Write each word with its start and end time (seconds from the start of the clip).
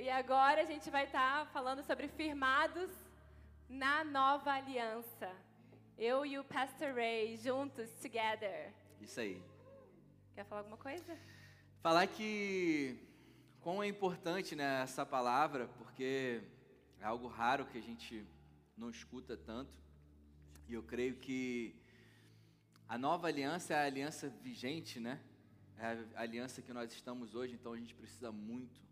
E 0.00 0.08
agora 0.08 0.62
a 0.62 0.64
gente 0.64 0.88
vai 0.88 1.04
estar 1.04 1.46
falando 1.48 1.82
sobre 1.82 2.08
firmados 2.08 2.90
na 3.68 4.02
nova 4.02 4.50
aliança. 4.50 5.30
Eu 5.98 6.24
e 6.24 6.38
o 6.38 6.44
Pastor 6.44 6.94
Ray 6.94 7.36
juntos, 7.36 7.90
together. 8.00 8.72
Isso 8.98 9.20
aí. 9.20 9.42
Quer 10.34 10.46
falar 10.46 10.62
alguma 10.62 10.78
coisa? 10.78 11.18
Falar 11.82 12.06
que 12.06 12.98
quão 13.60 13.82
é 13.82 13.88
importante 13.88 14.56
né, 14.56 14.80
essa 14.82 15.04
palavra, 15.04 15.68
porque 15.76 16.40
é 16.98 17.04
algo 17.04 17.28
raro 17.28 17.66
que 17.66 17.76
a 17.76 17.82
gente 17.82 18.26
não 18.78 18.88
escuta 18.88 19.36
tanto. 19.36 19.76
E 20.66 20.72
eu 20.72 20.82
creio 20.82 21.16
que 21.16 21.76
a 22.88 22.96
nova 22.96 23.26
aliança 23.26 23.74
é 23.74 23.76
a 23.76 23.84
aliança 23.84 24.30
vigente, 24.30 24.98
né? 24.98 25.20
É 25.76 25.84
a 26.16 26.22
aliança 26.22 26.62
que 26.62 26.72
nós 26.72 26.90
estamos 26.90 27.34
hoje, 27.34 27.52
então 27.52 27.74
a 27.74 27.76
gente 27.76 27.94
precisa 27.94 28.32
muito 28.32 28.89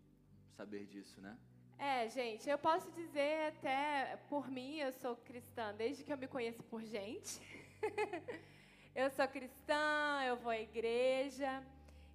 saber 0.59 0.85
disso, 0.87 1.21
né? 1.21 1.37
É, 1.77 2.09
gente, 2.09 2.49
eu 2.49 2.57
posso 2.57 2.91
dizer 2.91 3.47
até 3.47 4.19
por 4.27 4.51
mim, 4.51 4.71
eu 4.79 4.91
sou 4.91 5.15
cristã 5.15 5.73
desde 5.73 6.03
que 6.03 6.11
eu 6.11 6.17
me 6.17 6.27
conheço 6.27 6.61
por 6.63 6.81
gente. 6.83 7.39
eu 8.93 9.09
sou 9.09 9.25
cristã, 9.25 10.21
eu 10.27 10.35
vou 10.35 10.51
à 10.51 10.59
igreja. 10.59 11.63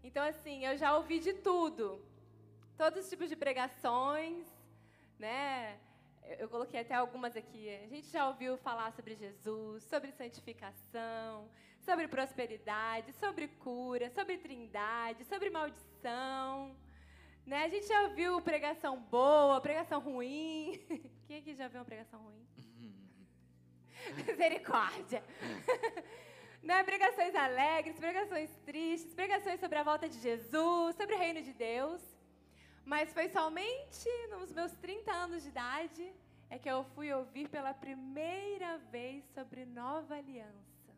Então, 0.02 0.22
assim, 0.22 0.56
eu 0.66 0.76
já 0.76 0.94
ouvi 0.98 1.18
de 1.20 1.32
tudo. 1.32 2.04
Todos 2.76 3.04
os 3.04 3.08
tipos 3.08 3.30
de 3.30 3.36
pregações, 3.44 4.46
né? 5.18 5.80
Eu, 6.38 6.46
coloquei 6.46 6.80
até 6.80 6.94
algumas 6.94 7.34
aqui. 7.34 7.62
A 7.86 7.88
gente 7.88 8.08
já 8.08 8.28
ouviu 8.28 8.58
falar 8.58 8.92
sobre 8.92 9.14
Jesus, 9.14 9.84
sobre 9.84 10.12
santificação, 10.12 11.48
sobre 11.80 12.06
prosperidade, 12.08 13.10
sobre 13.14 13.48
cura, 13.48 14.10
sobre 14.10 14.36
trindade, 14.36 15.24
sobre 15.24 15.48
maldição. 15.48 16.76
Né? 17.46 17.64
A 17.64 17.68
gente 17.68 17.86
já 17.86 18.02
ouviu 18.02 18.40
pregação 18.40 18.98
boa, 19.00 19.60
pregação 19.60 20.00
ruim. 20.00 20.80
Quem 21.26 21.38
aqui 21.38 21.54
já 21.54 21.68
viu 21.68 21.80
uma 21.80 21.84
pregação 21.84 22.20
ruim? 22.20 22.46
Misericórdia. 24.26 25.22
né? 26.62 26.82
Pregações 26.82 27.34
alegres, 27.34 27.98
pregações 27.98 28.50
tristes, 28.64 29.14
pregações 29.14 29.60
sobre 29.60 29.78
a 29.78 29.82
volta 29.82 30.08
de 30.08 30.18
Jesus, 30.18 30.96
sobre 30.96 31.14
o 31.14 31.18
reino 31.18 31.42
de 31.42 31.52
Deus. 31.52 32.02
Mas 32.84 33.12
foi 33.12 33.28
somente 33.28 34.08
nos 34.30 34.52
meus 34.52 34.72
30 34.72 35.12
anos 35.12 35.42
de 35.42 35.48
idade 35.48 36.12
é 36.50 36.58
que 36.58 36.70
eu 36.70 36.84
fui 36.94 37.12
ouvir 37.12 37.48
pela 37.48 37.72
primeira 37.74 38.78
vez 38.94 39.24
sobre 39.34 39.64
nova 39.64 40.14
aliança. 40.16 40.92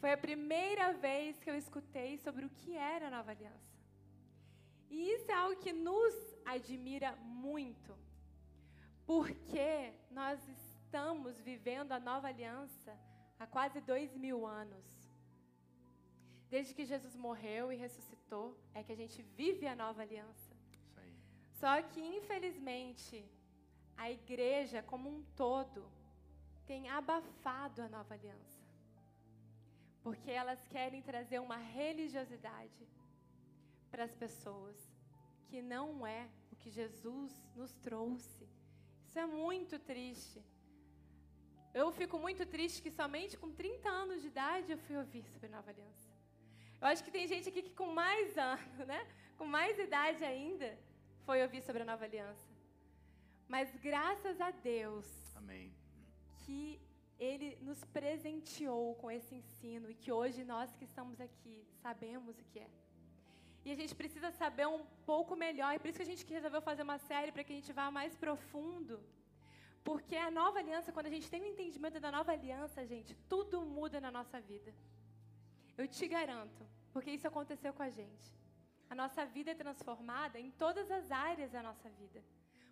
Foi 0.00 0.12
a 0.12 0.16
primeira 0.16 0.92
vez 0.94 1.38
que 1.38 1.50
eu 1.50 1.56
escutei 1.56 2.18
sobre 2.18 2.44
o 2.44 2.50
que 2.50 2.76
era 2.76 3.08
a 3.08 3.10
nova 3.10 3.30
aliança. 3.30 3.65
E 4.90 5.12
isso 5.14 5.30
é 5.30 5.34
algo 5.34 5.60
que 5.60 5.72
nos 5.72 6.14
admira 6.44 7.14
muito, 7.16 7.96
porque 9.04 9.92
nós 10.10 10.40
estamos 10.48 11.40
vivendo 11.40 11.92
a 11.92 12.00
nova 12.00 12.28
aliança 12.28 12.96
há 13.38 13.46
quase 13.46 13.80
dois 13.80 14.16
mil 14.16 14.46
anos. 14.46 14.84
Desde 16.48 16.74
que 16.74 16.84
Jesus 16.84 17.16
morreu 17.16 17.72
e 17.72 17.76
ressuscitou, 17.76 18.56
é 18.72 18.82
que 18.82 18.92
a 18.92 18.96
gente 18.96 19.20
vive 19.22 19.66
a 19.66 19.74
nova 19.74 20.02
aliança. 20.02 20.54
Só 21.60 21.82
que, 21.82 22.00
infelizmente, 22.00 23.24
a 23.96 24.10
igreja 24.10 24.82
como 24.82 25.08
um 25.08 25.24
todo 25.34 25.84
tem 26.66 26.88
abafado 26.88 27.82
a 27.82 27.88
nova 27.88 28.14
aliança 28.14 28.66
porque 30.06 30.30
elas 30.30 30.64
querem 30.68 31.02
trazer 31.02 31.40
uma 31.40 31.56
religiosidade 31.56 32.86
para 33.96 34.04
as 34.04 34.14
pessoas 34.14 34.76
que 35.48 35.62
não 35.62 36.06
é 36.06 36.28
o 36.52 36.56
que 36.62 36.70
Jesus 36.70 37.32
nos 37.58 37.72
trouxe. 37.86 38.46
Isso 39.06 39.18
é 39.18 39.24
muito 39.24 39.78
triste. 39.78 40.38
Eu 41.72 41.86
fico 41.98 42.18
muito 42.18 42.44
triste 42.44 42.82
que 42.82 42.90
somente 42.90 43.38
com 43.38 43.50
30 43.50 43.88
anos 43.88 44.20
de 44.20 44.28
idade 44.34 44.70
eu 44.70 44.76
fui 44.86 44.96
ouvir 44.98 45.24
sobre 45.32 45.48
Nova 45.48 45.70
Aliança. 45.70 46.10
Eu 46.78 46.88
acho 46.88 47.02
que 47.02 47.10
tem 47.16 47.26
gente 47.26 47.48
aqui 47.48 47.62
que 47.62 47.74
com 47.82 47.86
mais 47.86 48.36
anos, 48.52 48.86
né? 48.92 49.00
Com 49.38 49.46
mais 49.46 49.78
idade 49.78 50.22
ainda, 50.22 50.78
foi 51.24 51.42
ouvir 51.42 51.62
sobre 51.62 51.80
a 51.80 51.86
Nova 51.86 52.04
Aliança. 52.04 52.50
Mas 53.48 53.74
graças 53.76 54.38
a 54.42 54.50
Deus. 54.50 55.08
Amém. 55.34 55.74
Que 56.44 56.78
ele 57.18 57.56
nos 57.62 57.82
presenteou 57.98 58.94
com 58.96 59.10
esse 59.10 59.34
ensino 59.34 59.88
e 59.90 59.94
que 59.94 60.12
hoje 60.12 60.44
nós 60.44 60.74
que 60.74 60.84
estamos 60.84 61.18
aqui 61.18 61.66
sabemos 61.80 62.38
o 62.38 62.44
que 62.44 62.58
é. 62.58 62.68
E 63.66 63.72
a 63.74 63.78
gente 63.80 63.94
precisa 64.00 64.28
saber 64.40 64.66
um 64.74 64.82
pouco 65.10 65.34
melhor, 65.44 65.70
e 65.74 65.78
por 65.80 65.88
isso 65.88 65.98
que 66.00 66.06
a 66.08 66.12
gente 66.12 66.24
resolveu 66.38 66.62
fazer 66.68 66.82
uma 66.88 66.98
série 66.98 67.32
para 67.32 67.42
que 67.44 67.52
a 67.52 67.58
gente 67.58 67.72
vá 67.78 67.86
mais 67.96 68.12
profundo. 68.24 68.96
Porque 69.88 70.16
a 70.26 70.30
nova 70.30 70.60
aliança, 70.60 70.92
quando 70.94 71.08
a 71.10 71.14
gente 71.14 71.28
tem 71.32 71.40
o 71.40 71.44
um 71.46 71.48
entendimento 71.52 71.98
da 72.04 72.12
nova 72.16 72.30
aliança, 72.36 72.86
gente, 72.92 73.12
tudo 73.32 73.56
muda 73.76 74.00
na 74.04 74.10
nossa 74.18 74.38
vida. 74.40 74.72
Eu 75.76 75.88
te 75.96 76.06
garanto, 76.06 76.62
porque 76.92 77.10
isso 77.16 77.26
aconteceu 77.26 77.72
com 77.78 77.82
a 77.82 77.90
gente. 77.90 78.28
A 78.88 78.94
nossa 78.94 79.26
vida 79.26 79.50
é 79.50 79.62
transformada 79.64 80.38
em 80.38 80.52
todas 80.52 80.88
as 80.98 81.10
áreas 81.10 81.50
da 81.50 81.62
nossa 81.68 81.88
vida. 82.00 82.22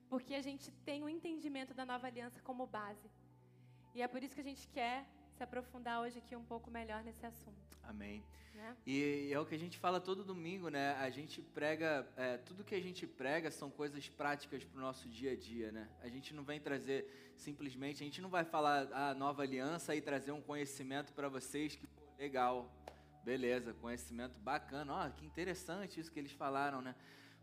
Porque 0.08 0.32
a 0.36 0.42
gente 0.48 0.70
tem 0.88 1.02
o 1.02 1.06
um 1.06 1.14
entendimento 1.16 1.74
da 1.74 1.84
nova 1.84 2.06
aliança 2.06 2.40
como 2.48 2.68
base. 2.78 3.10
E 3.96 4.00
é 4.00 4.06
por 4.06 4.22
isso 4.22 4.36
que 4.36 4.44
a 4.46 4.50
gente 4.50 4.68
quer 4.68 4.98
se 5.36 5.42
aprofundar 5.42 6.00
hoje 6.00 6.18
aqui 6.18 6.36
um 6.36 6.44
pouco 6.44 6.70
melhor 6.70 7.02
nesse 7.02 7.24
assunto. 7.26 7.76
Amém. 7.82 8.22
Né? 8.54 8.76
E, 8.86 9.30
é 9.32 9.38
o 9.38 9.44
que 9.44 9.54
a 9.54 9.58
gente 9.58 9.76
fala 9.78 10.00
todo 10.00 10.22
domingo, 10.22 10.68
né? 10.68 10.94
A 10.94 11.10
gente 11.10 11.42
prega, 11.42 12.08
é, 12.16 12.36
tudo 12.38 12.62
que 12.62 12.74
a 12.74 12.80
gente 12.80 13.04
prega 13.04 13.50
são 13.50 13.68
coisas 13.68 14.08
práticas 14.08 14.62
para 14.64 14.78
o 14.78 14.80
nosso 14.80 15.08
dia 15.08 15.32
a 15.32 15.36
dia, 15.36 15.72
né? 15.72 15.88
A 16.00 16.08
gente 16.08 16.32
não 16.32 16.44
vem 16.44 16.60
trazer 16.60 17.32
simplesmente, 17.36 18.02
a 18.02 18.06
gente 18.06 18.22
não 18.22 18.28
vai 18.28 18.44
falar 18.44 18.88
a 18.92 19.12
nova 19.12 19.42
aliança 19.42 19.94
e 19.96 20.00
trazer 20.00 20.30
um 20.30 20.40
conhecimento 20.40 21.12
para 21.12 21.28
vocês 21.28 21.74
que 21.74 21.86
pô, 21.88 22.02
legal, 22.16 22.72
beleza, 23.24 23.74
conhecimento 23.74 24.38
bacana, 24.38 24.94
ó, 24.94 25.10
que 25.10 25.26
interessante 25.26 25.98
isso 25.98 26.12
que 26.12 26.20
eles 26.20 26.32
falaram, 26.32 26.80
né? 26.80 26.94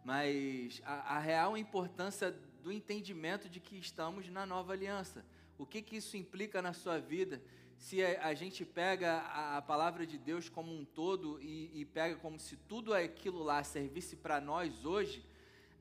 Mas 0.05 0.81
a, 0.85 1.17
a 1.17 1.19
real 1.19 1.57
importância 1.57 2.31
do 2.63 2.71
entendimento 2.71 3.49
de 3.49 3.59
que 3.59 3.77
estamos 3.77 4.29
na 4.29 4.45
nova 4.45 4.71
aliança 4.71 5.25
o 5.61 5.65
que, 5.65 5.79
que 5.79 5.97
isso 5.97 6.17
implica 6.17 6.59
na 6.59 6.73
sua 6.73 6.97
vida? 6.97 7.39
Se 7.81 8.05
a, 8.05 8.31
gente 8.35 8.63
pega 8.63 9.17
a, 9.57 9.59
palavra 9.59 10.05
de 10.05 10.15
Deus 10.15 10.47
como 10.47 10.71
um 10.71 10.85
todo 10.85 11.41
e, 11.41 11.81
e 11.81 11.83
pega 11.83 12.15
como 12.15 12.37
se 12.37 12.55
tudo 12.55 12.93
aquilo 12.93 13.41
lá 13.41 13.63
servisse 13.63 14.15
para 14.15 14.39
nós 14.39 14.85
hoje, 14.85 15.25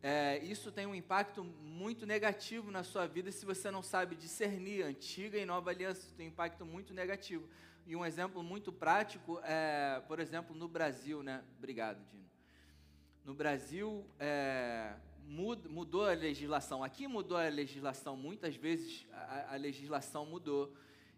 é, 0.02 0.38
isso 0.38 0.72
tem 0.72 0.86
um 0.86 0.94
impacto 0.94 1.44
muito 1.44 2.06
negativo 2.06 2.70
na 2.70 2.82
sua 2.82 3.06
vida 3.06 3.30
se 3.30 3.44
você 3.44 3.70
não 3.70 3.82
sabe 3.82 4.16
discernir 4.16 4.82
antiga 4.82 5.36
e 5.36 5.44
nova 5.44 5.68
aliança. 5.68 6.08
Tem 6.16 6.26
um 6.26 6.30
impacto 6.30 6.64
muito 6.64 6.94
negativo. 6.94 7.46
E 7.86 7.94
um 7.94 8.04
exemplo 8.04 8.42
muito 8.42 8.72
prático 8.72 9.38
é, 9.44 10.02
por 10.08 10.20
exemplo, 10.20 10.56
no 10.56 10.66
Brasil, 10.66 11.22
né? 11.22 11.44
Obrigado, 11.58 12.02
Dino. 12.06 12.24
No 13.26 13.34
Brasil, 13.34 14.06
é, 14.18 14.94
mudou 15.26 16.06
a 16.06 16.14
legislação. 16.14 16.82
Aqui 16.82 17.06
mudou 17.06 17.36
a 17.36 17.46
legislação, 17.50 18.16
muitas 18.16 18.56
vezes 18.56 19.06
a, 19.12 19.52
a 19.52 19.56
legislação 19.56 20.24
mudou. 20.24 20.74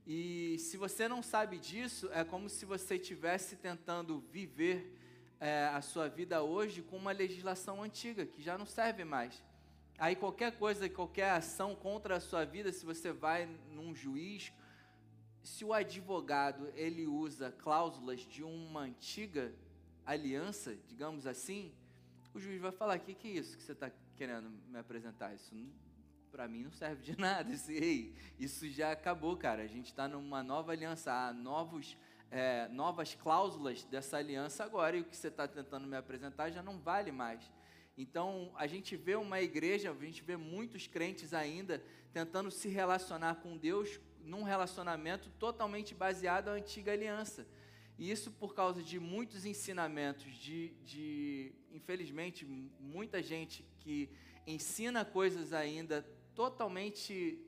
E 0.06 0.58
se 0.58 0.76
você 0.76 1.06
não 1.06 1.22
sabe 1.22 1.58
disso, 1.58 2.10
é 2.12 2.24
como 2.24 2.48
se 2.48 2.64
você 2.64 2.96
estivesse 2.96 3.56
tentando 3.56 4.20
viver 4.32 4.98
é, 5.38 5.66
a 5.66 5.80
sua 5.80 6.08
vida 6.08 6.42
hoje 6.42 6.82
com 6.82 6.96
uma 6.96 7.12
legislação 7.12 7.82
antiga, 7.82 8.26
que 8.26 8.42
já 8.42 8.58
não 8.58 8.66
serve 8.66 9.04
mais. 9.04 9.42
Aí 9.98 10.16
qualquer 10.16 10.58
coisa, 10.58 10.88
qualquer 10.88 11.30
ação 11.30 11.76
contra 11.76 12.16
a 12.16 12.20
sua 12.20 12.44
vida, 12.44 12.72
se 12.72 12.84
você 12.84 13.12
vai 13.12 13.46
num 13.70 13.94
juiz, 13.94 14.52
se 15.42 15.64
o 15.64 15.72
advogado 15.72 16.72
ele 16.74 17.06
usa 17.06 17.52
cláusulas 17.52 18.20
de 18.20 18.42
uma 18.42 18.80
antiga 18.80 19.52
aliança, 20.04 20.76
digamos 20.88 21.26
assim, 21.26 21.72
o 22.34 22.40
juiz 22.40 22.60
vai 22.60 22.72
falar: 22.72 22.96
o 22.96 23.00
que, 23.00 23.14
que 23.14 23.28
é 23.28 23.30
isso 23.32 23.56
que 23.56 23.62
você 23.62 23.72
está 23.72 23.90
querendo 24.16 24.50
me 24.68 24.78
apresentar? 24.78 25.34
Isso 25.34 25.54
para 26.32 26.48
mim 26.48 26.64
não 26.64 26.72
serve 26.72 27.02
de 27.02 27.16
nada. 27.20 27.52
Isso, 27.52 27.70
ei, 27.70 28.14
isso 28.40 28.68
já 28.70 28.90
acabou, 28.90 29.36
cara. 29.36 29.62
A 29.62 29.66
gente 29.66 29.86
está 29.86 30.08
numa 30.08 30.42
nova 30.42 30.72
aliança, 30.72 31.12
há 31.12 31.32
novos, 31.32 31.96
é, 32.30 32.66
novas 32.68 33.14
cláusulas 33.14 33.84
dessa 33.84 34.16
aliança 34.16 34.64
agora, 34.64 34.96
e 34.96 35.02
o 35.02 35.04
que 35.04 35.14
você 35.14 35.28
está 35.28 35.46
tentando 35.46 35.86
me 35.86 35.96
apresentar 35.96 36.50
já 36.50 36.62
não 36.62 36.78
vale 36.78 37.12
mais. 37.12 37.52
Então, 37.98 38.50
a 38.56 38.66
gente 38.66 38.96
vê 38.96 39.14
uma 39.14 39.42
igreja, 39.42 39.92
a 39.92 40.04
gente 40.04 40.22
vê 40.22 40.36
muitos 40.38 40.86
crentes 40.86 41.34
ainda 41.34 41.84
tentando 42.14 42.50
se 42.50 42.68
relacionar 42.68 43.36
com 43.36 43.58
Deus 43.58 44.00
num 44.24 44.42
relacionamento 44.42 45.28
totalmente 45.38 45.94
baseado 45.94 46.46
na 46.46 46.52
antiga 46.52 46.92
aliança. 46.92 47.46
E 47.98 48.10
isso 48.10 48.30
por 48.30 48.54
causa 48.54 48.82
de 48.82 48.98
muitos 48.98 49.44
ensinamentos, 49.44 50.34
de, 50.34 50.70
de 50.82 51.52
infelizmente, 51.70 52.46
muita 52.80 53.22
gente 53.22 53.62
que 53.80 54.08
ensina 54.46 55.04
coisas 55.04 55.52
ainda 55.52 56.04
totalmente 56.34 57.38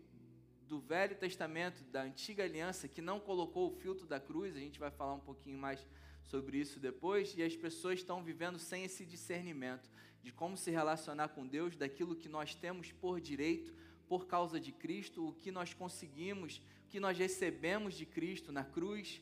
do 0.67 0.81
Velho 0.81 1.15
Testamento, 1.17 1.85
da 1.85 2.03
Antiga 2.03 2.45
Aliança, 2.45 2.89
que 2.89 3.03
não 3.03 3.21
colocou 3.21 3.69
o 3.69 3.71
filtro 3.71 4.07
da 4.07 4.19
cruz. 4.19 4.57
A 4.57 4.61
gente 4.61 4.79
vai 4.79 4.91
falar 4.91 5.15
um 5.15 5.21
pouquinho 5.21 5.59
mais 5.59 5.87
sobre 6.23 6.59
isso 6.59 6.81
depois, 6.81 7.37
e 7.37 7.43
as 7.43 7.55
pessoas 7.55 7.99
estão 7.99 8.23
vivendo 8.23 8.59
sem 8.59 8.83
esse 8.85 9.05
discernimento 9.05 9.91
de 10.23 10.33
como 10.33 10.57
se 10.57 10.71
relacionar 10.71 11.29
com 11.29 11.47
Deus, 11.47 11.77
daquilo 11.77 12.17
que 12.17 12.31
nós 12.31 12.55
temos 12.55 12.91
por 12.93 13.21
direito, 13.21 13.75
por 14.09 14.27
causa 14.27 14.59
de 14.59 14.73
Cristo, 14.73 15.29
o 15.29 15.33
que 15.35 15.51
nós 15.51 15.75
conseguimos, 15.75 16.63
o 16.87 16.89
que 16.89 16.99
nós 16.99 17.19
recebemos 17.19 17.95
de 17.95 18.07
Cristo 18.07 18.51
na 18.51 18.65
cruz. 18.65 19.21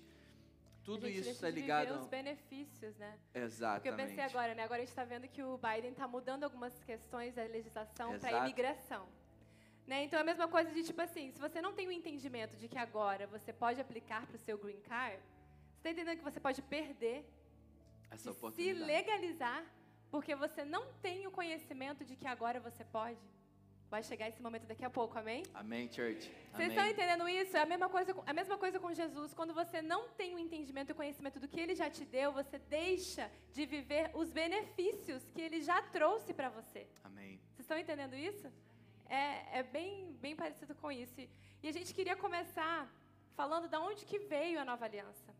Tudo 0.84 1.08
isso 1.08 1.28
está 1.28 1.48
ligado. 1.48 1.88
Viver 1.88 2.00
os 2.00 2.06
benefícios, 2.06 2.96
né? 2.96 3.18
Exatamente. 3.34 3.82
Porque 3.82 3.88
eu 3.88 3.96
pensei 3.96 4.24
agora, 4.24 4.54
né? 4.54 4.62
Agora 4.62 4.80
a 4.80 4.84
gente 4.84 4.90
está 4.90 5.04
vendo 5.04 5.28
que 5.28 5.42
o 5.42 5.58
Biden 5.58 5.90
está 5.90 6.06
mudando 6.06 6.44
algumas 6.44 6.82
questões 6.84 7.34
da 7.34 7.42
legislação 7.44 8.18
para 8.18 8.38
imigração. 8.46 9.08
Né? 9.92 10.04
Então 10.04 10.18
é 10.18 10.22
a 10.22 10.30
mesma 10.32 10.48
coisa 10.48 10.70
de 10.76 10.82
tipo 10.88 11.02
assim, 11.06 11.24
se 11.32 11.38
você 11.38 11.60
não 11.60 11.72
tem 11.78 11.86
o 11.86 11.92
entendimento 11.92 12.54
de 12.60 12.66
que 12.66 12.78
agora 12.78 13.24
você 13.26 13.52
pode 13.52 13.78
aplicar 13.78 14.22
para 14.26 14.36
o 14.38 14.42
seu 14.46 14.56
green 14.62 14.80
card, 14.90 15.18
você 15.18 15.80
está 15.80 15.90
entendendo 15.90 16.16
que 16.20 16.24
você 16.30 16.40
pode 16.40 16.60
perder 16.62 17.18
essa 18.10 18.30
oportunidade. 18.30 18.78
se 18.78 18.84
legalizar 18.94 19.60
porque 20.10 20.34
você 20.34 20.64
não 20.64 20.84
tem 21.06 21.26
o 21.26 21.30
conhecimento 21.30 22.06
de 22.06 22.16
que 22.16 22.26
agora 22.26 22.58
você 22.68 22.82
pode. 22.98 23.20
Vai 23.90 24.02
chegar 24.02 24.26
esse 24.30 24.40
momento 24.46 24.66
daqui 24.66 24.82
a 24.82 24.88
pouco, 24.88 25.18
amém? 25.18 25.42
Amém, 25.52 25.92
church. 25.92 26.24
Vocês 26.52 26.70
estão 26.70 26.86
entendendo 26.86 27.28
isso? 27.28 27.54
É 27.54 27.60
a 27.60 27.66
mesma 27.66 27.90
coisa, 27.90 28.16
a 28.32 28.32
mesma 28.32 28.56
coisa 28.56 28.80
com 28.80 28.94
Jesus. 28.94 29.34
Quando 29.34 29.52
você 29.52 29.82
não 29.82 30.02
tem 30.20 30.34
o 30.34 30.38
entendimento 30.38 30.88
e 30.88 30.92
o 30.92 31.00
conhecimento 31.02 31.38
do 31.38 31.46
que 31.46 31.60
Ele 31.60 31.74
já 31.74 31.90
te 31.90 32.06
deu, 32.06 32.32
você 32.32 32.58
deixa 32.58 33.30
de 33.52 33.66
viver 33.66 34.10
os 34.14 34.30
benefícios 34.30 35.22
que 35.34 35.42
Ele 35.42 35.60
já 35.60 35.82
trouxe 35.82 36.32
para 36.32 36.48
você. 36.48 36.88
Amém. 37.04 37.38
Vocês 37.50 37.66
estão 37.66 37.78
entendendo 37.78 38.16
isso? 38.16 38.50
É, 39.20 39.58
é 39.58 39.62
bem, 39.62 39.90
bem 40.24 40.34
parecido 40.34 40.74
com 40.74 40.90
isso. 40.90 41.14
E 41.62 41.68
a 41.68 41.74
gente 41.76 41.92
queria 41.96 42.16
começar 42.16 42.78
falando 43.40 43.68
de 43.68 43.76
onde 43.76 44.06
que 44.10 44.18
veio 44.34 44.58
a 44.58 44.64
nova 44.64 44.84
aliança. 44.86 45.30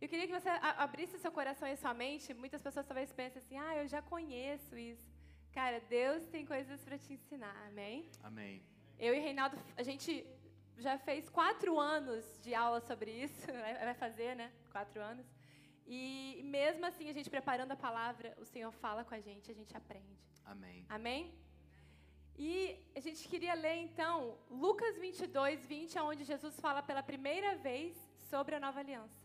Eu 0.00 0.08
queria 0.10 0.26
que 0.26 0.38
você 0.38 0.50
abrisse 0.86 1.18
seu 1.18 1.32
coração 1.32 1.66
e 1.66 1.76
sua 1.76 1.94
mente. 1.94 2.34
Muitas 2.34 2.60
pessoas 2.60 2.86
talvez 2.90 3.12
pensem 3.20 3.40
assim: 3.42 3.56
ah, 3.56 3.74
eu 3.76 3.86
já 3.88 4.02
conheço 4.02 4.76
isso. 4.76 5.08
Cara, 5.58 5.80
Deus 5.80 6.26
tem 6.34 6.44
coisas 6.44 6.84
para 6.84 6.98
te 6.98 7.14
ensinar, 7.14 7.56
amém? 7.68 8.10
Amém. 8.22 8.62
Eu 8.98 9.14
e 9.14 9.18
Reinaldo, 9.18 9.56
a 9.78 9.82
gente 9.82 10.26
já 10.76 10.98
fez 10.98 11.30
quatro 11.30 11.80
anos 11.80 12.22
de 12.42 12.54
aula 12.54 12.80
sobre 12.82 13.10
isso, 13.10 13.46
vai 13.88 13.94
fazer, 13.94 14.36
né? 14.36 14.52
Quatro 14.70 15.00
anos. 15.00 15.26
E 15.86 16.42
mesmo 16.44 16.84
assim, 16.84 17.08
a 17.08 17.14
gente 17.14 17.30
preparando 17.30 17.72
a 17.72 17.76
palavra, 17.76 18.36
o 18.38 18.44
Senhor 18.44 18.72
fala 18.72 19.02
com 19.04 19.14
a 19.14 19.20
gente, 19.20 19.50
a 19.50 19.54
gente 19.54 19.74
aprende. 19.74 20.20
Amém. 20.44 20.84
Amém? 20.90 21.45
E 22.38 22.78
a 22.94 23.00
gente 23.00 23.26
queria 23.28 23.54
ler 23.54 23.76
então 23.76 24.38
Lucas 24.50 24.96
22, 24.98 25.64
20, 25.64 25.98
onde 26.00 26.24
Jesus 26.24 26.58
fala 26.60 26.82
pela 26.82 27.02
primeira 27.02 27.56
vez 27.56 27.96
sobre 28.28 28.54
a 28.54 28.60
nova 28.60 28.80
aliança. 28.80 29.24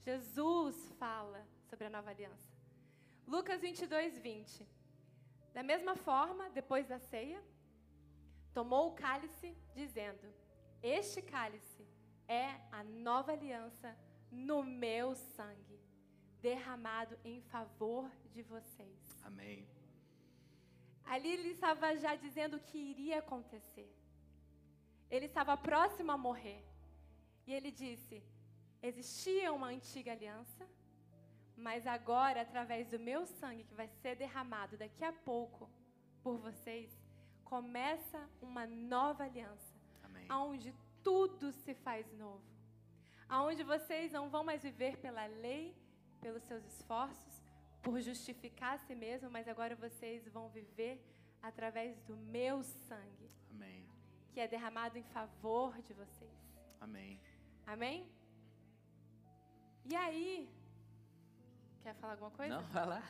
Jesus 0.00 0.76
fala 0.98 1.46
sobre 1.70 1.86
a 1.86 1.90
nova 1.90 2.10
aliança. 2.10 2.52
Lucas 3.26 3.60
22, 3.62 4.18
20. 4.18 4.66
Da 5.54 5.62
mesma 5.62 5.96
forma, 5.96 6.50
depois 6.50 6.86
da 6.86 6.98
ceia, 6.98 7.42
tomou 8.52 8.88
o 8.88 8.94
cálice, 8.94 9.56
dizendo: 9.74 10.26
Este 10.82 11.22
cálice 11.22 11.86
é 12.28 12.60
a 12.70 12.84
nova 12.84 13.32
aliança 13.32 13.96
no 14.30 14.62
meu 14.62 15.14
sangue, 15.14 15.80
derramado 16.42 17.16
em 17.24 17.40
favor 17.40 18.10
de 18.32 18.42
vocês. 18.42 19.22
Amém. 19.22 19.66
Ali 21.04 21.30
ele 21.32 21.48
estava 21.50 21.96
já 21.96 22.14
dizendo 22.14 22.56
o 22.56 22.60
que 22.60 22.78
iria 22.78 23.18
acontecer. 23.18 23.90
Ele 25.10 25.26
estava 25.26 25.56
próximo 25.56 26.10
a 26.12 26.16
morrer. 26.16 26.64
E 27.46 27.52
ele 27.52 27.70
disse: 27.70 28.22
Existia 28.82 29.52
uma 29.52 29.68
antiga 29.68 30.12
aliança, 30.12 30.66
mas 31.56 31.86
agora, 31.86 32.40
através 32.40 32.88
do 32.90 32.98
meu 32.98 33.26
sangue 33.26 33.64
que 33.64 33.74
vai 33.74 33.88
ser 33.88 34.16
derramado 34.16 34.76
daqui 34.76 35.04
a 35.04 35.12
pouco 35.12 35.70
por 36.22 36.36
vocês, 36.38 36.90
começa 37.44 38.28
uma 38.40 38.66
nova 38.66 39.24
aliança. 39.24 39.74
Amém. 40.02 40.26
Onde 40.32 40.74
tudo 41.02 41.52
se 41.52 41.74
faz 41.74 42.10
novo. 42.14 42.42
Aonde 43.28 43.62
vocês 43.62 44.10
não 44.10 44.28
vão 44.28 44.42
mais 44.44 44.62
viver 44.62 44.96
pela 44.98 45.26
lei, 45.26 45.74
pelos 46.20 46.42
seus 46.44 46.64
esforços, 46.64 47.33
por 47.84 48.00
justificar 48.00 48.74
a 48.74 48.78
si 48.78 48.94
mesmo, 48.94 49.30
mas 49.30 49.46
agora 49.46 49.76
vocês 49.76 50.26
vão 50.28 50.48
viver 50.48 50.94
através 51.42 52.00
do 52.02 52.16
meu 52.16 52.62
sangue. 52.62 53.30
Amém. 53.50 53.86
Que 54.32 54.40
é 54.40 54.48
derramado 54.48 54.98
em 54.98 55.06
favor 55.16 55.80
de 55.82 55.92
vocês. 55.92 56.38
Amém. 56.80 57.20
Amém? 57.66 57.98
E 59.84 59.94
aí, 59.94 60.48
Quer 61.84 61.94
falar 61.96 62.14
alguma 62.14 62.30
coisa? 62.30 62.54
Não, 62.56 62.62
vai 62.68 62.86
lá. 62.86 63.02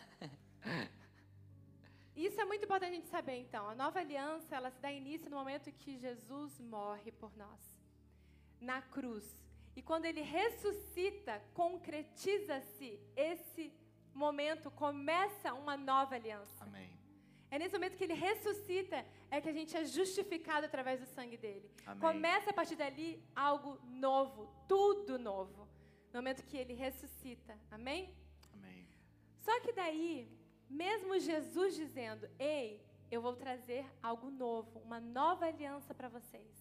Isso 2.17 2.41
é 2.41 2.45
muito 2.45 2.65
importante 2.65 2.91
a 2.91 2.95
gente 2.97 3.07
saber, 3.07 3.39
então. 3.39 3.69
A 3.69 3.75
nova 3.75 4.01
aliança, 4.01 4.57
ela 4.57 4.69
se 4.69 4.81
dá 4.81 4.91
início 4.91 5.31
no 5.31 5.37
momento 5.37 5.71
que 5.71 5.97
Jesus 5.97 6.59
morre 6.59 7.13
por 7.13 7.37
nós, 7.37 7.61
na 8.61 8.83
cruz. 8.83 9.25
E 9.77 9.83
quando 9.83 10.07
ele 10.07 10.23
ressuscita, 10.23 11.41
concretiza-se 11.55 12.99
esse 13.15 13.73
momento, 14.19 14.71
começa 14.71 15.55
uma 15.55 15.77
nova 15.77 16.15
aliança. 16.15 16.65
Amém. 16.65 16.91
É 17.51 17.59
nesse 17.59 17.75
momento 17.75 17.97
que 17.97 18.05
ele 18.05 18.15
ressuscita 18.15 19.05
é 19.31 19.41
que 19.41 19.49
a 19.49 19.53
gente 19.53 19.77
é 19.77 19.85
justificado 19.85 20.67
através 20.67 21.01
do 21.01 21.07
sangue 21.07 21.37
dele. 21.37 21.71
Amém. 21.87 22.01
Começa 22.01 22.51
a 22.51 22.53
partir 22.53 22.77
dali 22.77 23.23
algo 23.35 23.79
novo, 23.85 24.53
tudo 24.69 25.19
novo. 25.19 25.69
No 26.13 26.19
momento 26.21 26.45
que 26.45 26.57
ele 26.57 26.75
ressuscita. 26.75 27.59
Amém? 27.71 28.15
Só 29.45 29.61
que 29.61 29.73
daí, 29.73 30.29
mesmo 30.69 31.19
Jesus 31.19 31.77
dizendo: 31.77 32.29
Ei, 32.39 32.83
eu 33.11 33.21
vou 33.21 33.37
trazer 33.37 33.85
algo 34.03 34.31
novo, 34.31 34.81
uma 34.81 35.01
nova 35.01 35.47
aliança 35.47 35.95
para 35.95 36.09
vocês. 36.09 36.53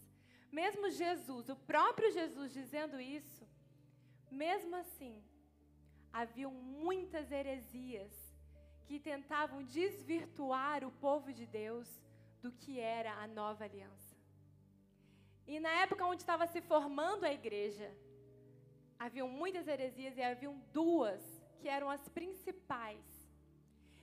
Mesmo 0.52 0.90
Jesus, 0.90 1.50
o 1.50 1.56
próprio 1.56 2.12
Jesus 2.12 2.54
dizendo 2.54 3.00
isso, 3.00 3.48
mesmo 4.30 4.76
assim, 4.76 5.24
haviam 6.14 6.52
muitas 6.52 7.32
heresias 7.32 8.14
que 8.86 9.00
tentavam 9.00 9.64
desvirtuar 9.64 10.84
o 10.86 10.92
povo 10.92 11.34
de 11.34 11.46
Deus 11.48 11.90
do 12.42 12.52
que 12.52 12.80
era 12.80 13.12
a 13.24 13.28
nova 13.28 13.64
aliança. 13.64 14.16
E 15.48 15.60
na 15.60 15.72
época 15.82 16.06
onde 16.06 16.22
estava 16.22 16.46
se 16.46 16.62
formando 16.62 17.24
a 17.24 17.34
igreja, 17.34 17.92
haviam 19.00 19.28
muitas 19.28 19.68
heresias 19.68 20.16
e 20.18 20.22
haviam 20.22 20.56
duas 20.72 21.22
que 21.60 21.68
eram 21.68 21.90
as 21.90 22.08
principais. 22.10 23.04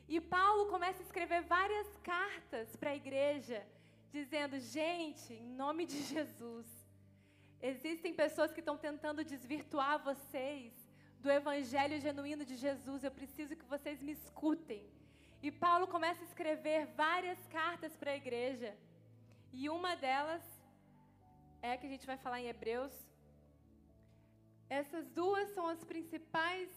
E 0.08 0.20
Paulo 0.20 0.66
começa 0.66 1.00
a 1.00 1.06
escrever 1.06 1.42
várias 1.42 1.88
cartas 2.02 2.74
para 2.74 2.90
a 2.90 2.96
igreja, 2.96 3.64
dizendo: 4.10 4.58
gente, 4.58 5.32
em 5.32 5.46
nome 5.62 5.86
de 5.86 6.02
Jesus, 6.02 6.66
existem 7.62 8.12
pessoas 8.12 8.52
que 8.52 8.60
estão 8.60 8.76
tentando 8.76 9.24
desvirtuar 9.24 10.02
vocês 10.02 10.79
do 11.22 11.30
evangelho 11.40 12.00
genuíno 12.06 12.44
de 12.50 12.56
Jesus. 12.64 13.02
Eu 13.02 13.12
preciso 13.18 13.56
que 13.60 13.70
vocês 13.74 13.98
me 14.06 14.12
escutem. 14.12 14.82
E 15.46 15.50
Paulo 15.64 15.86
começa 15.94 16.22
a 16.22 16.28
escrever 16.30 16.80
várias 17.04 17.40
cartas 17.58 17.92
para 18.00 18.10
a 18.12 18.20
igreja. 18.22 18.70
E 19.58 19.68
uma 19.78 19.94
delas 20.04 20.44
é 21.62 21.72
a 21.72 21.78
que 21.78 21.86
a 21.86 21.92
gente 21.94 22.06
vai 22.10 22.18
falar 22.24 22.40
em 22.40 22.50
Hebreus. 22.52 22.94
Essas 24.68 25.06
duas 25.20 25.48
são 25.56 25.66
as 25.74 25.82
principais 25.92 26.68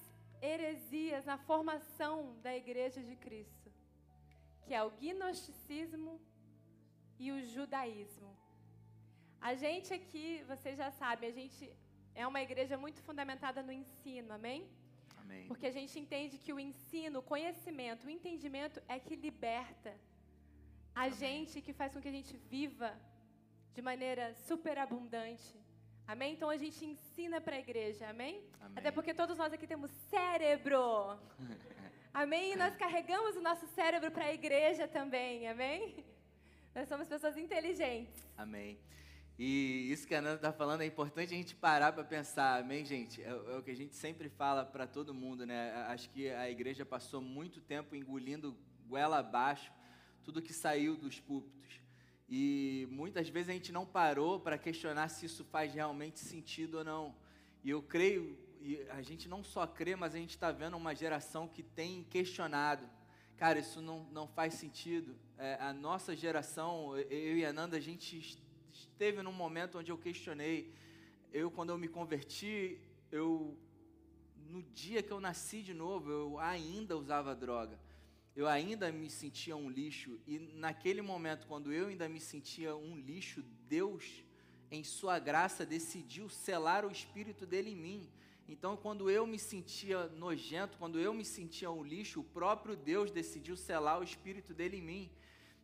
heresias 0.42 1.24
na 1.32 1.38
formação 1.50 2.14
da 2.46 2.54
igreja 2.62 3.02
de 3.10 3.16
Cristo, 3.26 3.72
que 4.66 4.74
é 4.74 4.82
o 4.84 4.92
gnosticismo 5.00 6.14
e 7.18 7.32
o 7.32 7.40
judaísmo. 7.54 8.32
A 9.50 9.54
gente 9.64 9.94
aqui, 10.00 10.44
vocês 10.52 10.78
já 10.78 10.90
sabem, 10.92 11.30
a 11.30 11.38
gente 11.42 11.72
é 12.16 12.26
uma 12.28 12.42
igreja 12.42 12.78
muito 12.78 13.02
fundamentada 13.02 13.62
no 13.64 13.72
ensino, 13.72 14.32
amém? 14.34 14.68
Amém. 15.22 15.48
Porque 15.48 15.68
a 15.68 15.72
gente 15.72 16.00
entende 16.00 16.38
que 16.38 16.54
o 16.54 16.60
ensino, 16.60 17.20
o 17.20 17.28
conhecimento, 17.34 18.06
o 18.06 18.10
entendimento 18.10 18.82
é 18.88 19.00
que 19.00 19.16
liberta 19.16 19.94
a 20.96 21.06
amém. 21.06 21.14
gente, 21.14 21.62
que 21.62 21.74
faz 21.74 21.94
com 21.94 22.02
que 22.02 22.08
a 22.14 22.18
gente 22.20 22.36
viva 22.38 22.92
de 23.74 23.82
maneira 23.82 24.34
superabundante 24.48 25.56
Amém? 26.06 26.34
Então 26.34 26.50
a 26.50 26.58
gente 26.58 26.86
ensina 26.86 27.40
para 27.40 27.56
a 27.56 27.60
igreja, 27.60 28.10
amém? 28.10 28.44
amém? 28.60 28.74
Até 28.76 28.92
porque 28.92 29.14
todos 29.14 29.38
nós 29.38 29.54
aqui 29.54 29.66
temos 29.66 29.90
cérebro. 30.10 31.18
amém? 32.14 32.54
E 32.54 32.56
nós 32.56 32.76
carregamos 32.76 33.38
o 33.38 33.42
nosso 33.42 33.66
cérebro 33.68 34.12
para 34.12 34.26
a 34.26 34.34
igreja 34.34 34.88
também, 34.88 35.48
amém? 35.48 36.04
Nós 36.76 36.90
somos 36.90 37.08
pessoas 37.08 37.38
inteligentes. 37.38 38.22
Amém. 38.38 38.78
E 39.38 39.92
isso 39.92 40.08
que 40.08 40.14
a 40.14 40.20
Ana 40.20 40.36
está 40.36 40.54
falando 40.54 40.82
é 40.82 40.86
importante 40.86 41.34
a 41.34 41.38
gente 41.38 41.56
parar 41.56 41.92
para 41.92 42.04
pensar, 42.04 42.60
amém, 42.62 42.86
gente? 42.86 43.22
É, 43.22 43.30
é, 43.30 43.58
o 43.58 43.64
que 43.64 43.72
a 43.72 43.76
gente 43.76 43.96
sempre 43.96 44.30
fala 44.30 44.64
para 44.64 44.86
todo 44.86 45.14
mundo, 45.14 45.46
né? 45.46 45.72
Acho 45.88 46.10
que 46.12 46.30
a 46.30 46.50
igreja 46.50 46.86
passou 46.86 47.20
muito 47.20 47.60
tempo 47.60 47.96
engolindo 47.96 48.56
goela 48.88 49.20
abaixo 49.20 49.72
tudo 50.24 50.42
que 50.42 50.54
saiu 50.54 50.96
dos 50.96 51.20
púlpitos. 51.20 51.82
E 52.30 52.88
muitas 52.90 53.28
vezes 53.28 53.50
a 53.50 53.54
gente 53.54 53.72
não 53.72 53.86
parou 53.86 54.40
para 54.40 54.58
questionar 54.58 55.10
se 55.10 55.26
isso 55.26 55.44
faz 55.46 55.74
realmente 55.74 56.20
sentido 56.20 56.78
ou 56.78 56.84
não. 56.84 57.16
E 57.64 57.70
eu 57.70 57.82
creio 57.82 58.38
e 58.62 58.82
a 58.92 59.02
gente 59.02 59.28
não 59.28 59.44
só 59.44 59.68
crê, 59.68 59.94
mas 59.94 60.16
a 60.16 60.18
gente 60.18 60.30
está 60.30 60.50
vendo 60.50 60.78
uma 60.78 60.96
geração 60.96 61.50
que 61.50 61.62
tem 61.62 62.04
questionado. 62.06 62.90
Cara, 63.36 63.60
isso 63.60 63.82
não, 63.82 64.06
não 64.06 64.26
faz 64.26 64.54
sentido. 64.54 65.18
É, 65.38 65.58
a 65.60 65.74
nossa 65.74 66.16
geração, 66.16 66.98
eu 66.98 67.38
e 67.38 67.46
a 67.46 67.52
Nanda, 67.52 67.76
a 67.76 67.82
gente 67.82 68.42
esteve 68.94 69.24
num 69.24 69.34
momento 69.34 69.80
onde 69.80 69.92
eu 69.92 69.98
questionei. 69.98 70.72
Eu, 71.32 71.50
quando 71.50 71.72
eu 71.72 71.78
me 71.78 71.88
converti, 71.88 72.80
eu 73.12 73.58
no 74.50 74.62
dia 74.62 75.02
que 75.02 75.12
eu 75.12 75.20
nasci 75.20 75.64
de 75.64 75.74
novo, 75.74 76.12
eu 76.12 76.40
ainda 76.40 76.96
usava 76.96 77.36
droga. 77.36 77.80
Eu 78.36 78.48
ainda 78.48 78.92
me 78.92 79.10
sentia 79.10 79.56
um 79.56 79.68
lixo. 79.68 80.20
E 80.28 80.38
naquele 80.38 81.02
momento, 81.02 81.48
quando 81.48 81.74
eu 81.74 81.88
ainda 81.88 82.08
me 82.08 82.20
sentia 82.20 82.76
um 82.76 82.96
lixo, 82.96 83.44
Deus, 83.68 84.24
em 84.70 84.84
Sua 84.84 85.18
graça, 85.18 85.66
decidiu 85.66 86.30
selar 86.30 86.86
o 86.86 86.92
Espírito 86.92 87.48
dele 87.48 87.72
em 87.72 87.76
mim. 87.76 88.10
Então, 88.48 88.78
quando 88.78 89.10
eu 89.10 89.26
me 89.26 89.40
sentia 89.40 90.08
nojento, 90.10 90.78
quando 90.78 91.00
eu 91.00 91.14
me 91.16 91.26
sentia 91.26 91.72
um 91.72 91.84
lixo, 91.84 92.20
o 92.20 92.24
próprio 92.24 92.76
Deus 92.76 93.10
decidiu 93.10 93.56
selar 93.58 94.00
o 94.00 94.04
Espírito 94.04 94.54
dele 94.54 94.78
em 94.78 94.82
mim. 94.82 95.12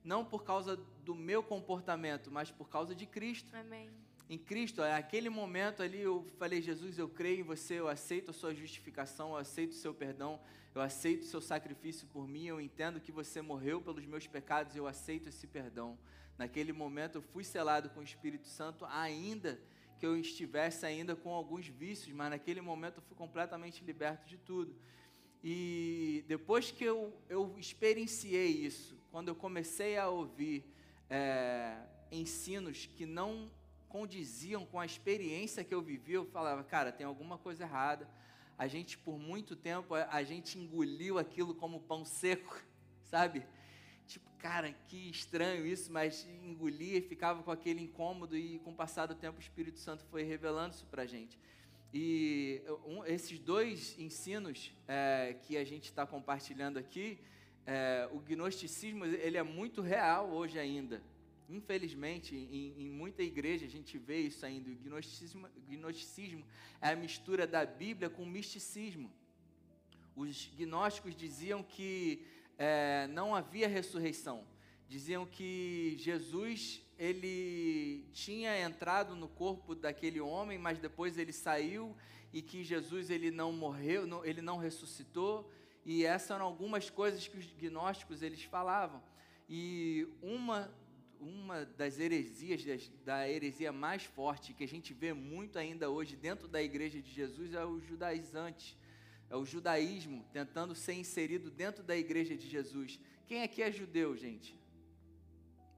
Não 0.03 0.23
por 0.23 0.43
causa 0.43 0.77
do 1.03 1.13
meu 1.13 1.43
comportamento, 1.43 2.31
mas 2.31 2.51
por 2.51 2.69
causa 2.69 2.95
de 2.95 3.05
Cristo. 3.05 3.55
Amém 3.55 3.89
em 4.29 4.37
Cristo, 4.37 4.81
naquele 4.81 5.27
momento 5.27 5.81
ali 5.81 6.01
eu 6.01 6.23
falei, 6.37 6.61
Jesus, 6.61 6.99
eu 6.99 7.09
creio 7.09 7.39
em 7.39 7.43
você, 7.43 7.79
eu 7.79 7.87
aceito 7.87 8.29
a 8.29 8.33
sua 8.33 8.53
justificação, 8.53 9.31
eu 9.31 9.37
aceito 9.37 9.71
o 9.71 9.75
seu 9.75 9.91
perdão, 9.91 10.39
eu 10.75 10.81
aceito 10.81 11.23
o 11.23 11.25
seu 11.25 11.41
sacrifício 11.41 12.07
por 12.07 12.27
mim, 12.27 12.45
eu 12.45 12.61
entendo 12.61 13.01
que 13.01 13.11
você 13.11 13.41
morreu 13.41 13.81
pelos 13.81 14.05
meus 14.05 14.27
pecados, 14.27 14.75
eu 14.75 14.85
aceito 14.85 15.29
esse 15.29 15.47
perdão. 15.47 15.97
Naquele 16.37 16.71
momento 16.71 17.15
eu 17.17 17.21
fui 17.23 17.43
selado 17.43 17.89
com 17.89 18.01
o 18.01 18.03
Espírito 18.03 18.47
Santo, 18.47 18.85
ainda 18.85 19.59
que 19.97 20.05
eu 20.05 20.15
estivesse 20.15 20.85
ainda 20.85 21.15
com 21.15 21.33
alguns 21.33 21.67
vícios, 21.67 22.15
mas 22.15 22.29
naquele 22.29 22.61
momento 22.61 22.97
eu 22.97 23.01
fui 23.01 23.17
completamente 23.17 23.83
liberto 23.83 24.29
de 24.29 24.37
tudo. 24.37 24.75
E 25.43 26.23
depois 26.27 26.69
que 26.69 26.83
eu, 26.83 27.11
eu 27.27 27.55
experienciei 27.57 28.47
isso, 28.47 28.95
quando 29.11 29.29
eu 29.29 29.35
comecei 29.35 29.97
a 29.97 30.07
ouvir 30.07 30.63
é, 31.09 31.77
ensinos 32.11 32.85
que 32.85 33.05
não 33.05 33.49
condiziam 33.87 34.65
com 34.65 34.79
a 34.79 34.85
experiência 34.85 35.63
que 35.63 35.73
eu 35.73 35.81
vivi, 35.81 36.13
eu 36.13 36.25
falava, 36.25 36.63
cara, 36.63 36.91
tem 36.91 37.05
alguma 37.05 37.37
coisa 37.37 37.63
errada. 37.63 38.07
A 38.57 38.67
gente, 38.67 38.97
por 38.97 39.17
muito 39.17 39.55
tempo, 39.55 39.95
a 39.95 40.23
gente 40.23 40.59
engoliu 40.59 41.17
aquilo 41.17 41.55
como 41.55 41.79
pão 41.79 42.05
seco, 42.05 42.61
sabe? 43.03 43.45
Tipo, 44.05 44.29
cara, 44.37 44.71
que 44.87 45.09
estranho 45.09 45.65
isso, 45.65 45.91
mas 45.91 46.27
engolia 46.43 46.97
e 46.97 47.01
ficava 47.01 47.41
com 47.41 47.51
aquele 47.51 47.81
incômodo, 47.81 48.37
e 48.37 48.59
com 48.59 48.71
o 48.71 48.75
passar 48.75 49.07
do 49.07 49.15
tempo 49.15 49.37
o 49.37 49.41
Espírito 49.41 49.79
Santo 49.79 50.03
foi 50.05 50.23
revelando 50.23 50.75
isso 50.75 50.85
para 50.85 51.03
a 51.03 51.05
gente. 51.07 51.39
E 51.91 52.61
um, 52.85 53.03
esses 53.05 53.39
dois 53.39 53.97
ensinos 53.97 54.71
é, 54.87 55.35
que 55.41 55.57
a 55.57 55.63
gente 55.63 55.85
está 55.85 56.05
compartilhando 56.05 56.77
aqui, 56.77 57.19
é, 57.71 58.09
o 58.11 58.19
gnosticismo 58.19 59.05
ele 59.05 59.37
é 59.37 59.43
muito 59.43 59.79
real 59.79 60.31
hoje 60.31 60.57
ainda. 60.57 61.03
Infelizmente, 61.47 62.35
em, 62.35 62.73
em, 62.81 62.89
muita 62.89 63.21
igreja 63.21 63.67
a 63.67 63.69
gente 63.69 63.95
vê 63.95 64.21
isso 64.21 64.43
ainda. 64.43 64.71
O 64.71 64.75
gnosticismo, 64.75 65.47
gnosticismo 65.69 66.43
é 66.81 66.89
a 66.89 66.95
mistura 66.95 67.45
da 67.45 67.63
Bíblia 67.63 68.09
com 68.09 68.23
o 68.23 68.25
misticismo. 68.25 69.11
Os 70.15 70.49
gnósticos 70.57 71.15
diziam 71.15 71.61
que 71.61 72.25
é, 72.57 73.07
não 73.11 73.35
havia 73.35 73.67
ressurreição. 73.67 74.43
Diziam 74.87 75.23
que 75.23 75.95
Jesus 75.99 76.81
ele 76.97 78.03
tinha 78.13 78.59
entrado 78.59 79.15
no 79.15 79.27
corpo 79.27 79.75
daquele 79.75 80.19
homem, 80.19 80.57
mas 80.57 80.79
depois 80.79 81.19
ele 81.19 81.31
saiu 81.31 81.95
e 82.33 82.41
que 82.41 82.63
Jesus 82.63 83.11
ele 83.11 83.29
não 83.29 83.53
morreu, 83.53 84.07
não, 84.07 84.25
ele 84.25 84.41
não 84.41 84.57
ressuscitou. 84.57 85.51
E 85.91 86.05
essas 86.05 86.29
eram 86.29 86.45
algumas 86.45 86.87
coisas 86.87 87.27
que 87.27 87.35
os 87.35 87.47
gnósticos 87.53 88.21
eles 88.21 88.43
falavam. 88.43 89.01
E 89.49 90.07
uma 90.21 90.71
uma 91.19 91.65
das 91.65 91.99
heresias, 91.99 92.61
da 93.03 93.27
heresia 93.27 93.71
mais 93.71 94.03
forte, 94.05 94.53
que 94.53 94.63
a 94.63 94.67
gente 94.67 94.93
vê 94.93 95.13
muito 95.13 95.57
ainda 95.57 95.89
hoje 95.89 96.15
dentro 96.15 96.47
da 96.47 96.61
igreja 96.61 97.01
de 97.01 97.11
Jesus, 97.11 97.55
é 97.55 97.65
o 97.65 97.79
judaizante. 97.81 98.77
É 99.31 99.35
o 99.35 99.43
judaísmo 99.43 100.23
tentando 100.31 100.75
ser 100.75 100.93
inserido 100.93 101.49
dentro 101.49 101.83
da 101.83 101.97
igreja 101.97 102.37
de 102.37 102.47
Jesus. 102.47 102.99
Quem 103.25 103.41
aqui 103.41 103.63
é 103.63 103.71
judeu, 103.71 104.15
gente? 104.15 104.55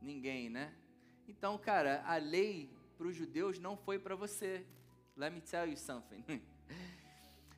Ninguém, 0.01 0.50
né? 0.50 0.75
Então, 1.25 1.58
cara, 1.58 2.03
a 2.06 2.18
lei 2.18 2.70
para 2.98 3.08
os 3.08 3.15
judeus 3.15 3.58
não 3.60 3.77
foi 3.77 3.98
para 3.98 4.13
você. 4.13 4.65
Let 5.15 5.32
me 5.32 5.39
tell 5.39 5.70
you 5.70 5.77
something. 5.77 6.22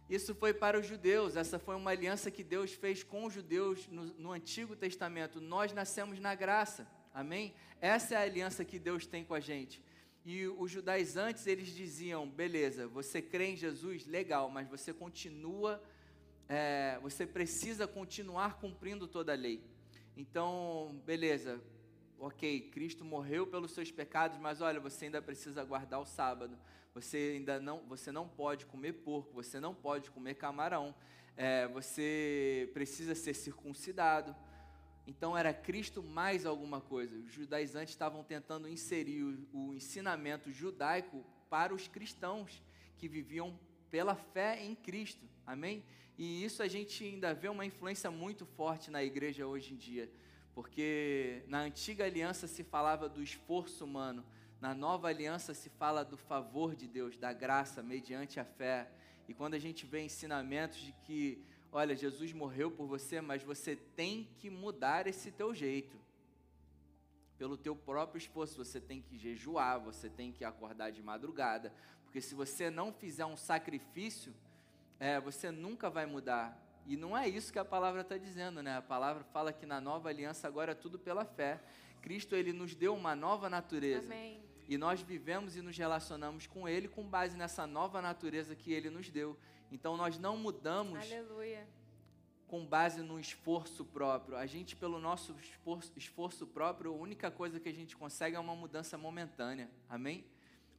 Isso 0.10 0.36
foi 0.36 0.53
para 0.53 0.79
os 0.79 0.86
judeus, 0.86 1.36
essa 1.36 1.57
foi 1.57 1.75
uma 1.75 1.91
aliança 1.91 2.29
que 2.29 2.43
Deus 2.43 2.74
fez 2.74 3.03
com 3.03 3.25
os 3.25 3.33
judeus 3.33 3.88
no, 3.88 4.05
no 4.05 4.31
Antigo 4.31 4.75
Testamento. 4.75 5.39
Nós 5.39 5.74
nascemos 5.74 6.19
na 6.19 6.36
graça. 6.36 6.88
Amém? 7.13 7.53
Essa 7.79 8.15
é 8.15 8.17
a 8.17 8.22
aliança 8.22 8.65
que 8.65 8.77
Deus 8.77 9.05
tem 9.05 9.24
com 9.24 9.33
a 9.33 9.39
gente. 9.39 9.81
E 10.25 10.48
os 10.48 10.72
judaizantes, 10.72 11.48
eles 11.48 11.67
diziam: 11.67 12.29
beleza, 12.29 12.88
você 12.88 13.22
crê 13.22 13.51
em 13.51 13.55
Jesus, 13.55 14.05
legal, 14.05 14.50
mas 14.50 14.67
você 14.67 14.93
continua, 14.93 15.81
é, 16.48 16.98
você 17.01 17.25
precisa 17.25 17.88
continuar 17.88 18.60
cumprindo 18.60 19.07
toda 19.07 19.33
a 19.33 19.36
lei. 19.36 19.62
Então, 20.15 21.01
beleza, 21.05 21.62
ok, 22.20 22.70
Cristo 22.72 23.03
morreu 23.03 23.46
pelos 23.48 23.72
seus 23.72 23.91
pecados, 23.91 24.38
mas 24.38 24.62
olha, 24.62 24.79
você 24.79 25.05
ainda 25.05 25.22
precisa 25.22 25.63
guardar 25.63 26.00
o 26.00 26.05
sábado. 26.05 26.58
Você 26.93 27.34
ainda 27.38 27.60
não, 27.60 27.79
você 27.88 28.12
não 28.12 28.27
pode 28.27 28.65
comer 28.67 28.93
porco, 28.93 29.34
você 29.34 29.60
não 29.60 29.74
pode 29.74 30.12
comer 30.12 30.36
camarão. 30.36 30.93
É, 31.36 31.67
você 31.67 32.70
precisa 32.74 33.15
ser 33.15 33.34
circuncidado. 33.34 34.36
Então 35.05 35.38
era 35.38 35.53
Cristo 35.53 36.01
mais 36.01 36.46
alguma 36.46 36.79
coisa. 36.79 37.17
Os 37.17 37.34
judaizantes 37.34 37.93
estavam 37.93 38.24
tentando 38.24 38.70
inserir 38.70 39.24
o, 39.24 39.48
o, 39.51 39.74
ensinamento 39.74 40.51
judaico 40.51 41.25
para 41.50 41.74
os 41.74 41.88
cristãos 41.88 42.62
que 42.98 43.08
viviam 43.08 43.60
pela 43.89 44.15
fé 44.15 44.63
em 44.63 44.75
Cristo. 44.75 45.25
Amém? 45.46 45.84
E 46.17 46.43
isso 46.43 46.62
a 46.62 46.67
gente 46.67 47.03
ainda 47.03 47.34
vê 47.34 47.50
uma 47.50 47.65
influência 47.65 48.10
muito 48.12 48.46
forte 48.46 48.91
na 48.91 49.03
igreja 49.03 49.48
hoje 49.48 49.74
em 49.74 49.77
dia. 49.77 50.10
Porque 50.53 51.43
na 51.48 51.60
antiga 51.60 52.05
aliança 52.05 52.48
se 52.48 52.63
falava 52.63 53.10
do 53.10 53.22
esforço 53.22 53.83
humano, 53.83 54.24
na 54.62 54.74
nova 54.74 55.07
aliança 55.07 55.53
se 55.53 55.69
fala 55.69 56.05
do 56.05 56.17
favor 56.17 56.75
de 56.75 56.88
Deus, 56.88 57.17
da 57.17 57.33
graça 57.33 57.81
mediante 57.81 58.39
a 58.39 58.45
fé. 58.45 58.89
E 59.27 59.33
quando 59.33 59.55
a 59.55 59.60
gente 59.60 59.86
vê 59.86 60.01
ensinamentos 60.01 60.77
de 60.77 60.91
que 61.05 61.43
olha, 61.74 61.95
Jesus 61.95 62.31
morreu 62.31 62.69
por 62.69 62.86
você, 62.86 63.19
mas 63.19 63.41
você 63.41 63.75
tem 63.75 64.29
que 64.38 64.48
mudar 64.48 65.07
esse 65.07 65.31
teu 65.31 65.55
jeito. 65.55 66.00
Pelo 67.36 67.57
teu 67.57 67.75
próprio 67.75 68.19
esforço, 68.19 68.63
você 68.63 68.79
tem 68.79 69.01
que 69.01 69.17
jejuar, 69.17 69.79
você 69.79 70.07
tem 70.07 70.31
que 70.31 70.45
acordar 70.45 70.91
de 70.91 71.01
madrugada, 71.01 71.74
porque 72.03 72.22
se 72.22 72.36
você 72.36 72.69
não 72.69 72.93
fizer 72.93 73.25
um 73.25 73.36
sacrifício, 73.36 74.36
é, 75.00 75.19
você 75.19 75.50
nunca 75.50 75.89
vai 75.89 76.05
mudar. 76.05 76.62
E 76.86 76.98
não 76.98 77.18
é 77.18 77.28
isso 77.28 77.52
que 77.52 77.60
a 77.60 77.66
palavra 77.66 78.02
está 78.02 78.18
dizendo, 78.18 78.62
né? 78.62 78.78
A 78.78 78.82
palavra 78.82 79.24
fala 79.24 79.54
que 79.54 79.66
na 79.66 79.80
nova 79.80 80.10
aliança 80.10 80.48
agora 80.48 80.74
é 80.74 80.75
tudo 80.75 81.00
pela 81.00 81.24
fé. 81.25 81.62
Cristo 82.02 82.36
ele 82.36 82.52
nos 82.52 82.75
deu 82.75 82.94
uma 82.94 83.16
nova 83.16 83.50
natureza. 83.50 84.06
Amém. 84.06 84.44
E 84.68 84.78
nós 84.78 85.02
vivemos 85.02 85.56
e 85.56 85.62
nos 85.62 85.78
relacionamos 85.78 86.48
com 86.48 86.68
Ele 86.68 86.88
com 86.88 87.04
base 87.04 87.38
nessa 87.38 87.68
nova 87.68 88.02
natureza 88.02 88.56
que 88.56 88.72
Ele 88.72 88.90
nos 88.90 89.10
deu. 89.10 89.38
Então 89.72 89.98
nós 89.98 90.18
não 90.18 90.38
mudamos 90.38 91.00
Aleluia. 91.12 91.68
com 92.48 92.66
base 92.66 93.02
no 93.02 93.20
esforço 93.20 93.84
próprio. 93.84 94.38
A 94.38 94.46
gente, 94.46 94.75
pelo 94.75 95.00
nosso 95.00 95.36
esforço, 95.42 95.92
esforço 95.96 96.48
próprio, 96.48 96.92
a 96.92 96.96
única 96.96 97.30
coisa 97.30 97.60
que 97.60 97.68
a 97.68 97.74
gente 97.74 97.96
consegue 97.98 98.36
é 98.36 98.40
uma 98.40 98.56
mudança 98.56 98.98
momentânea. 98.98 99.70
Amém? 99.90 100.25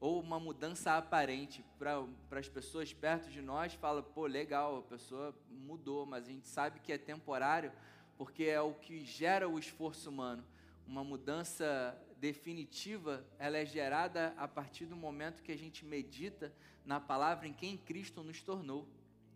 Ou 0.01 0.21
uma 0.21 0.39
mudança 0.39 0.97
aparente. 0.97 1.65
Para 1.79 2.07
as 2.33 2.49
pessoas 2.49 2.93
perto 2.93 3.31
de 3.31 3.41
nós, 3.41 3.75
fala, 3.75 4.03
pô, 4.03 4.27
legal, 4.27 4.79
a 4.79 4.83
pessoa 4.83 5.35
mudou, 5.49 6.05
mas 6.05 6.29
a 6.29 6.31
gente 6.31 6.47
sabe 6.47 6.81
que 6.81 6.93
é 6.93 6.99
temporário, 6.99 7.73
porque 8.17 8.45
é 8.45 8.61
o 8.61 8.75
que 8.75 9.05
gera 9.05 9.49
o 9.49 9.59
esforço 9.59 10.11
humano. 10.11 10.45
Uma 10.87 11.03
mudança 11.03 11.99
definitiva, 12.19 13.25
ela 13.39 13.59
é 13.59 13.67
gerada 13.67 14.35
a 14.37 14.47
partir 14.49 14.87
do 14.87 14.97
momento 14.97 15.43
que 15.43 15.53
a 15.53 15.59
gente 15.59 15.85
medita 15.85 16.53
na 16.85 17.01
palavra 17.01 17.47
em 17.47 17.53
quem 17.53 17.77
Cristo 17.77 18.23
nos 18.23 18.43
tornou. 18.43 18.87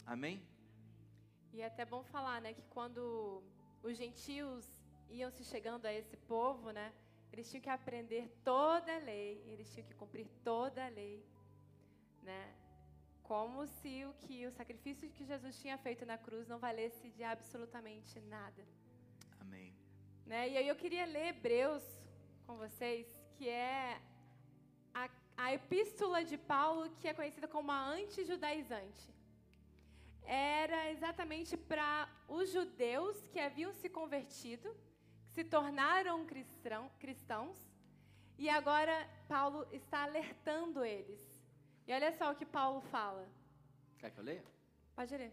Amém? 0.07 0.43
E 1.53 1.61
é 1.61 1.67
até 1.67 1.85
bom 1.85 2.03
falar, 2.05 2.41
né, 2.41 2.55
que 2.55 2.63
quando 2.71 3.43
os 3.83 3.97
gentios 3.97 4.67
iam 5.11 5.31
se 5.31 5.45
chegando 5.45 5.87
a 5.87 5.93
esse 5.93 6.17
povo, 6.17 6.71
né, 6.71 6.93
eles 7.33 7.49
tinham 7.51 7.63
que 7.63 7.71
aprender 7.71 8.25
toda 8.45 8.95
a 8.95 8.99
lei, 8.99 9.43
eles 9.47 9.71
tinham 9.73 9.87
que 9.87 9.95
cumprir 9.95 10.27
toda 10.43 10.85
a 10.85 10.89
lei, 10.89 11.25
né? 12.23 12.55
Como 13.23 13.67
se 13.67 14.05
o 14.07 14.13
que 14.23 14.47
o 14.47 14.51
sacrifício 14.51 15.11
que 15.11 15.25
Jesus 15.25 15.61
tinha 15.61 15.77
feito 15.77 16.05
na 16.07 16.17
cruz 16.17 16.49
não 16.49 16.59
valesse 16.59 17.11
de 17.11 17.23
absolutamente 17.23 18.19
nada. 18.21 18.63
Amém. 19.39 19.75
Né? 20.25 20.49
E 20.49 20.57
aí 20.57 20.69
eu 20.69 20.77
queria 20.77 21.05
ler 21.05 21.29
Hebreus 21.29 21.85
com 22.47 22.57
vocês, 22.57 23.07
que 23.37 23.49
é 23.49 24.01
a, 24.95 25.11
a 25.37 25.55
epístola 25.55 26.25
de 26.25 26.39
Paulo, 26.39 26.91
que 26.99 27.07
é 27.07 27.13
conhecida 27.13 27.47
como 27.47 27.71
a 27.71 27.81
anti-judaizante. 27.99 29.07
era 30.25 30.91
exatamente 30.91 31.57
para 31.57 31.91
os 32.29 32.51
judeus 32.51 33.17
que 33.29 33.41
haviam 33.41 33.73
se 33.73 33.89
convertido, 33.89 34.69
se 35.39 35.45
tornaram 35.45 36.27
cristão, 36.27 36.91
cristãos, 36.99 37.57
e 38.37 38.49
agora 38.49 39.09
Paulo 39.29 39.69
está 39.71 40.03
alertando 40.03 40.85
eles. 40.85 41.21
E 41.87 41.93
olha 41.93 42.11
só 42.11 42.33
o 42.33 42.35
que 42.35 42.45
Paulo 42.45 42.81
fala. 42.91 43.25
Quer 44.01 44.11
que 44.11 44.19
eu 44.19 44.25
leia? 44.25 44.43
Pode 44.97 45.17
ler. 45.17 45.33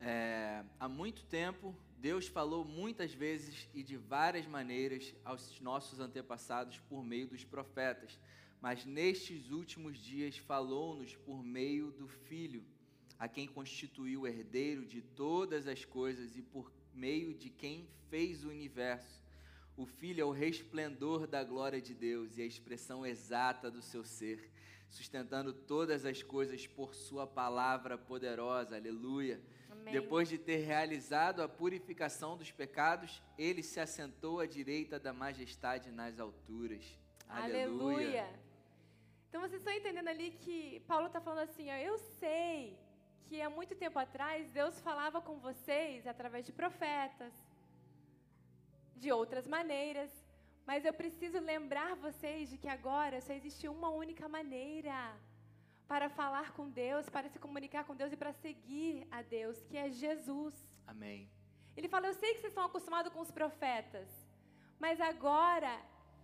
É, 0.00 0.62
há 0.78 0.88
muito 0.88 1.24
tempo, 1.24 1.74
Deus 1.96 2.28
falou 2.28 2.64
muitas 2.64 3.12
vezes 3.12 3.68
e 3.74 3.82
de 3.82 3.96
várias 3.96 4.46
maneiras 4.46 5.12
aos 5.24 5.60
nossos 5.60 5.98
antepassados 5.98 6.78
por 6.88 7.02
meio 7.02 7.26
dos 7.26 7.42
profetas, 7.42 8.20
mas 8.60 8.84
nestes 8.84 9.50
últimos 9.50 9.98
dias 9.98 10.38
falou-nos 10.38 11.16
por 11.16 11.42
meio 11.42 11.90
do 11.90 12.06
Filho 12.06 12.64
a 13.18 13.26
quem 13.26 13.48
constituiu 13.48 14.20
o 14.20 14.28
herdeiro 14.28 14.86
de 14.86 15.02
todas 15.02 15.66
as 15.66 15.84
coisas 15.84 16.36
e 16.36 16.42
por 16.42 16.70
meio 16.98 17.32
de 17.32 17.48
quem 17.48 17.88
fez 18.10 18.44
o 18.44 18.48
universo. 18.48 19.22
O 19.76 19.86
Filho 19.86 20.20
é 20.20 20.24
o 20.24 20.32
resplendor 20.32 21.26
da 21.26 21.44
glória 21.44 21.80
de 21.80 21.94
Deus 21.94 22.36
e 22.36 22.42
a 22.42 22.44
expressão 22.44 23.06
exata 23.06 23.70
do 23.70 23.80
seu 23.80 24.04
ser, 24.04 24.50
sustentando 24.90 25.52
todas 25.52 26.04
as 26.04 26.22
coisas 26.22 26.66
por 26.66 26.94
Sua 26.96 27.26
palavra 27.26 27.96
poderosa. 27.96 28.74
Aleluia. 28.76 29.40
Amém. 29.70 29.92
Depois 29.92 30.28
de 30.28 30.36
ter 30.36 30.64
realizado 30.64 31.40
a 31.40 31.48
purificação 31.48 32.36
dos 32.36 32.50
pecados, 32.50 33.22
ele 33.38 33.62
se 33.62 33.78
assentou 33.78 34.40
à 34.40 34.46
direita 34.46 34.98
da 34.98 35.12
majestade 35.12 35.92
nas 35.92 36.18
alturas. 36.18 36.84
Aleluia. 37.28 37.62
Aleluia. 37.62 38.40
Então 39.28 39.40
vocês 39.42 39.60
estão 39.60 39.72
entendendo 39.72 40.08
ali 40.08 40.32
que 40.32 40.80
Paulo 40.88 41.06
está 41.06 41.20
falando 41.20 41.48
assim: 41.48 41.70
ó, 41.70 41.76
eu 41.76 41.96
sei 41.98 42.76
que 43.28 43.42
há 43.42 43.50
muito 43.58 43.74
tempo 43.82 43.98
atrás 43.98 44.50
Deus 44.58 44.80
falava 44.80 45.20
com 45.20 45.36
vocês 45.48 46.06
através 46.06 46.46
de 46.46 46.52
profetas, 46.60 47.34
de 48.96 49.12
outras 49.12 49.46
maneiras, 49.46 50.10
mas 50.68 50.84
eu 50.84 50.94
preciso 51.02 51.38
lembrar 51.38 51.90
vocês 52.06 52.48
de 52.50 52.56
que 52.62 52.68
agora 52.68 53.20
só 53.20 53.32
existe 53.32 53.68
uma 53.68 53.90
única 53.90 54.26
maneira 54.36 54.98
para 55.86 56.08
falar 56.08 56.52
com 56.52 56.68
Deus, 56.68 57.08
para 57.08 57.28
se 57.28 57.38
comunicar 57.38 57.84
com 57.84 57.94
Deus 58.00 58.12
e 58.12 58.16
para 58.22 58.32
seguir 58.32 59.06
a 59.10 59.20
Deus, 59.22 59.62
que 59.68 59.76
é 59.76 59.90
Jesus. 59.90 60.54
Amém. 60.86 61.30
Ele 61.76 61.88
fala: 61.88 62.08
Eu 62.08 62.14
sei 62.14 62.32
que 62.32 62.40
vocês 62.40 62.52
estão 62.52 62.64
acostumados 62.64 63.12
com 63.12 63.20
os 63.20 63.30
profetas, 63.30 64.08
mas 64.78 65.00
agora 65.00 65.74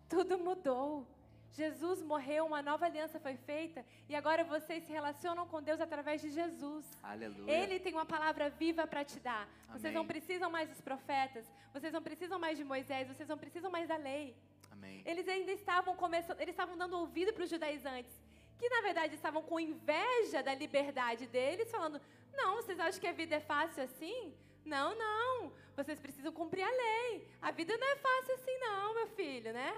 tudo 0.09 0.39
mudou. 0.39 1.07
Jesus 1.55 2.03
morreu, 2.03 2.47
uma 2.47 2.61
nova 2.61 2.85
aliança 2.85 3.21
foi 3.21 3.37
feita 3.37 3.85
e 4.09 4.15
agora 4.17 4.43
vocês 4.43 4.83
se 4.83 4.93
relacionam 4.93 5.47
com 5.47 5.63
Deus 5.63 5.81
através 5.81 6.21
de 6.21 6.31
Jesus. 6.31 6.85
Aleluia. 7.01 7.51
Ele 7.51 7.79
tem 7.79 7.93
uma 7.93 8.05
palavra 8.05 8.51
viva 8.51 8.89
para 8.89 9.05
te 9.05 9.21
dar. 9.21 9.49
Amém. 9.69 9.81
Vocês 9.81 9.95
não 9.95 10.05
precisam 10.05 10.51
mais 10.51 10.69
dos 10.69 10.81
profetas, 10.81 11.47
vocês 11.73 11.93
não 11.93 12.03
precisam 12.03 12.41
mais 12.41 12.59
de 12.59 12.65
Moisés, 12.65 13.07
vocês 13.07 13.29
não 13.29 13.39
precisam 13.39 13.71
mais 13.71 13.87
da 13.87 13.97
lei. 13.97 14.37
Amém. 14.73 15.01
Eles 15.07 15.29
ainda 15.29 15.53
estavam 15.53 15.95
começando, 15.95 16.41
eles 16.41 16.55
estavam 16.55 16.77
dando 16.77 16.99
ouvido 16.99 17.33
para 17.33 17.45
os 17.45 17.51
judaizantes, 17.51 18.13
que 18.59 18.69
na 18.69 18.81
verdade 18.81 19.15
estavam 19.15 19.41
com 19.41 19.61
inveja 19.61 20.43
da 20.43 20.55
liberdade 20.55 21.25
deles, 21.29 21.71
falando: 21.71 22.01
"Não, 22.33 22.57
vocês 22.57 22.81
acham 22.81 23.01
que 23.01 23.07
a 23.07 23.13
vida 23.13 23.37
é 23.37 23.41
fácil 23.41 23.85
assim? 23.85 24.35
Não, 24.65 24.93
não. 24.97 25.53
Vocês 25.77 26.01
precisam 26.01 26.33
cumprir 26.33 26.65
a 26.65 26.71
lei. 26.71 27.29
A 27.41 27.53
vida 27.53 27.77
não 27.77 27.87
é 27.93 27.97
fácil 27.97 28.35
assim 28.35 28.59
não, 28.59 28.95
meu 28.95 29.07
filho, 29.07 29.53
né?" 29.53 29.73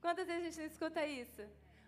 Quantas 0.00 0.26
vezes 0.26 0.42
a 0.42 0.46
gente 0.46 0.58
não 0.58 0.66
escuta 0.66 1.06
isso? 1.06 1.42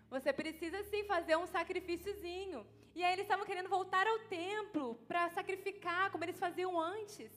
Você 0.09 0.33
precisa 0.33 0.83
sim 0.83 1.03
fazer 1.05 1.35
um 1.37 1.47
sacrifíciozinho. 1.47 2.65
E 2.93 3.03
aí 3.03 3.13
eles 3.13 3.25
estavam 3.25 3.45
querendo 3.45 3.69
voltar 3.69 4.05
ao 4.05 4.19
templo 4.41 4.95
para 5.07 5.29
sacrificar, 5.29 6.11
como 6.11 6.23
eles 6.25 6.37
faziam 6.37 6.79
antes. 6.79 7.31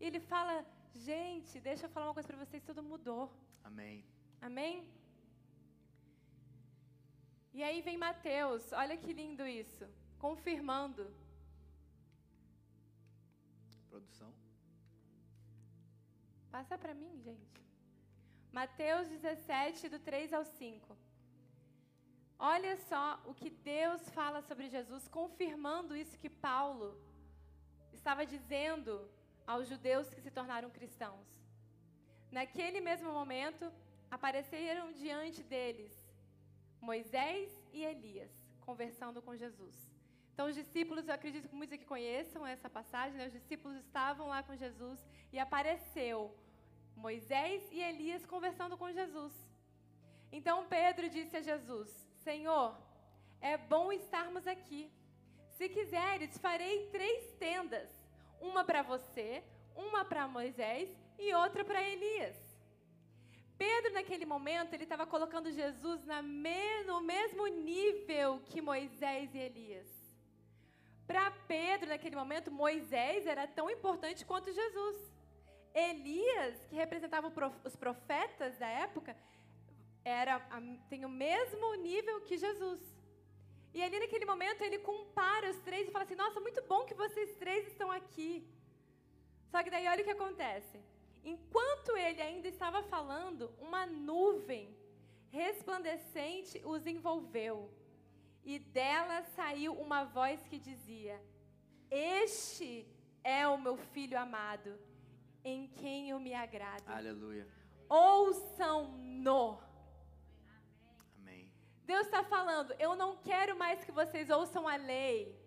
E 0.00 0.06
ele 0.06 0.20
fala: 0.20 0.64
gente, 0.94 1.60
deixa 1.60 1.86
eu 1.86 1.90
falar 1.90 2.06
uma 2.06 2.14
coisa 2.14 2.26
para 2.26 2.42
vocês, 2.44 2.62
tudo 2.62 2.82
mudou. 2.82 3.30
Amém. 3.62 4.04
Amém? 4.40 4.88
E 7.52 7.62
aí 7.62 7.80
vem 7.82 7.96
Mateus, 7.96 8.72
olha 8.72 8.96
que 8.96 9.12
lindo 9.12 9.46
isso, 9.46 9.86
confirmando. 10.18 11.04
Produção. 13.88 14.32
Passa 16.50 16.76
para 16.76 16.94
mim, 16.94 17.20
gente. 17.22 17.63
Mateus 18.58 19.08
17, 19.08 19.88
do 19.88 19.98
3 19.98 20.32
ao 20.32 20.44
5. 20.44 20.96
Olha 22.38 22.76
só 22.88 23.20
o 23.26 23.34
que 23.34 23.50
Deus 23.50 24.02
fala 24.10 24.40
sobre 24.42 24.68
Jesus, 24.68 25.08
confirmando 25.08 25.96
isso 25.96 26.20
que 26.22 26.30
Paulo 26.30 26.88
estava 27.92 28.24
dizendo 28.24 28.92
aos 29.44 29.66
judeus 29.66 30.08
que 30.14 30.20
se 30.20 30.30
tornaram 30.30 30.70
cristãos. 30.70 31.26
Naquele 32.30 32.80
mesmo 32.80 33.10
momento, 33.12 33.72
apareceram 34.08 34.92
diante 34.92 35.42
deles 35.42 35.92
Moisés 36.80 37.50
e 37.72 37.82
Elias, 37.82 38.32
conversando 38.60 39.20
com 39.20 39.36
Jesus. 39.44 39.76
Então, 40.32 40.46
os 40.46 40.54
discípulos, 40.54 41.08
eu 41.08 41.14
acredito 41.14 41.48
que 41.48 41.56
muitos 41.56 41.74
aqui 41.74 41.86
conheçam 41.94 42.46
essa 42.46 42.70
passagem, 42.70 43.18
né? 43.18 43.26
os 43.26 43.32
discípulos 43.32 43.78
estavam 43.78 44.28
lá 44.28 44.44
com 44.44 44.54
Jesus 44.54 45.04
e 45.32 45.40
apareceu 45.40 46.18
Moisés 46.96 47.62
e 47.70 47.80
Elias 47.80 48.24
conversando 48.26 48.76
com 48.76 48.92
Jesus. 48.92 49.32
Então 50.32 50.66
Pedro 50.66 51.08
disse 51.08 51.36
a 51.36 51.40
Jesus: 51.40 51.88
Senhor, 52.22 52.76
é 53.40 53.56
bom 53.56 53.92
estarmos 53.92 54.46
aqui. 54.46 54.90
Se 55.56 55.68
quiseres, 55.68 56.38
farei 56.38 56.88
três 56.90 57.32
tendas: 57.38 57.90
uma 58.40 58.64
para 58.64 58.82
você, 58.82 59.42
uma 59.76 60.04
para 60.04 60.26
Moisés 60.26 60.88
e 61.18 61.32
outra 61.34 61.64
para 61.64 61.82
Elias. 61.82 62.36
Pedro, 63.56 63.92
naquele 63.92 64.26
momento, 64.26 64.74
ele 64.74 64.82
estava 64.82 65.06
colocando 65.06 65.52
Jesus 65.52 66.00
me, 66.24 66.82
no 66.84 67.00
mesmo 67.00 67.46
nível 67.46 68.40
que 68.46 68.60
Moisés 68.60 69.32
e 69.32 69.38
Elias. 69.38 69.86
Para 71.06 71.30
Pedro, 71.46 71.88
naquele 71.90 72.16
momento, 72.16 72.50
Moisés 72.50 73.26
era 73.26 73.46
tão 73.46 73.70
importante 73.70 74.24
quanto 74.24 74.52
Jesus. 74.52 75.13
Elias, 75.74 76.64
que 76.68 76.76
representava 76.76 77.32
os 77.64 77.74
profetas 77.74 78.56
da 78.58 78.68
época, 78.68 79.16
era, 80.04 80.38
tem 80.88 81.04
o 81.04 81.08
mesmo 81.08 81.74
nível 81.74 82.20
que 82.20 82.38
Jesus. 82.38 82.80
E 83.72 83.82
ali 83.82 83.98
naquele 83.98 84.24
momento 84.24 84.62
ele 84.62 84.78
compara 84.78 85.50
os 85.50 85.58
três 85.58 85.88
e 85.88 85.90
fala 85.90 86.04
assim: 86.04 86.14
Nossa, 86.14 86.40
muito 86.40 86.62
bom 86.62 86.84
que 86.84 86.94
vocês 86.94 87.34
três 87.36 87.66
estão 87.66 87.90
aqui. 87.90 88.46
Só 89.50 89.62
que 89.64 89.70
daí 89.70 89.88
olha 89.88 90.02
o 90.02 90.04
que 90.04 90.10
acontece. 90.18 90.78
Enquanto 91.24 91.96
ele 91.96 92.22
ainda 92.22 92.46
estava 92.46 92.82
falando, 92.84 93.50
uma 93.58 93.84
nuvem 93.84 94.76
resplandecente 95.30 96.62
os 96.64 96.86
envolveu. 96.86 97.68
E 98.44 98.58
dela 98.58 99.22
saiu 99.34 99.72
uma 99.74 100.04
voz 100.04 100.40
que 100.46 100.58
dizia: 100.58 101.20
Este 101.90 102.86
é 103.24 103.48
o 103.48 103.58
meu 103.58 103.76
filho 103.76 104.16
amado 104.16 104.78
em 105.44 105.68
quem 105.68 106.10
eu 106.10 106.18
me 106.18 106.32
agrado. 106.32 106.88
Aleluia. 106.88 107.46
Ouçam-no. 107.88 109.60
Amém. 111.18 111.52
Deus 111.84 112.06
está 112.06 112.24
falando, 112.24 112.74
eu 112.78 112.96
não 112.96 113.16
quero 113.18 113.56
mais 113.56 113.84
que 113.84 113.92
vocês 113.92 114.30
ouçam 114.30 114.66
a 114.66 114.76
lei. 114.76 115.38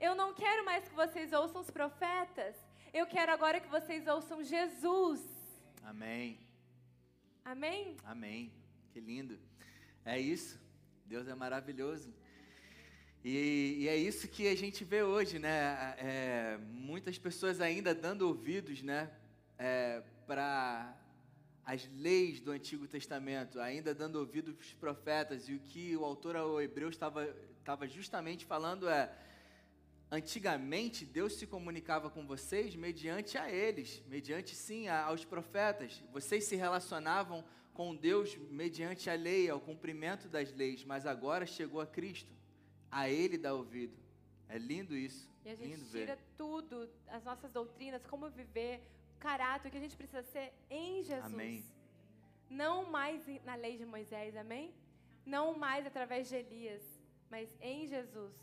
Eu 0.00 0.14
não 0.14 0.34
quero 0.34 0.64
mais 0.64 0.88
que 0.88 0.94
vocês 0.94 1.32
ouçam 1.32 1.60
os 1.60 1.70
profetas. 1.70 2.56
Eu 2.92 3.06
quero 3.06 3.30
agora 3.30 3.60
que 3.60 3.68
vocês 3.68 4.06
ouçam 4.06 4.42
Jesus. 4.42 5.20
Amém. 5.84 6.40
Amém? 7.44 7.96
Amém. 8.04 8.52
Que 8.92 9.00
lindo. 9.00 9.38
É 10.04 10.18
isso. 10.18 10.60
Deus 11.06 11.28
é 11.28 11.34
maravilhoso. 11.34 12.12
E, 13.24 13.76
e, 13.80 13.88
é 13.88 13.96
isso 13.96 14.26
que 14.26 14.48
a 14.48 14.56
gente 14.56 14.82
vê 14.84 15.02
hoje, 15.02 15.38
né? 15.38 15.94
É, 15.98 16.58
muitas 16.58 17.16
pessoas 17.18 17.60
ainda 17.60 17.94
dando 17.94 18.22
ouvidos, 18.22 18.82
né? 18.82 19.08
É, 19.62 20.02
para 20.26 20.92
as 21.64 21.88
leis 21.94 22.40
do 22.40 22.50
Antigo 22.50 22.88
Testamento, 22.88 23.60
ainda 23.60 23.94
dando 23.94 24.16
ouvido 24.16 24.52
para 24.52 24.62
os 24.62 24.74
profetas, 24.74 25.48
e 25.48 25.54
o 25.54 25.60
que 25.60 25.96
o 25.96 26.04
autor 26.04 26.34
ao 26.34 26.60
Hebreu 26.60 26.88
estava, 26.88 27.24
estava 27.60 27.86
justamente 27.86 28.44
falando 28.44 28.88
é: 28.88 29.16
antigamente 30.10 31.04
Deus 31.04 31.34
se 31.34 31.46
comunicava 31.46 32.10
com 32.10 32.26
vocês 32.26 32.74
mediante 32.74 33.38
a 33.38 33.48
eles, 33.48 34.02
mediante 34.08 34.56
sim 34.56 34.88
a, 34.88 35.04
aos 35.04 35.24
profetas. 35.24 36.02
Vocês 36.12 36.42
se 36.44 36.56
relacionavam 36.56 37.44
com 37.72 37.94
Deus 37.94 38.36
mediante 38.50 39.08
a 39.08 39.14
lei, 39.14 39.48
ao 39.48 39.60
cumprimento 39.60 40.28
das 40.28 40.52
leis, 40.52 40.84
mas 40.84 41.06
agora 41.06 41.46
chegou 41.46 41.80
a 41.80 41.86
Cristo, 41.86 42.34
a 42.90 43.08
Ele 43.08 43.38
dá 43.38 43.54
ouvido. 43.54 43.96
É 44.48 44.58
lindo 44.58 44.96
isso. 44.96 45.30
E 45.44 45.50
a 45.50 45.54
gente 45.54 45.76
lindo 45.76 45.90
tira 45.90 46.16
ver. 46.16 46.22
tudo, 46.36 46.90
as 47.06 47.22
nossas 47.24 47.52
doutrinas, 47.52 48.04
como 48.04 48.28
viver, 48.28 48.82
caráter 49.26 49.70
que 49.70 49.78
a 49.80 49.84
gente 49.84 49.96
precisa 50.00 50.22
ser 50.34 50.48
em 50.68 51.02
Jesus. 51.10 51.34
Amém. 51.34 51.64
Não 52.62 52.76
mais 52.96 53.18
na 53.48 53.54
lei 53.64 53.74
de 53.80 53.86
Moisés, 53.94 54.36
amém? 54.44 54.66
Não 55.34 55.46
mais 55.64 55.86
através 55.90 56.28
de 56.28 56.36
Elias, 56.42 56.84
mas 57.30 57.48
em 57.60 57.86
Jesus. 57.86 58.34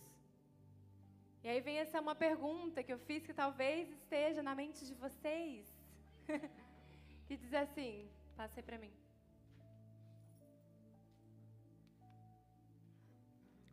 E 1.44 1.48
aí 1.48 1.60
vem 1.68 1.78
essa 1.84 2.02
uma 2.06 2.16
pergunta 2.16 2.84
que 2.86 2.94
eu 2.96 3.00
fiz 3.08 3.26
que 3.28 3.34
talvez 3.34 3.90
esteja 3.92 4.42
na 4.50 4.56
mente 4.62 4.86
de 4.90 4.96
vocês. 5.04 5.68
que 7.28 7.36
diz 7.38 7.54
assim, 7.54 8.10
passei 8.36 8.64
para 8.64 8.78
mim. 8.84 8.94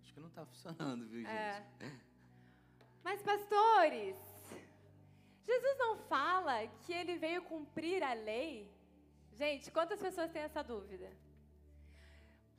Acho 0.01 0.13
que 0.15 0.21
não 0.21 0.29
está 0.29 0.45
funcionando, 0.45 1.07
viu, 1.09 1.27
é. 1.27 1.55
gente? 1.55 1.93
É. 1.93 1.93
Mas 3.07 3.23
pastores, 3.23 4.17
Jesus 5.51 5.79
não 5.79 5.97
fala 6.13 6.67
que 6.83 6.93
ele 6.93 7.17
veio 7.17 7.43
cumprir 7.43 8.03
a 8.03 8.13
lei? 8.15 8.71
Gente, 9.33 9.71
quantas 9.71 10.01
pessoas 10.01 10.31
têm 10.31 10.43
essa 10.43 10.63
dúvida? 10.63 11.09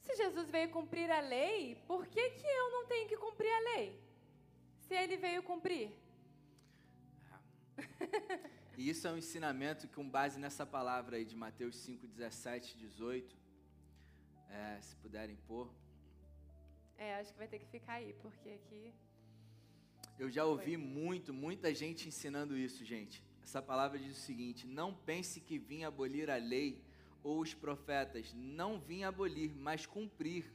Se 0.03 0.15
Jesus 0.15 0.49
veio 0.49 0.69
cumprir 0.69 1.09
a 1.11 1.19
lei, 1.19 1.75
por 1.87 2.07
que, 2.07 2.29
que 2.29 2.47
eu 2.47 2.71
não 2.71 2.85
tenho 2.85 3.09
que 3.09 3.17
cumprir 3.17 3.51
a 3.51 3.59
lei? 3.71 3.87
Se 4.85 4.93
ele 4.95 5.17
veio 5.17 5.43
cumprir. 5.43 5.91
E 8.77 8.89
isso 8.91 9.07
é 9.07 9.11
um 9.11 9.17
ensinamento 9.17 9.87
que, 9.87 9.95
com 9.95 10.07
base 10.07 10.39
nessa 10.39 10.63
palavra 10.63 11.17
aí 11.17 11.25
de 11.25 11.35
Mateus 11.35 11.75
5, 11.77 12.07
17, 12.07 12.77
18, 12.77 13.35
é, 14.49 14.79
se 14.81 14.95
puderem 14.97 15.35
pôr. 15.47 15.67
É, 16.95 17.15
acho 17.15 17.31
que 17.33 17.39
vai 17.39 17.47
ter 17.47 17.59
que 17.59 17.65
ficar 17.65 17.93
aí, 17.93 18.13
porque 18.21 18.49
aqui. 18.49 18.93
Eu 20.19 20.31
já 20.31 20.45
ouvi 20.45 20.75
muito, 20.77 21.31
muita 21.31 21.73
gente 21.75 22.07
ensinando 22.07 22.57
isso, 22.57 22.83
gente. 22.83 23.23
Essa 23.43 23.61
palavra 23.61 23.99
diz 23.99 24.17
o 24.17 24.21
seguinte: 24.21 24.65
Não 24.65 24.91
pense 24.91 25.39
que 25.39 25.59
vim 25.59 25.83
abolir 25.83 26.29
a 26.31 26.37
lei 26.37 26.81
ou 27.23 27.39
os 27.39 27.53
profetas. 27.53 28.33
Não 28.33 28.79
vim 28.79 29.03
abolir, 29.03 29.53
mas 29.55 29.85
cumprir. 29.85 30.51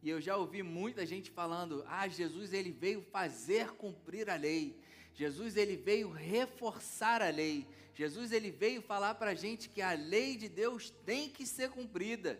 E 0.00 0.08
eu 0.08 0.20
já 0.20 0.36
ouvi 0.36 0.62
muita 0.62 1.04
gente 1.04 1.28
falando: 1.28 1.84
"Ah, 1.88 2.06
Jesus 2.06 2.52
ele 2.52 2.70
veio 2.70 3.02
fazer 3.02 3.72
cumprir 3.72 4.30
a 4.30 4.36
lei. 4.36 4.78
Jesus 5.12 5.56
ele 5.56 5.76
veio 5.76 6.10
reforçar 6.12 7.20
a 7.20 7.30
lei. 7.30 7.66
Jesus 7.94 8.30
ele 8.30 8.50
veio 8.50 8.80
falar 8.80 9.16
para 9.16 9.30
a 9.30 9.34
gente 9.34 9.68
que 9.68 9.82
a 9.82 9.92
lei 9.92 10.36
de 10.36 10.48
Deus 10.48 10.90
tem 11.04 11.28
que 11.28 11.44
ser 11.44 11.70
cumprida." 11.70 12.38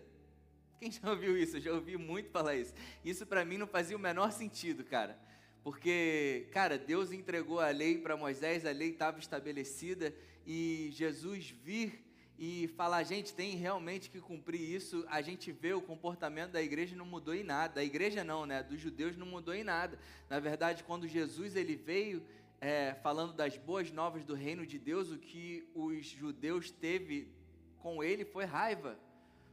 Quem 0.79 0.93
já 0.93 1.11
ouviu 1.11 1.37
isso? 1.37 1.57
Eu 1.57 1.61
já 1.61 1.73
ouvi 1.73 1.97
muito 1.97 2.31
falar 2.31 2.55
isso. 2.55 2.75
Isso 3.05 3.27
para 3.27 3.45
mim 3.45 3.57
não 3.57 3.67
fazia 3.67 3.97
o 3.97 4.01
menor 4.01 4.31
sentido, 4.31 4.85
cara. 4.85 5.19
Porque, 5.65 6.47
cara, 6.53 6.77
Deus 6.77 7.11
entregou 7.11 7.59
a 7.59 7.71
lei 7.71 7.97
para 7.97 8.19
Moisés, 8.19 8.67
a 8.67 8.71
lei 8.71 8.91
estava 8.91 9.19
estabelecida 9.19 10.15
e 10.47 10.91
Jesus 10.93 11.49
vir 11.65 12.05
e 12.39 12.69
falar, 12.77 13.03
gente, 13.05 13.33
tem 13.33 13.57
realmente 13.57 14.11
que 14.11 14.21
cumprir 14.21 14.61
isso. 14.61 15.07
A 15.09 15.23
gente 15.23 15.51
vê 15.51 15.73
o 15.73 15.81
comportamento 15.81 16.51
da 16.51 16.61
igreja 16.61 16.95
não 16.95 17.07
mudou 17.07 17.35
em 17.35 17.43
nada. 17.43 17.77
Da 17.77 17.83
igreja 17.83 18.23
não, 18.23 18.45
né? 18.45 18.63
Dos 18.63 18.79
judeus 18.79 19.17
não 19.17 19.27
mudou 19.27 19.55
em 19.55 19.65
nada. 19.65 19.99
Na 20.29 20.39
verdade, 20.39 20.85
quando 20.85 21.09
Jesus 21.09 21.57
ele 21.57 21.77
veio 21.77 22.23
é, 22.61 22.95
falando 23.03 23.33
das 23.33 23.57
boas 23.57 23.91
novas 23.91 24.23
do 24.23 24.35
reino 24.35 24.67
de 24.67 24.79
Deus, 24.79 25.11
o 25.11 25.17
que 25.19 25.67
os 25.75 26.05
judeus 26.05 26.71
teve 26.71 27.33
com 27.79 28.05
ele 28.05 28.25
foi 28.27 28.45
raiva, 28.45 28.99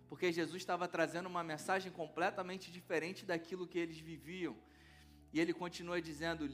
porque 0.09 0.31
Jesus 0.31 0.61
estava 0.61 0.87
trazendo 0.89 1.27
uma 1.27 1.43
mensagem 1.43 1.89
completamente 1.89 2.69
diferente 2.69 3.25
daquilo 3.25 3.67
que 3.67 3.79
eles 3.79 3.99
viviam. 3.99 4.55
E 5.33 5.39
ele 5.39 5.53
continua 5.53 6.01
dizendo: 6.01 6.47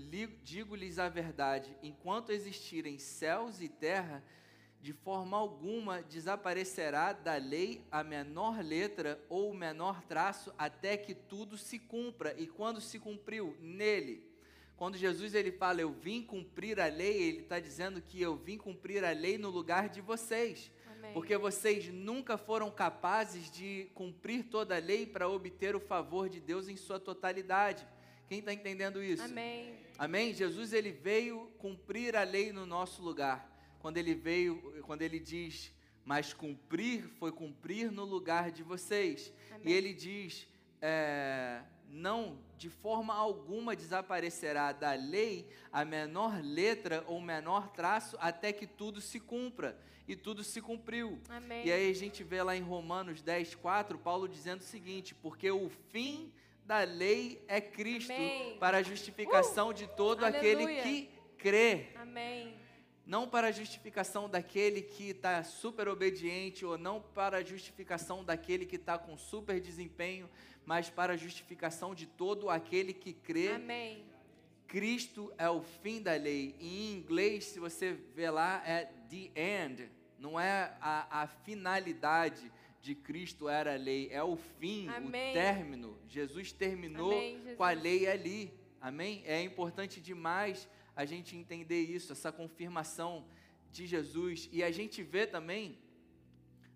Digo-lhes 0.44 1.00
a 1.00 1.10
verdade, 1.10 1.76
enquanto 1.82 2.32
existirem 2.32 3.00
céus 3.00 3.62
e 3.62 3.68
terra, 3.68 4.24
de 4.80 4.94
forma 4.94 5.36
alguma 5.36 6.02
desaparecerá 6.04 7.12
da 7.12 7.36
lei 7.36 7.86
a 7.92 8.04
menor 8.04 8.64
letra 8.64 9.20
ou 9.28 9.52
o 9.52 9.56
menor 9.56 10.04
traço 10.04 10.54
até 10.58 10.96
que 10.96 11.16
tudo 11.16 11.58
se 11.58 11.80
cumpra. 11.80 12.36
E 12.38 12.48
quando 12.48 12.80
se 12.80 13.00
cumpriu 13.00 13.58
nele, 13.60 14.24
quando 14.76 14.96
Jesus 14.96 15.34
ele 15.34 15.52
fala 15.52 15.82
eu 15.82 15.92
vim 15.92 16.22
cumprir 16.22 16.80
a 16.80 16.86
lei, 16.86 17.24
ele 17.24 17.40
está 17.40 17.60
dizendo 17.60 18.00
que 18.00 18.22
eu 18.22 18.36
vim 18.36 18.58
cumprir 18.58 19.04
a 19.04 19.12
lei 19.12 19.38
no 19.38 19.50
lugar 19.50 19.90
de 19.90 20.02
vocês. 20.02 20.72
Amém. 20.92 21.14
Porque 21.14 21.36
vocês 21.36 21.88
nunca 21.88 22.38
foram 22.38 22.70
capazes 22.70 23.50
de 23.50 23.90
cumprir 23.96 24.44
toda 24.44 24.76
a 24.76 24.80
lei 24.80 25.08
para 25.08 25.28
obter 25.28 25.76
o 25.76 25.80
favor 25.80 26.30
de 26.30 26.40
Deus 26.40 26.70
em 26.70 26.76
sua 26.76 27.00
totalidade. 27.00 27.88
Quem 28.28 28.40
está 28.40 28.54
entendendo 28.54 29.04
isso? 29.04 29.24
Amém. 29.24 29.74
Amém. 29.98 30.34
Jesus 30.34 30.74
ele 30.74 30.92
veio 30.92 31.52
cumprir 31.58 32.16
a 32.16 32.24
lei 32.24 32.52
no 32.52 32.66
nosso 32.66 33.02
lugar 33.02 33.50
quando 33.80 33.98
ele 33.98 34.14
veio, 34.14 34.84
quando 34.84 35.02
ele 35.02 35.20
diz, 35.20 35.72
mas 36.04 36.34
cumprir 36.34 37.08
foi 37.20 37.32
cumprir 37.32 37.92
no 37.92 38.04
lugar 38.04 38.52
de 38.52 38.64
vocês. 38.64 39.32
Amém. 39.50 39.62
E 39.66 39.74
ele 39.74 39.94
diz, 39.94 40.48
é, 40.82 41.62
não, 41.90 42.38
de 42.58 42.70
forma 42.70 43.14
alguma 43.14 43.76
desaparecerá 43.76 44.72
da 44.72 44.94
lei 44.94 45.48
a 45.72 45.86
menor 45.86 46.42
letra 46.44 47.04
ou 47.08 47.22
menor 47.22 47.70
traço 47.70 48.18
até 48.20 48.52
que 48.52 48.68
tudo 48.68 49.00
se 49.00 49.20
cumpra. 49.20 49.80
E 50.08 50.16
tudo 50.16 50.42
se 50.42 50.62
cumpriu. 50.62 51.20
Amém. 51.28 51.66
E 51.66 51.72
aí 51.72 51.92
a 51.92 51.94
gente 51.94 52.24
vê 52.24 52.42
lá 52.42 52.56
em 52.56 52.62
Romanos 52.62 53.22
10, 53.22 53.56
4, 53.56 53.98
Paulo 53.98 54.28
dizendo 54.28 54.62
o 54.62 54.64
seguinte: 54.64 55.14
porque 55.14 55.52
o 55.52 55.70
fim 55.92 56.32
da 56.68 56.84
lei 56.84 57.44
é 57.48 57.60
Cristo 57.60 58.12
Amém. 58.12 58.58
para 58.60 58.78
a 58.78 58.84
justificação 58.84 59.70
uh, 59.70 59.74
de 59.74 59.88
todo 59.88 60.24
aleluia. 60.24 60.40
aquele 60.40 60.82
que 60.82 61.10
crê. 61.38 61.88
Amém 61.96 62.68
não 63.08 63.26
para 63.26 63.48
a 63.48 63.52
justificação 63.52 64.30
daquele 64.30 64.82
que 64.82 65.12
está 65.12 65.42
super 65.42 65.88
obediente, 65.88 66.66
ou 66.66 66.78
não 66.78 67.02
para 67.02 67.38
a 67.38 67.44
justificação 67.44 68.22
daquele 68.22 68.66
que 68.66 68.76
está 68.76 68.98
com 68.98 69.18
super 69.18 69.62
desempenho, 69.62 70.30
mas 70.66 70.90
para 70.90 71.14
a 71.14 71.18
justificação 71.18 71.96
de 71.96 72.06
todo 72.06 72.50
aquele 72.50 72.92
que 72.92 73.14
crê. 73.14 73.54
Amém. 73.54 74.04
Cristo 74.68 75.34
é 75.38 75.50
o 75.50 75.62
fim 75.62 76.02
da 76.02 76.12
lei. 76.16 76.54
Em 76.60 76.92
inglês, 76.92 77.46
se 77.46 77.60
você 77.62 77.94
vê 77.94 78.30
lá, 78.30 78.62
é 78.66 78.92
the 79.10 79.32
end. 79.42 79.90
Não 80.20 80.38
é 80.38 80.76
a, 80.82 81.22
a 81.22 81.28
finalidade 81.28 82.52
de 82.82 82.96
Cristo 82.96 83.50
era 83.50 83.74
a 83.74 83.78
lei, 83.78 84.10
é 84.12 84.24
o 84.24 84.36
fim, 84.36 84.88
Amém. 84.90 85.32
o 85.32 85.34
término. 85.34 85.98
Jesus 86.08 86.52
terminou 86.52 87.12
Amém, 87.12 87.38
Jesus. 87.38 87.58
com 87.58 87.64
a 87.64 87.72
lei 87.72 88.08
ali. 88.08 88.54
Amém? 88.80 89.24
É 89.26 89.42
importante 89.42 90.00
demais 90.00 90.68
a 90.96 91.06
gente 91.06 91.36
entender 91.36 91.82
isso, 91.82 92.12
essa 92.12 92.32
confirmação 92.32 93.28
de 93.72 93.86
Jesus. 93.86 94.50
E 94.52 94.64
a 94.64 94.72
gente 94.72 95.04
vê 95.04 95.28
também, 95.28 95.78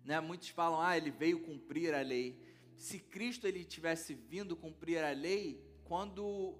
né, 0.04 0.20
muitos 0.20 0.48
falam, 0.48 0.80
ah, 0.80 0.96
ele 0.96 1.10
veio 1.10 1.40
cumprir 1.40 1.94
a 1.94 2.02
lei. 2.02 2.38
Se 2.76 2.98
Cristo 2.98 3.46
ele 3.46 3.64
tivesse 3.64 4.14
vindo 4.14 4.56
cumprir 4.56 5.02
a 5.02 5.12
lei, 5.12 5.60
quando 5.84 6.58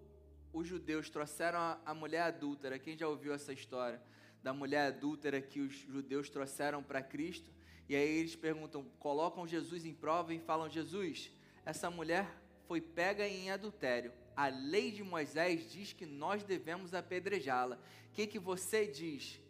os 0.52 0.66
judeus 0.66 1.08
trouxeram 1.08 1.58
a, 1.58 1.80
a 1.84 1.94
mulher 1.94 2.22
adúltera, 2.22 2.78
quem 2.78 2.96
já 2.96 3.08
ouviu 3.08 3.32
essa 3.32 3.52
história 3.52 4.02
da 4.42 4.52
mulher 4.52 4.88
adúltera 4.88 5.40
que 5.40 5.60
os 5.60 5.72
judeus 5.72 6.28
trouxeram 6.28 6.82
para 6.82 7.02
Cristo? 7.02 7.50
E 7.92 7.96
aí 7.96 8.18
eles 8.18 8.36
perguntam, 8.36 8.84
colocam 8.98 9.46
Jesus 9.46 9.84
em 9.84 9.94
prova 9.94 10.32
e 10.34 10.38
falam: 10.38 10.68
Jesus, 10.68 11.30
essa 11.64 11.90
mulher 11.90 12.26
foi 12.66 12.80
pega 12.80 13.26
em 13.26 13.50
adultério 13.50 14.12
a 14.36 14.48
lei 14.48 14.90
de 14.90 15.02
Moisés 15.02 15.70
diz 15.70 15.92
que 15.92 16.06
nós 16.06 16.42
devemos 16.42 16.94
apedrejá-la. 16.94 17.76
O 17.76 18.12
que, 18.12 18.26
que 18.26 18.38
você 18.38 18.86
diz? 18.86 19.40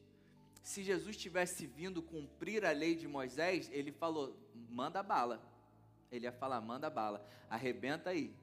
Se 0.63 0.83
Jesus 0.83 1.17
tivesse 1.17 1.67
vindo 1.67 2.03
cumprir 2.03 2.65
a 2.65 2.73
lei 2.73 2.95
de 2.95 3.09
Moisés, 3.09 3.69
ele 3.73 3.91
falou: 3.93 4.37
manda 4.71 5.03
bala. 5.03 5.43
Ele 6.11 6.27
ia 6.27 6.33
falar: 6.33 6.61
manda 6.61 6.89
bala, 6.91 7.27
arrebenta 7.49 8.11
aí, 8.11 8.35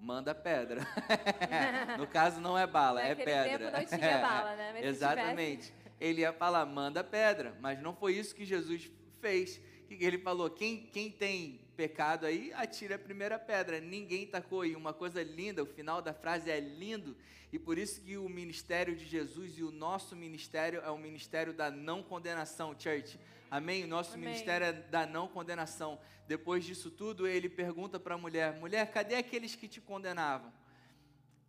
manda 0.00 0.34
pedra. 0.34 0.86
no 1.98 2.06
caso, 2.06 2.40
não 2.40 2.56
é 2.56 2.66
bala, 2.66 3.02
é 3.02 3.10
Naquele 3.10 3.24
pedra. 3.24 3.70
Tempo 3.72 3.90
não 3.90 3.98
tinha 3.98 4.18
bala, 4.18 4.56
né? 4.56 4.72
Mas 4.74 4.84
Exatamente. 4.84 5.74
Ele 6.00 6.20
ia 6.20 6.32
falar: 6.32 6.66
manda 6.66 7.02
pedra, 7.02 7.56
mas 7.60 7.80
não 7.80 7.94
foi 7.94 8.14
isso 8.14 8.34
que 8.34 8.44
Jesus 8.44 8.90
fez. 9.24 9.58
Ele 9.88 10.18
falou: 10.18 10.50
quem, 10.50 10.86
quem 10.92 11.10
tem 11.10 11.60
pecado 11.74 12.26
aí, 12.26 12.52
atira 12.52 12.96
a 12.96 12.98
primeira 12.98 13.38
pedra. 13.38 13.80
Ninguém 13.80 14.26
tacou. 14.26 14.66
E 14.66 14.76
uma 14.76 14.92
coisa 14.92 15.22
linda, 15.22 15.62
o 15.62 15.66
final 15.66 16.02
da 16.02 16.12
frase 16.12 16.50
é 16.50 16.60
lindo. 16.60 17.16
E 17.50 17.58
por 17.58 17.78
isso 17.78 18.02
que 18.02 18.18
o 18.18 18.28
ministério 18.28 18.94
de 18.94 19.06
Jesus 19.06 19.56
e 19.56 19.62
o 19.62 19.70
nosso 19.70 20.14
ministério 20.14 20.80
é 20.80 20.90
o 20.90 20.98
ministério 20.98 21.52
da 21.54 21.70
não 21.70 22.02
condenação, 22.02 22.76
church. 22.78 23.18
Amém? 23.50 23.84
O 23.84 23.86
nosso 23.86 24.14
Amém. 24.14 24.28
ministério 24.28 24.66
é 24.66 24.72
da 24.72 25.06
não 25.06 25.26
condenação. 25.28 25.98
Depois 26.26 26.64
disso 26.64 26.90
tudo, 26.90 27.26
ele 27.26 27.48
pergunta 27.48 27.98
para 27.98 28.14
a 28.16 28.18
mulher: 28.18 28.58
mulher, 28.58 28.90
cadê 28.90 29.14
aqueles 29.14 29.54
que 29.54 29.68
te 29.68 29.80
condenavam? 29.80 30.52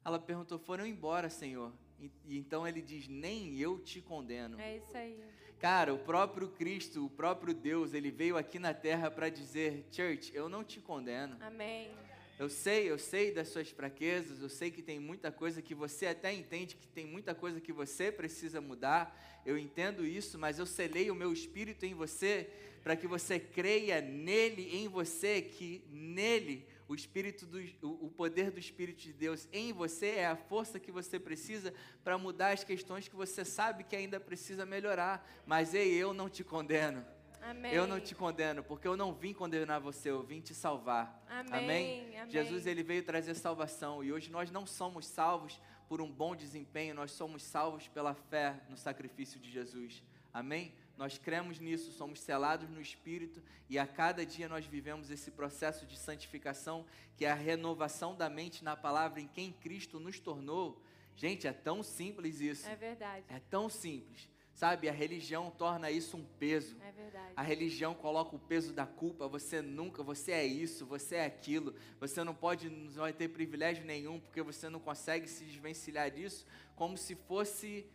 Ela 0.06 0.20
perguntou: 0.20 0.58
foram 0.60 0.86
embora, 0.86 1.30
Senhor. 1.30 1.74
E, 2.00 2.38
então 2.38 2.68
ele 2.68 2.82
diz: 2.82 3.08
nem 3.08 3.60
eu 3.60 3.80
te 3.80 4.02
condeno. 4.02 4.60
É 4.60 4.78
isso 4.78 4.96
aí. 4.96 5.20
Cara, 5.60 5.94
o 5.94 6.00
próprio 6.00 6.50
Cristo, 6.50 7.06
o 7.06 7.10
próprio 7.10 7.54
Deus, 7.54 7.94
ele 7.94 8.12
veio 8.12 8.38
aqui 8.38 8.60
na 8.60 8.74
terra 8.74 9.10
para 9.10 9.30
dizer: 9.30 9.86
Church, 9.92 10.32
eu 10.36 10.50
não 10.50 10.64
te 10.64 10.80
condeno. 10.80 11.38
Amém. 11.42 11.92
Eu 12.38 12.50
sei, 12.50 12.92
eu 12.92 13.00
sei 13.00 13.32
das 13.32 13.48
suas 13.48 13.70
fraquezas, 13.70 14.42
eu 14.42 14.50
sei 14.50 14.70
que 14.70 14.82
tem 14.82 15.00
muita 15.00 15.32
coisa 15.32 15.62
que 15.62 15.74
você 15.74 16.08
até 16.08 16.34
entende 16.34 16.76
que 16.76 16.88
tem 16.88 17.06
muita 17.06 17.34
coisa 17.34 17.62
que 17.62 17.72
você 17.72 18.12
precisa 18.12 18.60
mudar. 18.60 19.42
Eu 19.46 19.58
entendo 19.58 20.06
isso, 20.06 20.38
mas 20.38 20.60
eu 20.60 20.66
selei 20.66 21.10
o 21.10 21.16
meu 21.16 21.32
espírito 21.32 21.86
em 21.86 21.94
você 21.94 22.50
para 22.84 22.96
que 22.96 23.08
você 23.08 23.40
creia 23.40 24.02
nele, 24.02 24.76
em 24.76 24.88
você, 24.88 25.42
que 25.42 25.82
nele 25.90 26.68
o 26.88 26.94
espírito 26.94 27.46
do, 27.48 27.60
o, 27.82 28.12
poder 28.12 28.52
do 28.52 28.60
Espírito 28.60 29.02
de 29.02 29.12
Deus 29.12 29.48
em 29.52 29.74
você 29.74 30.08
é 30.08 30.28
a 30.28 30.36
força 30.36 30.80
que 30.80 30.92
você 30.92 31.20
precisa 31.20 31.74
para 32.04 32.18
mudar 32.18 32.52
as 32.52 32.64
questões 32.64 33.08
que 33.08 33.16
você 33.16 33.44
sabe 33.44 33.84
que 33.84 33.96
ainda 33.96 34.20
precisa 34.20 34.66
melhorar. 34.66 35.28
Mas 35.48 35.74
ei, 35.74 35.94
eu 35.94 36.14
não 36.14 36.30
te 36.30 36.44
condeno. 36.44 37.04
Amém. 37.42 37.74
Eu 37.74 37.86
não 37.88 38.00
te 38.00 38.14
condeno, 38.16 38.64
porque 38.64 38.88
eu 38.88 38.98
não 38.98 39.14
vim 39.14 39.34
condenar 39.34 39.80
você, 39.80 40.10
eu 40.10 40.24
vim 40.24 40.42
te 40.42 40.54
salvar. 40.54 41.24
Amém. 41.30 42.18
Amém. 42.18 42.30
Jesus 42.30 42.66
ele 42.66 42.84
veio 42.84 43.04
trazer 43.04 43.36
salvação 43.36 44.04
e 44.04 44.12
hoje 44.12 44.32
nós 44.32 44.50
não 44.50 44.66
somos 44.66 45.06
salvos 45.06 45.60
por 45.88 46.02
um 46.02 46.12
bom 46.12 46.36
desempenho, 46.36 46.96
nós 46.96 47.12
somos 47.12 47.44
salvos 47.44 47.88
pela 47.88 48.14
fé 48.16 48.60
no 48.70 48.78
sacrifício 48.78 49.40
de 49.40 49.52
Jesus. 49.52 50.04
Amém? 50.34 50.74
Nós 50.98 51.18
cremos 51.18 51.60
nisso, 51.60 51.92
somos 51.92 52.20
selados 52.22 52.70
no 52.70 52.80
Espírito 52.80 53.42
e 53.70 53.78
a 53.78 53.86
cada 53.86 54.26
dia 54.26 54.48
nós 54.48 54.66
vivemos 54.66 55.10
esse 55.10 55.30
processo 55.30 55.86
de 55.86 55.98
santificação, 55.98 56.86
que 57.18 57.26
é 57.26 57.32
a 57.32 57.36
renovação 57.36 58.16
da 58.16 58.30
mente 58.30 58.64
na 58.64 58.76
palavra 58.76 59.20
em 59.20 59.28
quem 59.28 59.52
Cristo 59.52 60.00
nos 60.00 60.20
tornou. 60.20 60.82
Gente, 61.16 61.48
é 61.48 61.54
tão 61.54 61.84
simples 61.84 62.40
isso. 62.40 62.68
É 62.68 62.76
verdade. 62.76 63.26
É 63.30 63.40
tão 63.40 63.70
simples. 63.70 64.30
Sabe, 64.54 64.88
a 64.88 64.92
religião 64.94 65.52
torna 65.52 65.92
isso 65.92 66.16
um 66.16 66.24
peso. 66.24 66.78
É 66.82 66.92
verdade. 66.94 67.34
A 67.36 67.42
religião 67.42 67.94
coloca 67.94 68.38
o 68.38 68.40
peso 68.40 68.72
da 68.72 68.86
culpa. 68.86 69.28
Você 69.28 69.62
nunca, 69.62 70.02
você 70.02 70.32
é 70.32 70.46
isso, 70.46 70.86
você 70.86 71.16
é 71.16 71.26
aquilo. 71.26 71.76
Você 72.00 72.24
não 72.24 72.34
pode, 72.34 72.70
não 72.70 72.90
vai 72.90 73.12
ter 73.12 73.28
privilégio 73.28 73.84
nenhum 73.84 74.18
porque 74.18 74.42
você 74.42 74.70
não 74.70 74.80
consegue 74.80 75.28
se 75.28 75.44
desvencilhar 75.44 76.10
disso, 76.10 76.46
como 76.74 76.98
se 76.98 77.16
fosse 77.16 77.86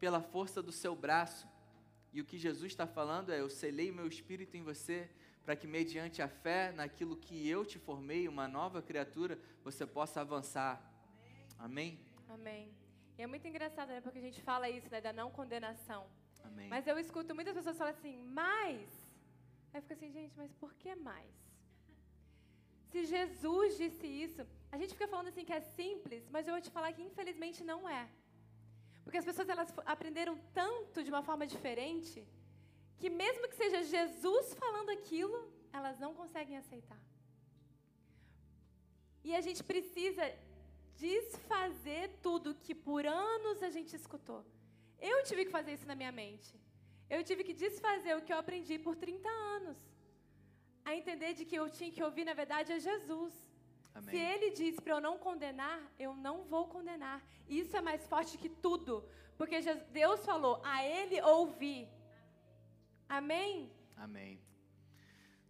pela 0.00 0.22
força 0.22 0.62
do 0.62 0.72
seu 0.72 0.96
braço. 0.96 1.46
E 2.12 2.20
o 2.20 2.24
que 2.24 2.38
Jesus 2.38 2.72
está 2.72 2.86
falando 2.86 3.32
é: 3.32 3.40
Eu 3.40 3.50
selei 3.50 3.90
meu 3.92 4.06
espírito 4.06 4.56
em 4.56 4.62
você, 4.62 5.08
para 5.44 5.56
que, 5.56 5.66
mediante 5.66 6.20
a 6.22 6.28
fé 6.28 6.72
naquilo 6.72 7.16
que 7.16 7.48
eu 7.48 7.64
te 7.64 7.78
formei, 7.78 8.28
uma 8.28 8.46
nova 8.46 8.80
criatura, 8.82 9.38
você 9.62 9.86
possa 9.86 10.20
avançar. 10.20 10.74
Amém? 11.58 11.98
Amém. 12.28 12.70
E 13.16 13.22
é 13.22 13.26
muito 13.26 13.46
engraçado, 13.48 13.88
né? 13.88 14.00
Porque 14.00 14.18
a 14.18 14.26
gente 14.28 14.40
fala 14.42 14.70
isso, 14.70 14.88
né? 14.90 15.00
Da 15.00 15.12
não 15.12 15.30
condenação. 15.30 16.06
Amém. 16.44 16.68
Mas 16.68 16.86
eu 16.86 16.98
escuto 16.98 17.34
muitas 17.34 17.54
pessoas 17.54 17.76
falar 17.76 17.90
assim, 17.90 18.16
mas. 18.40 19.08
Aí 19.72 19.80
fica 19.80 19.94
assim, 19.94 20.10
gente, 20.10 20.34
mas 20.36 20.52
por 20.54 20.72
que 20.74 20.94
mais? 20.94 21.34
Se 22.90 23.04
Jesus 23.04 23.76
disse 23.76 24.06
isso, 24.06 24.46
a 24.72 24.78
gente 24.78 24.94
fica 24.94 25.08
falando 25.08 25.28
assim 25.28 25.44
que 25.44 25.52
é 25.52 25.60
simples, 25.60 26.28
mas 26.30 26.46
eu 26.46 26.54
vou 26.54 26.62
te 26.62 26.70
falar 26.70 26.92
que 26.92 27.02
infelizmente 27.02 27.62
não 27.64 27.88
é. 27.88 28.08
Porque 29.08 29.20
as 29.22 29.28
pessoas 29.28 29.48
elas 29.48 29.70
aprenderam 29.86 30.34
tanto 30.52 31.02
de 31.02 31.10
uma 31.12 31.22
forma 31.28 31.44
diferente 31.52 32.18
que 32.98 33.08
mesmo 33.08 33.48
que 33.48 33.56
seja 33.60 33.78
Jesus 33.82 34.52
falando 34.62 34.90
aquilo, 34.90 35.38
elas 35.72 35.98
não 36.02 36.10
conseguem 36.18 36.58
aceitar. 36.58 37.00
E 39.24 39.34
a 39.34 39.40
gente 39.46 39.62
precisa 39.70 40.26
desfazer 41.06 42.04
tudo 42.26 42.54
que 42.66 42.74
por 42.74 43.06
anos 43.06 43.62
a 43.62 43.70
gente 43.70 43.96
escutou. 43.96 44.44
Eu 45.00 45.24
tive 45.28 45.46
que 45.46 45.56
fazer 45.58 45.72
isso 45.76 45.88
na 45.92 45.98
minha 46.00 46.12
mente. 46.12 46.52
Eu 47.08 47.24
tive 47.24 47.44
que 47.48 47.54
desfazer 47.54 48.14
o 48.14 48.20
que 48.26 48.34
eu 48.34 48.40
aprendi 48.44 48.78
por 48.78 48.94
30 48.94 49.26
anos. 49.58 49.78
A 50.84 50.94
entender 51.00 51.32
de 51.32 51.46
que 51.46 51.58
eu 51.60 51.70
tinha 51.78 51.90
que 51.96 52.04
ouvir, 52.08 52.26
na 52.26 52.34
verdade, 52.42 52.74
é 52.76 52.78
Jesus. 52.90 53.32
Amém. 53.94 54.10
Se 54.10 54.16
ele 54.16 54.50
diz 54.50 54.78
para 54.80 54.94
eu 54.94 55.00
não 55.00 55.18
condenar, 55.18 55.80
eu 55.98 56.14
não 56.14 56.44
vou 56.44 56.68
condenar. 56.68 57.22
Isso 57.48 57.76
é 57.76 57.80
mais 57.80 58.06
forte 58.06 58.38
que 58.38 58.48
tudo. 58.48 59.04
Porque 59.36 59.60
Deus 59.92 60.24
falou, 60.24 60.60
a 60.64 60.84
ele 60.84 61.20
ouvir. 61.22 61.88
Amém? 63.08 63.70
Amém. 63.96 64.40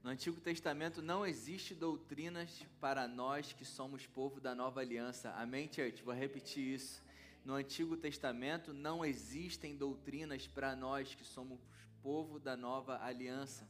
No 0.03 0.11
Antigo 0.11 0.41
Testamento 0.41 1.03
não 1.03 1.27
existe 1.27 1.75
doutrinas 1.75 2.65
para 2.81 3.09
nós 3.09 3.53
que 3.53 3.65
somos 3.65 4.07
povo 4.07 4.41
da 4.41 4.55
nova 4.55 4.81
aliança. 4.81 5.31
Amém, 5.33 5.69
church? 5.73 6.03
Vou 6.03 6.15
repetir 6.15 6.63
isso. 6.75 7.03
No 7.45 7.55
Antigo 7.55 7.97
Testamento 7.97 8.73
não 8.73 9.05
existem 9.05 9.77
doutrinas 9.77 10.47
para 10.47 10.77
nós 10.77 11.15
que 11.15 11.25
somos 11.25 11.59
povo 12.03 12.39
da 12.39 12.57
nova 12.57 13.03
aliança. 13.03 13.69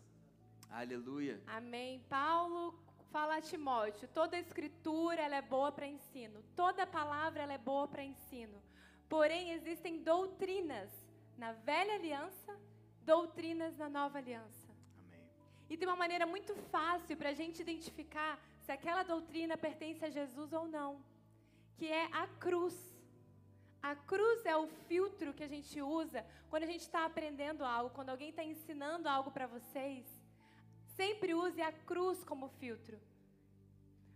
Aleluia. 0.70 1.42
Amém. 1.46 2.00
Paulo 2.08 2.78
fala 3.12 3.36
a 3.36 3.40
Timóteo, 3.40 4.08
toda 4.08 4.38
escritura 4.38 5.20
ela 5.20 5.36
é 5.36 5.42
boa 5.42 5.70
para 5.72 5.86
ensino, 5.86 6.42
toda 6.54 6.86
palavra 6.86 7.42
ela 7.42 7.54
é 7.54 7.58
boa 7.58 7.86
para 7.88 8.02
ensino. 8.02 8.62
Porém 9.08 9.52
existem 9.52 10.02
doutrinas 10.02 10.90
na 11.36 11.52
velha 11.52 11.94
aliança, 11.94 12.58
doutrinas 13.02 13.76
na 13.76 13.88
nova 13.88 14.18
aliança. 14.18 14.68
Amém. 14.98 15.26
E 15.70 15.76
tem 15.76 15.88
uma 15.88 15.96
maneira 15.96 16.26
muito 16.26 16.54
fácil 16.70 17.16
para 17.16 17.30
a 17.30 17.34
gente 17.34 17.62
identificar 17.62 18.38
se 18.60 18.72
aquela 18.72 19.02
doutrina 19.02 19.56
pertence 19.56 20.04
a 20.04 20.10
Jesus 20.10 20.52
ou 20.52 20.66
não, 20.66 21.02
que 21.76 21.86
é 21.86 22.04
a 22.12 22.26
cruz. 22.26 22.76
A 23.82 23.94
cruz 23.94 24.44
é 24.44 24.56
o 24.56 24.66
filtro 24.88 25.32
que 25.32 25.44
a 25.44 25.48
gente 25.48 25.80
usa 25.80 26.26
quando 26.50 26.64
a 26.64 26.66
gente 26.66 26.80
está 26.80 27.04
aprendendo 27.06 27.64
algo, 27.64 27.94
quando 27.94 28.10
alguém 28.10 28.30
está 28.30 28.44
ensinando 28.44 29.08
algo 29.08 29.30
para 29.30 29.46
vocês. 29.46 30.17
Sempre 30.98 31.32
use 31.32 31.60
a 31.62 31.72
cruz 31.90 32.24
como 32.24 32.48
filtro. 32.60 32.96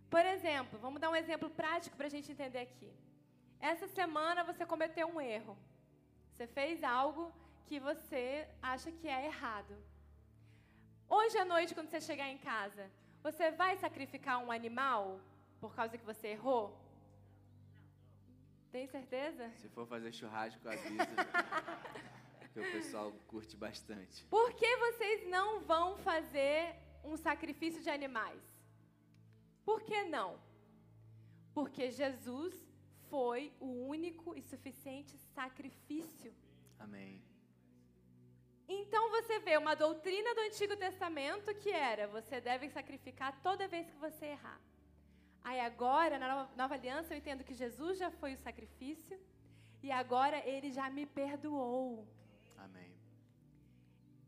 Por 0.09 0.25
exemplo, 0.33 0.77
vamos 0.85 0.99
dar 0.99 1.09
um 1.09 1.15
exemplo 1.15 1.49
prático 1.49 1.95
para 1.95 2.07
a 2.07 2.13
gente 2.15 2.29
entender 2.33 2.59
aqui. 2.59 2.91
Essa 3.71 3.87
semana 3.87 4.43
você 4.43 4.65
cometeu 4.65 5.07
um 5.07 5.21
erro. 5.21 5.57
Você 6.31 6.45
fez 6.45 6.83
algo 6.83 7.23
que 7.67 7.79
você 7.79 8.25
acha 8.61 8.91
que 8.91 9.07
é 9.07 9.27
errado. 9.27 9.73
Hoje 11.07 11.37
à 11.37 11.45
noite, 11.45 11.73
quando 11.73 11.89
você 11.89 12.01
chegar 12.01 12.27
em 12.27 12.37
casa, 12.37 12.91
você 13.21 13.49
vai 13.49 13.77
sacrificar 13.77 14.39
um 14.43 14.51
animal 14.51 15.21
por 15.61 15.73
causa 15.73 15.97
que 15.97 16.11
você 16.11 16.27
errou? 16.35 16.65
Tem 18.73 18.85
certeza? 18.87 19.49
Se 19.55 19.69
for 19.69 19.87
fazer 19.87 20.11
churrasco, 20.11 20.67
avisa. 20.67 21.07
que 22.53 22.59
o 22.59 22.71
pessoal 22.71 23.11
curte 23.27 23.55
bastante. 23.57 24.23
Por 24.25 24.53
que 24.53 24.77
vocês 24.77 25.27
não 25.27 25.61
vão 25.61 25.97
fazer 25.97 26.75
um 27.03 27.17
sacrifício 27.17 27.81
de 27.81 27.89
animais? 27.89 28.41
Por 29.65 29.81
que 29.81 30.03
não? 30.03 30.39
Porque 31.53 31.89
Jesus 31.89 32.53
foi 33.09 33.51
o 33.59 33.69
único 33.95 34.35
e 34.37 34.41
suficiente 34.41 35.17
sacrifício. 35.35 36.33
Amém. 36.79 37.21
Então 38.67 39.09
você 39.09 39.39
vê 39.39 39.57
uma 39.57 39.75
doutrina 39.75 40.33
do 40.35 40.41
Antigo 40.41 40.75
Testamento 40.75 41.53
que 41.55 41.71
era: 41.71 42.07
você 42.07 42.39
deve 42.39 42.69
sacrificar 42.69 43.31
toda 43.41 43.67
vez 43.67 43.89
que 43.89 43.97
você 43.97 44.25
errar. 44.25 44.59
Aí 45.43 45.59
agora, 45.59 46.17
na 46.17 46.27
nova, 46.33 46.55
nova 46.55 46.73
aliança, 46.75 47.13
eu 47.13 47.17
entendo 47.17 47.43
que 47.43 47.53
Jesus 47.53 47.97
já 47.97 48.09
foi 48.09 48.33
o 48.33 48.37
sacrifício 48.37 49.19
e 49.81 49.91
agora 49.91 50.37
ele 50.47 50.71
já 50.71 50.89
me 50.89 51.05
perdoou. 51.05 52.07
Amém. 52.57 52.91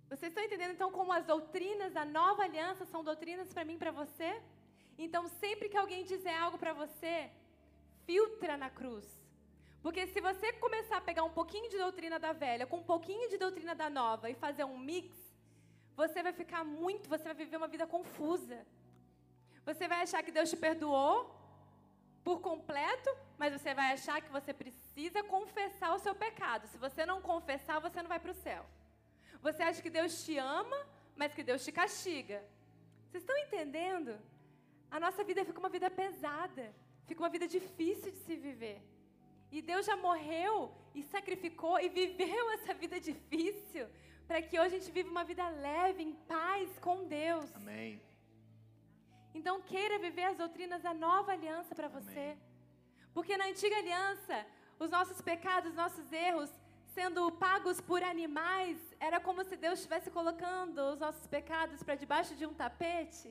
Vocês 0.10 0.32
estão 0.32 0.44
entendendo 0.44 0.72
então 0.72 0.92
como 0.92 1.12
as 1.12 1.26
doutrinas 1.26 1.94
da 1.94 2.06
nova 2.06 2.44
aliança 2.44 2.86
são 2.86 3.04
doutrinas 3.04 3.52
para 3.54 3.66
mim 3.66 3.76
e 3.76 3.78
para 3.78 3.92
você? 3.92 4.42
Então, 4.98 5.28
sempre 5.28 5.68
que 5.68 5.78
alguém 5.78 6.06
dizer 6.06 6.34
algo 6.34 6.58
para 6.58 6.74
você, 6.74 7.30
filtra 8.06 8.56
na 8.56 8.70
cruz. 8.70 9.06
Porque 9.82 10.08
se 10.08 10.22
você 10.22 10.54
começar 10.54 10.98
a 10.98 11.02
pegar 11.02 11.24
um 11.24 11.30
pouquinho 11.30 11.70
de 11.70 11.78
doutrina 11.78 12.18
da 12.18 12.32
velha 12.34 12.66
com 12.66 12.78
um 12.78 12.84
pouquinho 12.84 13.30
de 13.30 13.38
doutrina 13.38 13.76
da 13.76 13.90
nova 13.90 14.30
e 14.30 14.36
fazer 14.36 14.64
um 14.64 14.78
mix, 14.78 15.16
você 15.96 16.24
vai 16.24 16.34
ficar 16.34 16.64
muito, 16.64 17.10
você 17.10 17.24
vai 17.24 17.34
viver 17.34 17.58
uma 17.58 17.68
vida 17.68 17.86
confusa. 17.86 18.66
Você 19.66 19.88
vai 19.88 20.02
achar 20.02 20.24
que 20.24 20.32
Deus 20.32 20.50
te 20.50 20.58
perdoou 20.58 21.35
por 22.26 22.40
completo, 22.42 23.10
mas 23.38 23.54
você 23.54 23.72
vai 23.80 23.94
achar 23.94 24.20
que 24.20 24.32
você 24.38 24.52
precisa 24.52 25.22
confessar 25.36 25.94
o 25.94 26.00
seu 26.00 26.16
pecado. 26.16 26.68
Se 26.68 26.78
você 26.86 27.06
não 27.06 27.22
confessar, 27.22 27.80
você 27.80 28.02
não 28.02 28.10
vai 28.10 28.20
para 28.20 28.32
o 28.32 28.42
céu. 28.46 28.66
Você 29.44 29.62
acha 29.62 29.80
que 29.80 29.92
Deus 29.92 30.26
te 30.26 30.36
ama, 30.40 30.80
mas 31.16 31.36
que 31.36 31.44
Deus 31.44 31.64
te 31.64 31.72
castiga. 31.72 32.44
Vocês 33.06 33.22
estão 33.22 33.38
entendendo? 33.38 34.18
A 34.90 35.00
nossa 35.00 35.24
vida 35.24 35.46
fica 35.46 35.60
uma 35.60 35.70
vida 35.70 35.90
pesada, 35.92 36.74
fica 37.06 37.22
uma 37.22 37.30
vida 37.30 37.48
difícil 37.48 38.12
de 38.12 38.18
se 38.18 38.36
viver. 38.36 38.82
E 39.52 39.62
Deus 39.62 39.86
já 39.86 39.96
morreu 39.96 40.74
e 40.96 41.04
sacrificou 41.04 41.80
e 41.80 41.90
viveu 41.90 42.50
essa 42.58 42.74
vida 42.74 43.00
difícil 43.00 43.86
para 44.28 44.42
que 44.42 44.60
hoje 44.60 44.76
a 44.76 44.80
gente 44.80 44.92
viva 44.92 45.12
uma 45.12 45.24
vida 45.24 45.48
leve, 45.48 46.02
em 46.02 46.14
paz 46.14 46.68
com 46.80 47.06
Deus. 47.06 47.56
Amém. 47.56 48.02
Então 49.38 49.62
queira 49.72 50.00
viver 50.00 50.26
as 50.32 50.38
doutrinas 50.44 50.82
da 50.82 50.94
nova 50.94 51.34
aliança 51.34 51.76
para 51.76 51.90
você. 51.90 52.28
Porque 53.14 53.38
na 53.42 53.48
antiga 53.52 53.78
aliança, 53.78 54.36
os 54.80 54.90
nossos 54.90 55.20
pecados, 55.22 55.72
os 55.72 55.76
nossos 55.84 56.08
erros, 56.12 56.50
sendo 56.96 57.30
pagos 57.46 57.82
por 57.90 58.02
animais, 58.02 58.78
era 59.08 59.20
como 59.20 59.44
se 59.44 59.58
Deus 59.58 59.80
estivesse 59.80 60.10
colocando 60.10 60.80
os 60.94 61.00
nossos 61.06 61.28
pecados 61.28 61.84
para 61.84 61.96
debaixo 61.96 62.34
de 62.40 62.46
um 62.46 62.54
tapete. 62.54 63.30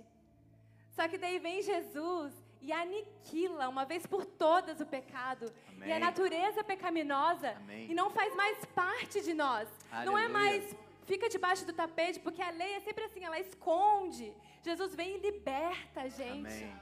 Só 0.96 1.08
que 1.08 1.16
daí 1.16 1.38
vem 1.38 1.62
Jesus 1.62 2.32
e 2.60 2.70
aniquila 2.70 3.68
uma 3.74 3.84
vez 3.84 4.06
por 4.06 4.24
todas 4.26 4.80
o 4.80 4.86
pecado 4.86 5.50
Amém. 5.68 5.88
e 5.88 5.92
a 5.92 5.98
natureza 5.98 6.62
pecaminosa 6.62 7.50
Amém. 7.62 7.90
e 7.90 7.94
não 7.94 8.10
faz 8.10 8.34
mais 8.36 8.62
parte 8.66 9.22
de 9.22 9.32
nós. 9.32 9.68
Não 9.90 10.18
é 10.18 10.26
Aleluia. 10.26 10.28
mais 10.28 10.76
fica 11.06 11.28
debaixo 11.28 11.66
do 11.66 11.72
tapete, 11.72 12.20
porque 12.20 12.42
a 12.42 12.50
lei 12.50 12.74
é 12.74 12.80
sempre 12.80 13.04
assim, 13.04 13.24
ela 13.24 13.38
esconde. 13.38 14.32
Jesus 14.64 14.94
vem 14.94 15.16
e 15.16 15.18
liberta 15.18 16.00
a 16.00 16.08
gente. 16.08 16.48
Amém. 16.48 16.74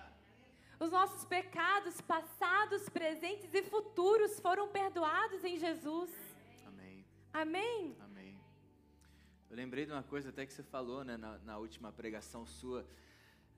Os 0.79 0.91
nossos 0.91 1.25
pecados 1.25 2.01
passados, 2.01 2.89
presentes 2.89 3.53
e 3.53 3.63
futuros 3.63 4.39
foram 4.39 4.69
perdoados 4.69 5.45
em 5.45 5.59
Jesus. 5.59 6.11
Amém. 6.67 7.05
Amém? 7.33 7.97
Amém. 8.01 8.41
Eu 9.51 9.57
lembrei 9.57 9.85
de 9.85 9.91
uma 9.91 10.03
coisa 10.03 10.29
até 10.29 10.47
que 10.47 10.53
você 10.53 10.63
falou 10.63 11.05
né, 11.05 11.17
na, 11.17 11.39
na 11.39 11.59
última 11.59 11.91
pregação 11.91 12.47
sua. 12.47 12.87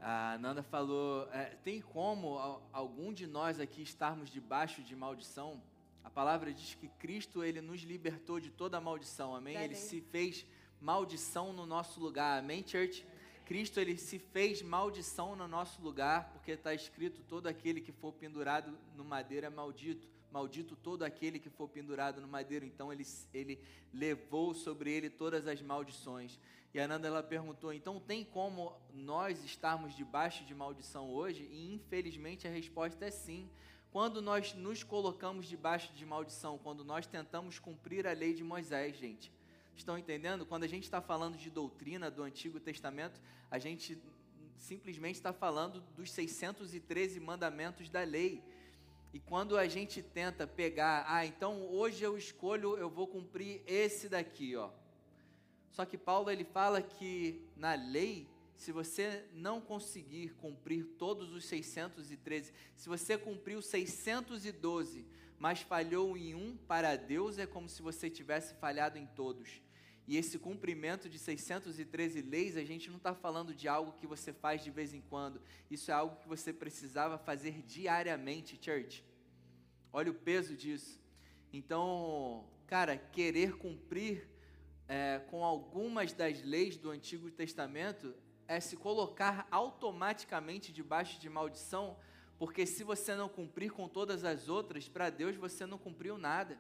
A 0.01 0.39
Nanda 0.39 0.63
falou: 0.63 1.29
é, 1.31 1.57
tem 1.63 1.83
como 1.83 2.39
algum 2.73 3.13
de 3.13 3.27
nós 3.27 3.61
aqui 3.61 3.83
estarmos 3.83 4.31
debaixo 4.31 4.83
de 4.83 4.97
maldição? 4.97 5.63
A 6.03 6.09
palavra 6.09 6.53
diz 6.53 6.75
que 6.75 6.89
Cristo 6.89 7.45
ele 7.45 7.61
nos 7.61 7.83
libertou 7.83 8.41
de 8.41 8.51
toda 8.51 8.81
maldição, 8.81 9.35
amém? 9.35 9.57
Ele 9.57 9.75
se 9.75 10.01
fez 10.01 10.47
maldição 10.81 11.53
no 11.53 11.65
nosso 11.67 12.01
lugar, 12.01 12.39
amém, 12.39 12.67
church? 12.67 13.07
Cristo 13.44 13.78
ele 13.78 13.96
se 13.98 14.18
fez 14.18 14.62
maldição 14.62 15.37
no 15.37 15.46
nosso 15.46 15.83
lugar, 15.83 16.30
porque 16.33 16.52
está 16.52 16.72
escrito: 16.72 17.22
todo 17.28 17.46
aquele 17.46 17.80
que 17.80 17.92
for 17.92 18.12
pendurado 18.12 18.76
no 18.96 19.04
madeiro 19.04 19.46
é 19.46 19.50
maldito. 19.50 20.09
Maldito 20.33 20.74
todo 20.74 21.04
aquele 21.04 21.38
que 21.38 21.50
for 21.50 21.68
pendurado 21.68 22.20
no 22.20 22.26
madeiro. 22.26 22.64
Então 22.64 22.92
ele, 22.92 23.07
ele 23.33 23.61
levou 23.92 24.54
sobre 24.54 24.90
ele 24.90 25.09
todas 25.09 25.46
as 25.46 25.62
maldições. 25.62 26.38
E 26.72 26.80
a 26.80 26.88
Nanda 26.88 27.07
ela 27.07 27.22
perguntou: 27.22 27.72
então 27.72 28.00
tem 28.00 28.24
como 28.24 28.72
nós 28.92 29.44
estarmos 29.44 29.94
debaixo 29.94 30.44
de 30.44 30.54
maldição 30.54 31.11
hoje? 31.11 31.44
E 31.44 31.72
infelizmente 31.72 32.48
a 32.48 32.50
resposta 32.50 33.04
é 33.04 33.11
sim. 33.11 33.48
Quando 33.92 34.20
nós 34.20 34.54
nos 34.54 34.83
colocamos 34.83 35.46
debaixo 35.46 35.92
de 35.92 36.04
maldição, 36.04 36.59
quando 36.59 36.85
nós 36.85 37.07
tentamos 37.07 37.61
cumprir 37.61 38.09
a 38.09 38.12
lei 38.12 38.35
de 38.35 38.42
Moisés, 38.42 38.96
gente. 38.96 39.30
Estão 39.77 39.99
entendendo? 39.99 40.47
Quando 40.47 40.65
a 40.65 40.69
gente 40.69 40.85
está 40.85 41.01
falando 41.01 41.37
de 41.37 41.51
doutrina 41.51 42.11
do 42.11 42.23
Antigo 42.23 42.61
Testamento, 42.61 43.21
a 43.51 43.59
gente 43.59 43.99
simplesmente 44.57 45.17
está 45.17 45.33
falando 45.33 45.81
dos 45.97 46.11
613 46.11 47.21
mandamentos 47.21 47.89
da 47.89 48.03
lei. 48.03 48.43
E 49.13 49.21
quando 49.21 49.57
a 49.57 49.67
gente 49.67 50.03
tenta 50.03 50.47
pegar, 50.47 51.05
ah, 51.09 51.25
então 51.25 51.67
hoje 51.71 52.03
eu 52.03 52.17
escolho, 52.17 52.77
eu 52.77 52.89
vou 52.89 53.07
cumprir 53.07 53.63
esse 53.67 54.09
daqui, 54.09 54.57
ó. 54.57 54.71
Só 55.71 55.85
que 55.85 55.99
Paulo 55.99 56.31
ele 56.31 56.45
fala 56.45 56.81
que 56.81 57.43
na 57.57 57.75
lei 57.75 58.29
se 58.57 58.73
você 58.73 59.25
não 59.33 59.61
conseguir 59.61 60.31
cumprir 60.35 60.85
todos 60.99 61.33
os 61.33 61.45
613, 61.45 62.53
se 62.77 62.89
você 62.89 63.19
cumpriu 63.19 63.61
612, 63.61 65.07
mas 65.39 65.61
falhou 65.61 66.17
em 66.17 66.35
um, 66.35 66.57
para 66.57 66.97
Deus 66.97 67.39
é 67.39 67.47
como 67.47 67.69
se 67.69 67.83
você 67.83 68.09
tivesse 68.09 68.55
falhado 68.55 68.97
em 68.99 69.07
todos. 69.07 69.61
E 70.07 70.17
esse 70.19 70.38
cumprimento 70.38 71.09
de 71.09 71.19
613 71.19 72.21
leis, 72.21 72.57
a 72.57 72.64
gente 72.64 72.90
não 72.90 72.99
está 72.99 73.14
falando 73.14 73.55
de 73.55 73.67
algo 73.67 73.93
que 73.93 74.07
você 74.07 74.33
faz 74.33 74.62
de 74.62 74.71
vez 74.71 74.93
em 74.93 75.01
quando. 75.01 75.40
Isso 75.71 75.90
é 75.90 75.95
algo 75.95 76.17
que 76.17 76.29
você 76.29 76.53
precisava 76.53 77.17
fazer 77.17 77.62
diariamente, 77.62 78.59
church. 78.61 79.03
Olha 79.93 80.11
o 80.11 80.14
peso 80.14 80.55
disso. 80.57 81.01
Então, 81.53 82.45
cara, 82.67 82.99
querer 82.99 83.57
cumprir 83.57 84.29
é, 84.87 85.21
com 85.31 85.43
algumas 85.43 86.12
das 86.12 86.43
leis 86.43 86.77
do 86.77 86.90
Antigo 86.90 87.31
Testamento 87.31 88.14
é 88.47 88.61
se 88.61 88.77
colocar 88.77 89.47
automaticamente 89.51 90.73
debaixo 90.73 91.19
de 91.19 91.31
maldição, 91.31 91.97
porque 92.38 92.67
se 92.67 92.85
você 92.85 93.14
não 93.14 93.29
cumprir 93.29 93.71
com 93.71 93.88
todas 93.88 94.25
as 94.25 94.49
outras, 94.49 94.88
para 94.88 95.09
Deus 95.09 95.37
você 95.37 95.64
não 95.64 95.79
cumpriu 95.79 96.19
nada. 96.19 96.59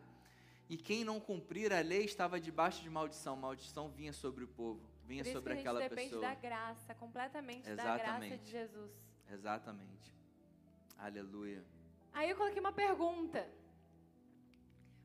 E 0.74 0.76
quem 0.76 1.04
não 1.04 1.20
cumprir 1.20 1.72
a 1.72 1.78
lei 1.78 2.04
estava 2.04 2.40
debaixo 2.40 2.82
de 2.82 2.90
maldição, 2.90 3.36
maldição 3.36 3.88
vinha 3.90 4.12
sobre 4.12 4.42
o 4.42 4.48
povo, 4.48 4.82
vinha 5.04 5.22
Por 5.22 5.28
isso 5.28 5.38
sobre 5.38 5.54
que 5.54 5.60
aquela 5.60 5.78
a 5.78 5.82
gente 5.82 5.94
pessoa. 5.94 6.20
depende 6.20 6.34
da 6.34 6.48
graça, 6.48 6.94
completamente 6.96 7.70
Exatamente. 7.70 8.02
da 8.04 8.18
graça 8.18 8.38
de 8.38 8.50
Jesus. 8.50 8.90
Exatamente. 9.30 10.12
Aleluia. 10.98 11.62
Aí 12.12 12.28
eu 12.28 12.36
coloquei 12.36 12.58
uma 12.58 12.72
pergunta. 12.72 13.48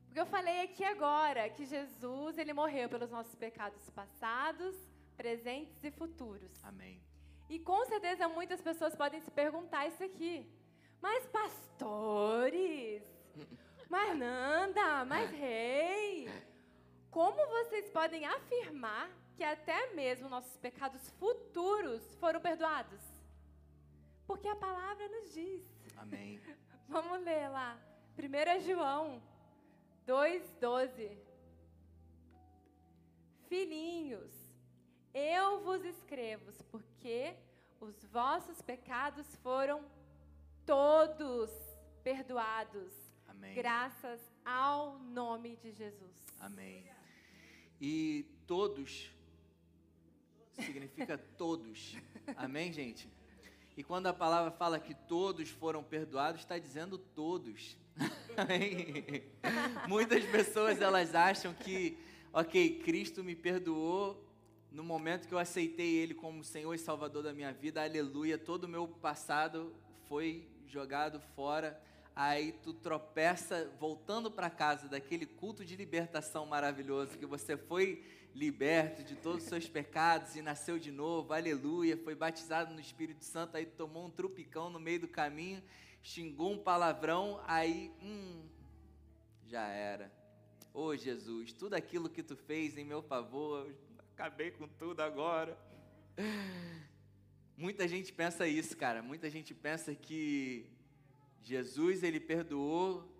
Porque 0.06 0.18
eu 0.18 0.26
falei 0.26 0.62
aqui 0.62 0.82
agora 0.82 1.48
que 1.48 1.64
Jesus, 1.64 2.36
ele 2.36 2.52
morreu 2.52 2.88
pelos 2.88 3.08
nossos 3.08 3.36
pecados 3.36 3.88
passados, 3.90 4.74
presentes 5.16 5.84
e 5.84 5.92
futuros. 5.92 6.50
Amém. 6.64 7.00
E 7.48 7.60
com 7.60 7.84
certeza 7.86 8.28
muitas 8.28 8.60
pessoas 8.60 8.96
podem 8.96 9.20
se 9.20 9.30
perguntar 9.30 9.86
isso 9.86 10.02
aqui. 10.02 10.50
Mas 11.00 11.24
pastores, 11.26 13.04
mas 13.90 14.16
Nanda, 14.16 15.04
mas 15.04 15.30
rei, 15.32 16.28
como 17.10 17.44
vocês 17.48 17.90
podem 17.90 18.24
afirmar 18.24 19.10
que 19.34 19.42
até 19.42 19.92
mesmo 19.94 20.28
nossos 20.28 20.56
pecados 20.58 21.10
futuros 21.18 22.14
foram 22.14 22.40
perdoados? 22.40 23.02
Porque 24.28 24.46
a 24.46 24.54
palavra 24.54 25.08
nos 25.08 25.34
diz. 25.34 25.68
Amém. 25.96 26.40
Vamos 26.88 27.20
ler 27.24 27.48
lá. 27.48 27.76
1 28.16 28.60
João 28.60 29.20
2,12. 30.06 31.18
Filhinhos, 33.48 34.32
eu 35.12 35.60
vos 35.64 35.84
escrevo, 35.84 36.52
porque 36.70 37.34
os 37.80 38.04
vossos 38.04 38.62
pecados 38.62 39.26
foram 39.42 39.84
todos 40.64 41.50
perdoados. 42.04 43.09
Amém. 43.40 43.54
Graças 43.54 44.20
ao 44.44 44.98
nome 44.98 45.56
de 45.56 45.72
Jesus. 45.72 46.26
Amém. 46.38 46.84
E 47.80 48.26
todos 48.46 49.10
significa 50.52 51.16
todos. 51.38 51.96
Amém, 52.36 52.70
gente? 52.70 53.08
E 53.78 53.82
quando 53.82 54.08
a 54.08 54.12
palavra 54.12 54.50
fala 54.50 54.78
que 54.78 54.92
todos 54.94 55.48
foram 55.48 55.82
perdoados, 55.82 56.42
está 56.42 56.58
dizendo 56.58 56.98
todos. 56.98 57.78
Amém? 58.36 59.24
Muitas 59.88 60.22
pessoas 60.26 60.82
elas 60.82 61.14
acham 61.14 61.54
que, 61.54 61.96
ok, 62.34 62.80
Cristo 62.80 63.24
me 63.24 63.34
perdoou, 63.34 64.22
no 64.70 64.84
momento 64.84 65.26
que 65.26 65.32
eu 65.32 65.38
aceitei 65.38 65.96
Ele 65.96 66.12
como 66.12 66.44
Senhor 66.44 66.74
e 66.74 66.78
Salvador 66.78 67.22
da 67.22 67.32
minha 67.32 67.54
vida, 67.54 67.82
aleluia, 67.82 68.36
todo 68.36 68.64
o 68.64 68.68
meu 68.68 68.86
passado 68.86 69.74
foi 70.06 70.46
jogado 70.66 71.18
fora. 71.34 71.82
Aí 72.22 72.52
tu 72.52 72.74
tropeça 72.74 73.72
voltando 73.80 74.30
para 74.30 74.50
casa 74.50 74.86
daquele 74.86 75.24
culto 75.24 75.64
de 75.64 75.74
libertação 75.74 76.44
maravilhoso 76.44 77.16
que 77.16 77.24
você 77.24 77.56
foi 77.56 78.04
liberto 78.34 79.02
de 79.02 79.16
todos 79.16 79.42
os 79.42 79.48
seus 79.48 79.66
pecados 79.66 80.36
e 80.36 80.42
nasceu 80.42 80.78
de 80.78 80.92
novo, 80.92 81.32
aleluia, 81.32 81.96
foi 81.96 82.14
batizado 82.14 82.74
no 82.74 82.80
Espírito 82.80 83.24
Santo, 83.24 83.56
aí 83.56 83.64
tomou 83.64 84.04
um 84.04 84.10
trupicão 84.10 84.68
no 84.68 84.78
meio 84.78 85.00
do 85.00 85.08
caminho, 85.08 85.62
xingou 86.02 86.52
um 86.52 86.58
palavrão, 86.58 87.42
aí, 87.46 87.90
hum, 88.02 88.42
já 89.46 89.68
era. 89.68 90.12
Ô 90.74 90.88
oh, 90.88 90.96
Jesus, 90.96 91.54
tudo 91.54 91.72
aquilo 91.72 92.10
que 92.10 92.22
tu 92.22 92.36
fez 92.36 92.76
em 92.76 92.84
meu 92.84 93.00
favor, 93.00 93.74
acabei 94.12 94.50
com 94.50 94.68
tudo 94.68 95.00
agora. 95.00 95.58
Muita 97.56 97.88
gente 97.88 98.12
pensa 98.12 98.46
isso, 98.46 98.76
cara. 98.76 99.02
Muita 99.02 99.30
gente 99.30 99.54
pensa 99.54 99.94
que 99.94 100.66
Jesus 101.42 102.02
ele 102.02 102.20
perdoou 102.20 103.10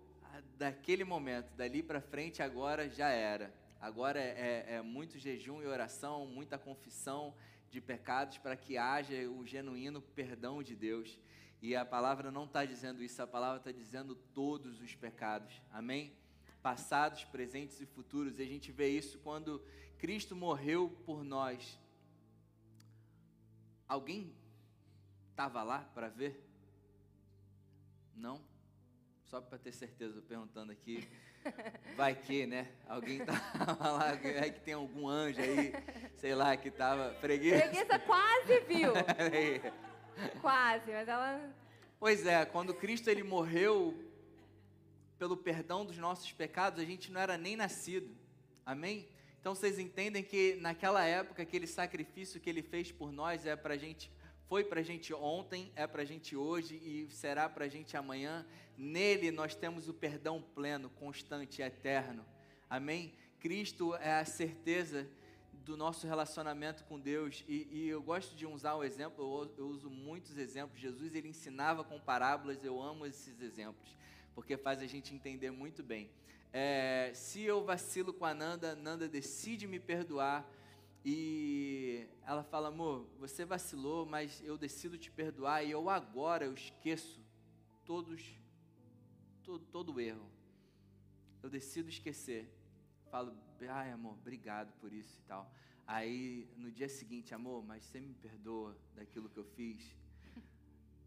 daquele 0.57 1.03
momento, 1.03 1.51
dali 1.55 1.81
para 1.81 1.99
frente 1.99 2.41
agora 2.41 2.89
já 2.89 3.09
era. 3.09 3.53
Agora 3.79 4.19
é, 4.19 4.75
é, 4.75 4.81
muito 4.81 5.17
jejum 5.17 5.61
e 5.61 5.65
oração, 5.65 6.27
muita 6.27 6.57
confissão 6.57 7.33
de 7.71 7.81
pecados 7.81 8.37
para 8.37 8.55
que 8.55 8.77
haja 8.77 9.27
o 9.27 9.45
genuíno 9.45 10.01
perdão 10.01 10.61
de 10.61 10.75
Deus. 10.75 11.19
E 11.61 11.75
a 11.75 11.83
palavra 11.83 12.31
não 12.31 12.45
está 12.45 12.63
dizendo 12.63 13.01
isso, 13.01 13.21
a 13.21 13.27
palavra 13.27 13.57
está 13.57 13.71
dizendo 13.71 14.13
todos 14.33 14.79
os 14.81 14.93
pecados. 14.93 15.61
Amém? 15.71 16.13
Passados, 16.61 17.23
presentes 17.25 17.81
e 17.81 17.85
futuros. 17.85 18.37
E 18.37 18.43
a 18.43 18.45
gente 18.45 18.71
vê 18.71 18.89
isso 18.89 19.17
quando 19.19 19.63
Cristo 19.97 20.35
morreu 20.35 20.89
por 21.05 21.23
nós. 21.23 21.79
Alguém 23.87 24.35
estava 25.31 25.63
lá 25.63 25.79
para 25.93 26.07
ver? 26.07 26.50
Não? 28.21 28.39
Só 29.25 29.41
para 29.41 29.57
ter 29.57 29.71
certeza, 29.71 30.21
perguntando 30.21 30.71
aqui. 30.71 31.09
Vai 31.97 32.13
que, 32.13 32.45
né? 32.45 32.71
Alguém 32.87 33.17
estava 33.25 33.91
lá, 33.93 34.11
é 34.13 34.51
que 34.51 34.59
tem 34.59 34.75
algum 34.75 35.07
anjo 35.07 35.41
aí, 35.41 35.73
sei 36.17 36.35
lá, 36.35 36.55
que 36.55 36.67
estava. 36.67 37.15
Freguesa. 37.15 37.63
Freguesa 37.63 37.97
quase 37.97 38.59
viu. 38.67 38.93
quase, 40.39 40.91
mas 40.91 41.07
ela. 41.07 41.51
Pois 41.99 42.27
é, 42.27 42.45
quando 42.45 42.75
Cristo 42.75 43.09
ele 43.09 43.23
morreu 43.23 43.97
pelo 45.17 45.35
perdão 45.35 45.83
dos 45.83 45.97
nossos 45.97 46.31
pecados, 46.31 46.79
a 46.79 46.85
gente 46.85 47.11
não 47.11 47.19
era 47.19 47.39
nem 47.39 47.55
nascido. 47.55 48.15
Amém? 48.63 49.09
Então 49.39 49.55
vocês 49.55 49.79
entendem 49.79 50.21
que 50.21 50.59
naquela 50.61 51.03
época 51.03 51.41
aquele 51.41 51.65
sacrifício 51.65 52.39
que 52.39 52.51
ele 52.51 52.61
fez 52.61 52.91
por 52.91 53.11
nós 53.11 53.47
é 53.47 53.55
para 53.55 53.75
gente, 53.77 54.11
foi 54.51 54.65
para 54.65 54.81
gente 54.81 55.13
ontem, 55.13 55.71
é 55.77 55.87
para 55.87 56.03
gente 56.03 56.35
hoje 56.35 56.75
e 56.75 57.07
será 57.09 57.47
para 57.47 57.69
gente 57.69 57.95
amanhã. 57.95 58.45
Nele 58.77 59.31
nós 59.31 59.55
temos 59.55 59.87
o 59.87 59.93
perdão 59.93 60.41
pleno, 60.41 60.89
constante, 60.89 61.61
eterno. 61.61 62.25
Amém? 62.69 63.13
Cristo 63.39 63.95
é 63.95 64.11
a 64.19 64.25
certeza 64.25 65.07
do 65.53 65.77
nosso 65.77 66.05
relacionamento 66.05 66.83
com 66.83 66.99
Deus, 66.99 67.45
e, 67.47 67.65
e 67.71 67.87
eu 67.87 68.01
gosto 68.01 68.35
de 68.35 68.45
usar 68.45 68.75
um 68.75 68.83
exemplo, 68.83 69.23
eu, 69.23 69.53
eu, 69.57 69.67
uso 69.67 69.89
muitos 69.89 70.37
exemplos. 70.37 70.81
Jesus 70.81 71.15
ele 71.15 71.29
ensinava 71.29 71.81
com 71.81 71.97
parábolas, 71.97 72.61
eu 72.61 72.81
amo 72.81 73.05
esses 73.05 73.39
exemplos, 73.39 73.95
porque 74.35 74.57
faz 74.57 74.81
a 74.81 74.85
gente 74.85 75.15
entender 75.15 75.49
muito 75.49 75.81
bem. 75.81 76.09
É, 76.51 77.11
se 77.13 77.41
eu 77.41 77.63
vacilo 77.63 78.11
com 78.11 78.25
a 78.25 78.33
Nanda, 78.33 78.75
Nanda 78.75 79.07
decide 79.07 79.65
me 79.65 79.79
perdoar, 79.79 80.45
e 81.03 82.07
ela 82.25 82.43
fala: 82.43 82.67
amor, 82.67 83.07
você 83.17 83.43
vacilou, 83.43 84.05
mas 84.05 84.41
eu 84.43 84.57
decido 84.57 84.97
te 84.97 85.09
perdoar, 85.11 85.63
e 85.63 85.71
eu 85.71 85.89
agora 85.89 86.45
eu 86.45 86.53
esqueço 86.53 87.19
todos, 87.85 88.35
todo, 89.43 89.65
todo 89.65 89.93
o 89.93 89.99
erro. 89.99 90.29
Eu 91.41 91.49
decido 91.49 91.89
esquecer. 91.89 92.49
Falo, 93.09 93.35
ai 93.67 93.91
amor, 93.91 94.13
obrigado 94.13 94.71
por 94.79 94.93
isso 94.93 95.19
e 95.19 95.23
tal. 95.23 95.51
Aí 95.87 96.47
no 96.55 96.71
dia 96.71 96.87
seguinte, 96.87 97.33
amor, 97.33 97.63
mas 97.65 97.83
você 97.83 97.99
me 97.99 98.13
perdoa 98.13 98.77
daquilo 98.95 99.29
que 99.29 99.37
eu 99.37 99.43
fiz? 99.43 99.95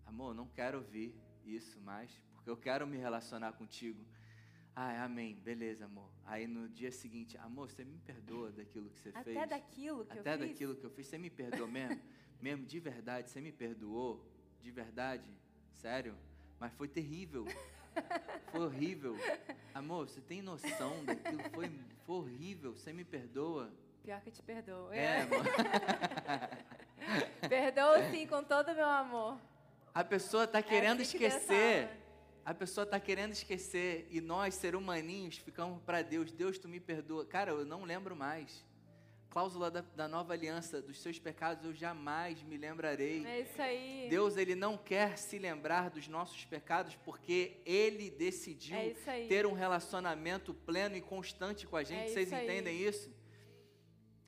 Amor, 0.04 0.34
não 0.34 0.46
quero 0.46 0.78
ouvir 0.78 1.14
isso 1.46 1.80
mais, 1.80 2.10
porque 2.34 2.50
eu 2.50 2.56
quero 2.56 2.86
me 2.86 2.98
relacionar 2.98 3.52
contigo. 3.54 4.04
Ai, 4.76 4.96
amém, 4.98 5.36
beleza, 5.36 5.84
amor. 5.84 6.10
Aí 6.24 6.48
no 6.48 6.68
dia 6.68 6.90
seguinte, 6.90 7.38
amor, 7.38 7.70
você 7.70 7.84
me 7.84 7.96
perdoa 7.98 8.50
daquilo 8.50 8.90
que 8.90 8.98
você 8.98 9.10
Até 9.10 9.22
fez? 9.22 9.36
Até 9.36 9.46
daquilo 9.46 10.04
que 10.04 10.12
Até 10.12 10.18
eu 10.18 10.24
fiz? 10.24 10.32
Até 10.32 10.46
daquilo 10.48 10.76
que 10.76 10.84
eu 10.84 10.90
fiz, 10.90 11.06
você 11.06 11.18
me 11.18 11.30
perdoou 11.30 11.68
mesmo? 11.68 12.00
mesmo, 12.42 12.66
de 12.66 12.80
verdade, 12.80 13.30
você 13.30 13.40
me 13.40 13.52
perdoou? 13.52 14.28
De 14.60 14.72
verdade? 14.72 15.30
Sério? 15.72 16.16
Mas 16.58 16.72
foi 16.72 16.88
terrível. 16.88 17.46
Foi 18.50 18.60
horrível. 18.60 19.16
Amor, 19.72 20.08
você 20.08 20.20
tem 20.20 20.42
noção 20.42 21.04
daquilo? 21.04 21.42
Foi, 21.50 21.70
foi 22.04 22.16
horrível. 22.16 22.74
Você 22.74 22.92
me 22.92 23.04
perdoa? 23.04 23.72
Pior 24.02 24.20
que 24.20 24.28
eu 24.28 24.32
te 24.32 24.42
perdoo. 24.42 24.92
É, 24.92 25.22
amor. 25.22 25.44
Perdoo 27.48 28.10
sim, 28.10 28.26
com 28.26 28.42
todo 28.42 28.72
o 28.72 28.74
meu 28.74 28.88
amor. 28.88 29.38
A 29.94 30.02
pessoa 30.02 30.44
está 30.44 30.60
querendo 30.60 30.98
é 30.98 31.02
assim 31.02 31.16
esquecer. 31.16 32.03
A 32.44 32.52
pessoa 32.52 32.84
está 32.84 33.00
querendo 33.00 33.32
esquecer. 33.32 34.06
E 34.10 34.20
nós, 34.20 34.54
ser 34.54 34.76
humaninhos, 34.76 35.38
ficamos 35.38 35.82
para 35.82 36.02
Deus. 36.02 36.32
Deus, 36.32 36.58
tu 36.58 36.68
me 36.68 36.80
perdoa. 36.80 37.24
Cara, 37.24 37.52
eu 37.52 37.64
não 37.64 37.84
lembro 37.84 38.14
mais 38.14 38.64
cláusula 39.34 39.68
da, 39.68 39.80
da, 39.80 40.06
nova 40.06 40.32
aliança, 40.32 40.80
dos 40.80 41.02
seus 41.02 41.18
pecados 41.18 41.64
eu 41.64 41.74
jamais 41.74 42.40
me 42.44 42.56
lembrarei. 42.56 43.26
É 43.26 43.40
isso 43.40 43.60
aí.Deus, 43.60 44.36
ele 44.36 44.54
não 44.54 44.78
quer 44.78 45.18
se 45.18 45.40
lembrar 45.40 45.90
dos 45.90 46.06
nossos 46.06 46.44
pecados 46.44 46.94
porque 47.04 47.60
ele 47.66 48.12
decidiu 48.12 48.76
é 48.76 49.26
ter 49.26 49.44
um 49.44 49.52
relacionamento 49.52 50.54
pleno 50.54 50.94
e 50.94 51.00
constante 51.00 51.66
com 51.66 51.76
a 51.76 51.82
gente. 51.82 52.10
É 52.10 52.12
Vocês 52.12 52.28
isso 52.28 52.36
entendem 52.36 52.76
aí. 52.76 52.86
isso? 52.86 53.12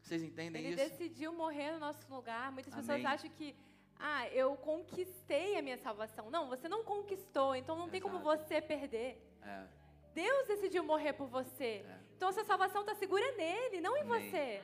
Vocês 0.03 0.25
entendem 0.25 0.64
ele 0.64 0.75
isso? 0.75 0.83
Ele 0.83 0.91
decidiu 0.91 1.33
morrer 1.33 1.71
no 1.75 1.79
nosso 1.79 2.12
lugar. 2.12 2.51
Muitas 2.51 2.73
Amém. 2.73 2.85
pessoas 2.85 3.05
acham 3.05 3.31
que 3.31 3.55
ah, 3.99 4.29
eu 4.29 4.57
conquistei 4.57 5.59
a 5.59 5.63
minha 5.63 5.79
salvação. 5.79 6.31
Não, 6.31 6.49
você 6.49 6.69
não 6.69 6.85
conquistou, 6.85 7.55
então 7.55 7.77
não 7.77 7.89
tem 7.89 8.01
Exato. 8.01 8.13
como 8.13 8.25
você 8.25 8.61
perder. 8.61 9.21
É. 9.43 9.67
Deus 10.15 10.47
decidiu 10.47 10.83
morrer 10.83 11.13
por 11.13 11.29
você. 11.29 11.85
É. 11.87 11.99
Então 12.17 12.29
a 12.29 12.33
sua 12.33 12.45
salvação 12.45 12.81
está 12.83 12.95
segura 12.95 13.33
nele, 13.37 13.81
não 13.81 13.97
em 13.97 14.01
Amém. 14.01 14.31
você. 14.31 14.63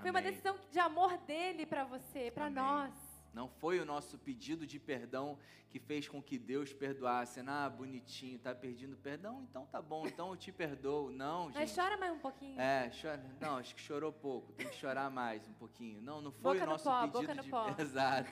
Foi 0.00 0.10
uma 0.10 0.18
Amém. 0.18 0.30
decisão 0.30 0.56
de 0.70 0.78
amor 0.78 1.16
dele 1.18 1.66
para 1.66 1.84
você, 1.84 2.30
para 2.30 2.46
Amém. 2.46 2.62
nós. 2.62 3.10
Não 3.32 3.48
foi 3.48 3.78
o 3.78 3.84
nosso 3.84 4.18
pedido 4.18 4.66
de 4.66 4.78
perdão 4.78 5.38
que 5.70 5.78
fez 5.78 6.08
com 6.08 6.20
que 6.20 6.36
Deus 6.36 6.72
perdoasse. 6.72 7.40
Ah, 7.46 7.70
bonitinho, 7.70 8.38
tá 8.38 8.52
pedindo 8.54 8.96
perdão? 8.96 9.46
Então 9.48 9.66
tá 9.66 9.80
bom, 9.80 10.04
então 10.06 10.30
eu 10.30 10.36
te 10.36 10.50
perdoo. 10.50 11.10
Não, 11.10 11.46
gente. 11.46 11.54
Mas 11.54 11.74
chora 11.74 11.96
mais 11.96 12.12
um 12.12 12.18
pouquinho. 12.18 12.60
É, 12.60 12.90
chora. 12.90 13.24
Não, 13.40 13.56
acho 13.56 13.74
que 13.74 13.80
chorou 13.80 14.12
pouco. 14.12 14.52
Tem 14.52 14.68
que 14.68 14.74
chorar 14.74 15.08
mais 15.10 15.46
um 15.46 15.52
pouquinho. 15.52 16.02
Não, 16.02 16.20
não 16.20 16.32
foi 16.32 16.54
boca 16.54 16.64
o 16.64 16.70
nosso 16.70 16.90
no 16.90 16.94
pó, 16.94 17.00
pedido 17.00 17.20
boca 17.20 17.34
no 17.34 17.42
de 17.42 17.50
pó. 17.50 17.74
Exato. 17.78 18.30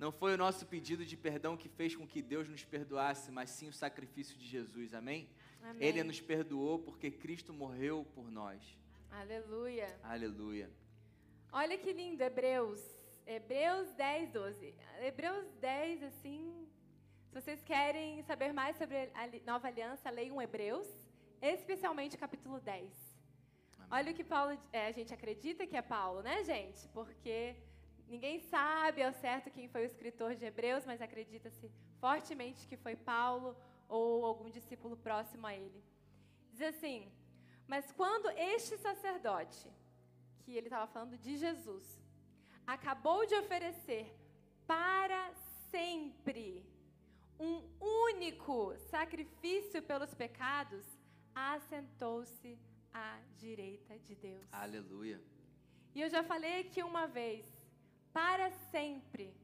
Não 0.00 0.10
foi 0.10 0.32
o 0.32 0.38
nosso 0.38 0.64
pedido 0.64 1.04
de 1.04 1.14
perdão 1.14 1.58
que 1.58 1.68
fez 1.68 1.94
com 1.94 2.06
que 2.06 2.22
Deus 2.22 2.48
nos 2.48 2.64
perdoasse, 2.64 3.30
mas 3.30 3.50
sim 3.50 3.68
o 3.68 3.72
sacrifício 3.72 4.34
de 4.38 4.46
Jesus. 4.46 4.94
Amém? 4.94 5.28
Amém. 5.62 5.86
Ele 5.86 6.02
nos 6.02 6.18
perdoou 6.22 6.78
porque 6.78 7.10
Cristo 7.10 7.52
morreu 7.52 8.06
por 8.14 8.30
nós. 8.30 8.62
Aleluia. 9.10 9.94
Aleluia. 10.02 10.70
Olha 11.52 11.76
que 11.76 11.92
lindo, 11.92 12.22
Hebreus. 12.22 12.80
Hebreus 13.26 13.92
10, 13.92 14.30
12. 14.30 14.74
Hebreus 15.02 15.46
10, 15.60 16.02
assim. 16.04 16.66
Se 17.26 17.34
vocês 17.34 17.62
querem 17.62 18.22
saber 18.22 18.54
mais 18.54 18.78
sobre 18.78 18.96
a 18.96 19.28
nova 19.44 19.68
aliança, 19.68 20.08
leiam 20.08 20.40
Hebreus, 20.40 20.88
especialmente 21.42 22.16
o 22.16 22.18
capítulo 22.18 22.58
10. 22.58 23.18
Amém. 23.76 23.88
Olha 23.90 24.12
o 24.12 24.14
que 24.14 24.24
Paulo. 24.24 24.58
É, 24.72 24.86
a 24.86 24.92
gente 24.92 25.12
acredita 25.12 25.66
que 25.66 25.76
é 25.76 25.82
Paulo, 25.82 26.22
né, 26.22 26.42
gente? 26.42 26.88
Porque 26.88 27.54
ninguém 28.14 28.40
sabe 28.54 29.02
ao 29.02 29.12
certo 29.12 29.50
quem 29.56 29.68
foi 29.68 29.82
o 29.82 29.90
escritor 29.92 30.34
de 30.34 30.44
Hebreus, 30.44 30.84
mas 30.84 31.00
acredita-se 31.00 31.70
fortemente 32.00 32.68
que 32.68 32.76
foi 32.76 32.96
Paulo 32.96 33.56
ou 33.88 34.26
algum 34.26 34.50
discípulo 34.50 34.96
próximo 34.96 35.46
a 35.46 35.54
ele. 35.54 35.82
Diz 36.52 36.62
assim: 36.62 37.10
Mas 37.66 37.90
quando 37.92 38.28
este 38.30 38.76
sacerdote 38.78 39.68
que 40.42 40.56
ele 40.56 40.66
estava 40.66 40.86
falando 40.86 41.16
de 41.16 41.36
Jesus, 41.36 41.84
acabou 42.66 43.26
de 43.26 43.34
oferecer 43.36 44.06
para 44.66 45.32
sempre 45.70 46.66
um 47.38 47.56
único 47.80 48.76
sacrifício 48.90 49.82
pelos 49.82 50.12
pecados, 50.14 50.84
assentou-se 51.34 52.58
à 52.92 53.18
direita 53.36 53.98
de 53.98 54.14
Deus. 54.14 54.46
Aleluia. 54.52 55.20
E 55.94 56.00
eu 56.00 56.10
já 56.10 56.22
falei 56.22 56.60
aqui 56.60 56.82
uma 56.82 57.06
vez, 57.06 57.46
para 58.12 58.50
sempre, 58.72 59.34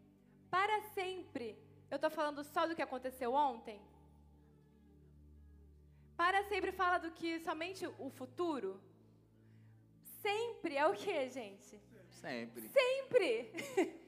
para 0.50 0.80
sempre. 0.94 1.58
Eu 1.90 1.96
estou 1.96 2.10
falando 2.10 2.42
só 2.44 2.66
do 2.66 2.74
que 2.74 2.82
aconteceu 2.82 3.32
ontem? 3.32 3.80
Para 6.16 6.42
sempre 6.44 6.72
fala 6.72 6.98
do 6.98 7.10
que 7.10 7.38
somente 7.40 7.86
o 7.86 8.10
futuro? 8.10 8.80
Sempre 10.22 10.76
é 10.76 10.86
o 10.86 10.94
que, 10.94 11.28
gente? 11.30 11.80
Sempre. 12.10 12.68
Sempre. 12.68 13.52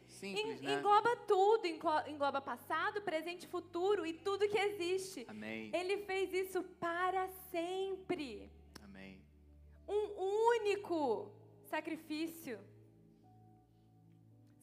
Simples, 0.08 0.60
En, 0.60 0.64
né? 0.66 0.74
Engloba 0.74 1.14
tudo, 1.32 1.66
engloba 1.66 2.40
passado, 2.40 3.02
presente, 3.02 3.46
futuro 3.46 4.06
e 4.06 4.12
tudo 4.12 4.48
que 4.48 4.58
existe. 4.58 5.24
Amém. 5.28 5.70
Ele 5.72 5.98
fez 5.98 6.32
isso 6.32 6.62
para 6.80 7.28
sempre. 7.50 8.50
Amém. 8.82 9.20
Um 9.86 10.02
único 10.56 11.30
sacrifício. 11.66 12.58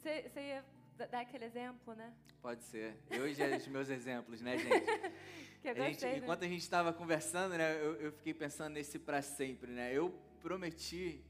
Você 0.05 0.39
ia 0.39 0.63
dar 1.09 1.21
aquele 1.21 1.45
exemplo, 1.45 1.95
né? 1.95 2.13
Pode 2.39 2.63
ser. 2.63 2.95
Eu 3.09 3.33
já 3.33 3.47
os 3.57 3.67
meus 3.67 3.89
exemplos, 3.89 4.39
né, 4.39 4.55
gente? 4.55 4.85
Que 5.65 5.69
eu 5.69 5.71
A 5.71 5.75
gente, 5.87 5.93
gostei, 5.93 6.11
né? 6.11 6.17
enquanto 6.19 6.43
a 6.43 6.47
gente 6.47 6.61
estava 6.61 6.93
conversando, 6.93 7.57
né, 7.57 7.73
eu, 7.83 7.95
eu 7.95 8.11
fiquei 8.11 8.35
pensando 8.35 8.73
nesse 8.73 8.99
para 8.99 9.23
sempre, 9.23 9.71
né? 9.71 9.91
Eu 9.91 10.11
prometi 10.39 11.25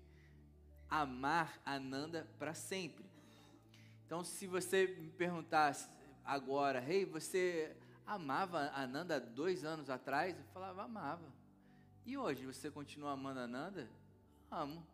amar 0.89 1.57
a 1.65 1.79
Nanda 1.79 2.27
para 2.37 2.53
sempre. 2.53 3.05
Então, 4.05 4.25
se 4.25 4.45
você 4.45 4.87
me 4.87 5.09
perguntasse 5.09 5.89
agora, 6.25 6.83
hey, 6.85 7.05
você 7.05 7.77
amava 8.05 8.71
a 8.75 8.85
Nanda 8.85 9.21
dois 9.21 9.63
anos 9.63 9.89
atrás? 9.89 10.37
Eu 10.37 10.43
falava, 10.53 10.83
amava. 10.83 11.33
E 12.05 12.17
hoje, 12.17 12.45
você 12.45 12.69
continua 12.69 13.13
amando 13.13 13.39
a 13.39 13.47
Nanda? 13.47 13.89
Amo. 14.51 14.85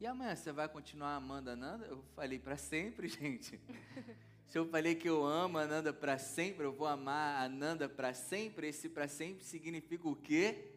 E 0.00 0.06
amanhã, 0.06 0.34
você 0.34 0.50
vai 0.50 0.68
continuar 0.68 1.14
amando 1.14 1.50
a 1.50 1.56
Nanda? 1.56 1.86
Eu 1.86 2.02
falei, 2.16 2.38
para 2.38 2.56
sempre, 2.56 3.06
gente. 3.08 3.60
Se 4.48 4.58
eu 4.58 4.66
falei 4.66 4.94
que 4.96 5.08
eu 5.08 5.24
amo 5.24 5.56
a 5.56 5.66
Nanda 5.66 5.92
para 5.92 6.18
sempre, 6.18 6.64
eu 6.64 6.72
vou 6.72 6.86
amar 6.86 7.42
a 7.42 7.48
Nanda 7.48 7.88
para 7.88 8.12
sempre. 8.12 8.68
Esse 8.68 8.88
para 8.88 9.06
sempre 9.06 9.44
significa 9.44 10.08
o 10.08 10.16
quê? 10.16 10.72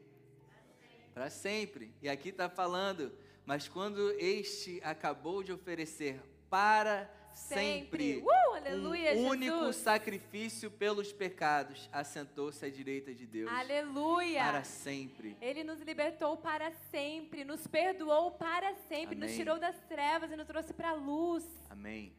Para 1.14 1.30
sempre. 1.32 1.92
E 2.02 2.08
aqui 2.08 2.30
está 2.30 2.48
falando, 2.48 3.12
mas 3.46 3.68
quando 3.68 4.12
este 4.20 4.80
acabou 4.84 5.42
de 5.42 5.52
oferecer 5.52 6.22
para 6.48 7.12
sempre, 7.38 8.16
Sempre. 8.16 8.24
Uh, 8.26 8.56
aleluia, 8.56 9.14
um 9.14 9.28
único 9.28 9.58
Jesus. 9.58 9.76
sacrifício 9.78 10.70
pelos 10.72 11.14
pecados, 11.14 11.88
assentou-se 11.94 12.66
à 12.66 12.70
direita 12.70 13.14
de 13.14 13.26
Deus. 13.26 13.50
Aleluia. 13.52 14.44
Para 14.44 14.64
sempre. 14.64 15.38
Ele 15.40 15.64
nos 15.64 15.80
libertou 15.80 16.36
para 16.38 16.72
sempre, 16.92 17.46
nos 17.46 17.66
perdoou 17.68 18.32
para 18.32 18.74
sempre, 18.90 19.16
nos 19.16 19.26
Amém. 19.26 19.38
tirou 19.38 19.60
das 19.60 19.76
trevas 19.88 20.32
e 20.32 20.36
nos 20.36 20.48
trouxe 20.48 20.74
para 20.74 20.90
a 20.90 20.94
luz. 20.94 21.46
Amém. 21.70 22.12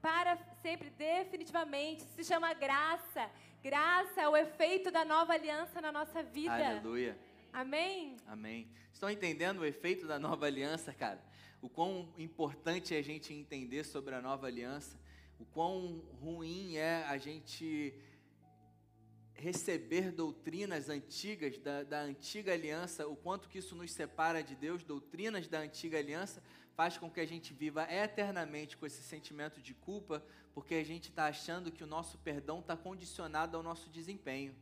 Para 0.00 0.38
sempre, 0.62 0.90
definitivamente. 0.90 2.04
Isso 2.04 2.14
se 2.14 2.24
chama 2.24 2.52
graça. 2.54 3.28
Graça 3.62 4.20
é 4.20 4.28
o 4.28 4.36
efeito 4.36 4.90
da 4.90 5.04
nova 5.04 5.32
aliança 5.32 5.80
na 5.80 5.90
nossa 5.90 6.22
vida. 6.22 6.54
Aleluia. 6.54 7.18
Amém? 7.52 8.16
Amém. 8.26 8.68
Estão 8.92 9.10
entendendo 9.10 9.60
o 9.60 9.64
efeito 9.64 10.06
da 10.06 10.18
nova 10.18 10.46
aliança, 10.46 10.92
cara? 10.92 11.20
O 11.60 11.68
quão 11.68 12.08
importante 12.16 12.94
é 12.94 12.98
a 12.98 13.02
gente 13.02 13.32
entender 13.32 13.84
sobre 13.84 14.14
a 14.14 14.22
nova 14.22 14.46
aliança, 14.46 14.98
o 15.38 15.44
quão 15.44 16.02
ruim 16.20 16.76
é 16.76 17.04
a 17.04 17.18
gente 17.18 17.94
receber 19.34 20.10
doutrinas 20.10 20.88
antigas 20.88 21.58
da, 21.58 21.84
da 21.84 22.00
antiga 22.00 22.52
aliança, 22.52 23.06
o 23.06 23.14
quanto 23.14 23.48
que 23.48 23.58
isso 23.58 23.74
nos 23.74 23.92
separa 23.92 24.42
de 24.42 24.56
Deus, 24.56 24.82
doutrinas 24.82 25.46
da 25.46 25.60
antiga 25.60 25.98
aliança, 25.98 26.42
faz 26.74 26.98
com 26.98 27.10
que 27.10 27.20
a 27.20 27.26
gente 27.26 27.52
viva 27.52 27.86
eternamente 27.92 28.76
com 28.76 28.86
esse 28.86 29.02
sentimento 29.02 29.60
de 29.60 29.74
culpa, 29.74 30.24
porque 30.54 30.74
a 30.74 30.84
gente 30.84 31.08
está 31.08 31.26
achando 31.26 31.70
que 31.70 31.84
o 31.84 31.86
nosso 31.86 32.18
perdão 32.18 32.60
está 32.60 32.76
condicionado 32.76 33.56
ao 33.56 33.62
nosso 33.62 33.88
desempenho. 33.90 34.54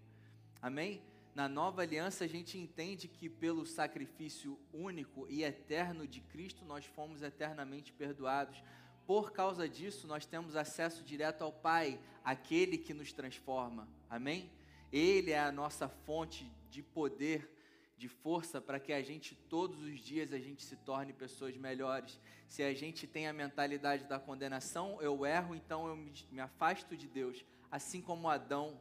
Amém? 0.60 1.02
Na 1.36 1.50
nova 1.50 1.82
aliança, 1.82 2.24
a 2.24 2.26
gente 2.26 2.56
entende 2.56 3.08
que 3.08 3.28
pelo 3.28 3.66
sacrifício 3.66 4.58
único 4.72 5.26
e 5.28 5.44
eterno 5.44 6.08
de 6.08 6.22
Cristo, 6.22 6.64
nós 6.64 6.86
fomos 6.86 7.20
eternamente 7.20 7.92
perdoados. 7.92 8.64
Por 9.06 9.32
causa 9.32 9.68
disso, 9.68 10.06
nós 10.06 10.24
temos 10.24 10.56
acesso 10.56 11.04
direto 11.04 11.44
ao 11.44 11.52
Pai, 11.52 12.00
aquele 12.24 12.78
que 12.78 12.94
nos 12.94 13.12
transforma. 13.12 13.86
Amém? 14.08 14.50
Ele 14.90 15.30
é 15.30 15.38
a 15.38 15.52
nossa 15.52 15.90
fonte 15.90 16.50
de 16.70 16.82
poder, 16.82 17.54
de 17.98 18.08
força 18.08 18.58
para 18.58 18.80
que 18.80 18.94
a 18.94 19.02
gente 19.02 19.34
todos 19.34 19.82
os 19.82 20.00
dias 20.00 20.32
a 20.32 20.38
gente 20.38 20.64
se 20.64 20.76
torne 20.76 21.12
pessoas 21.12 21.54
melhores. 21.58 22.18
Se 22.48 22.62
a 22.62 22.72
gente 22.72 23.06
tem 23.06 23.28
a 23.28 23.32
mentalidade 23.34 24.04
da 24.04 24.18
condenação, 24.18 25.02
eu 25.02 25.26
erro, 25.26 25.54
então 25.54 25.86
eu 25.86 25.96
me, 25.96 26.14
me 26.32 26.40
afasto 26.40 26.96
de 26.96 27.06
Deus, 27.06 27.44
assim 27.70 28.00
como 28.00 28.26
Adão. 28.26 28.80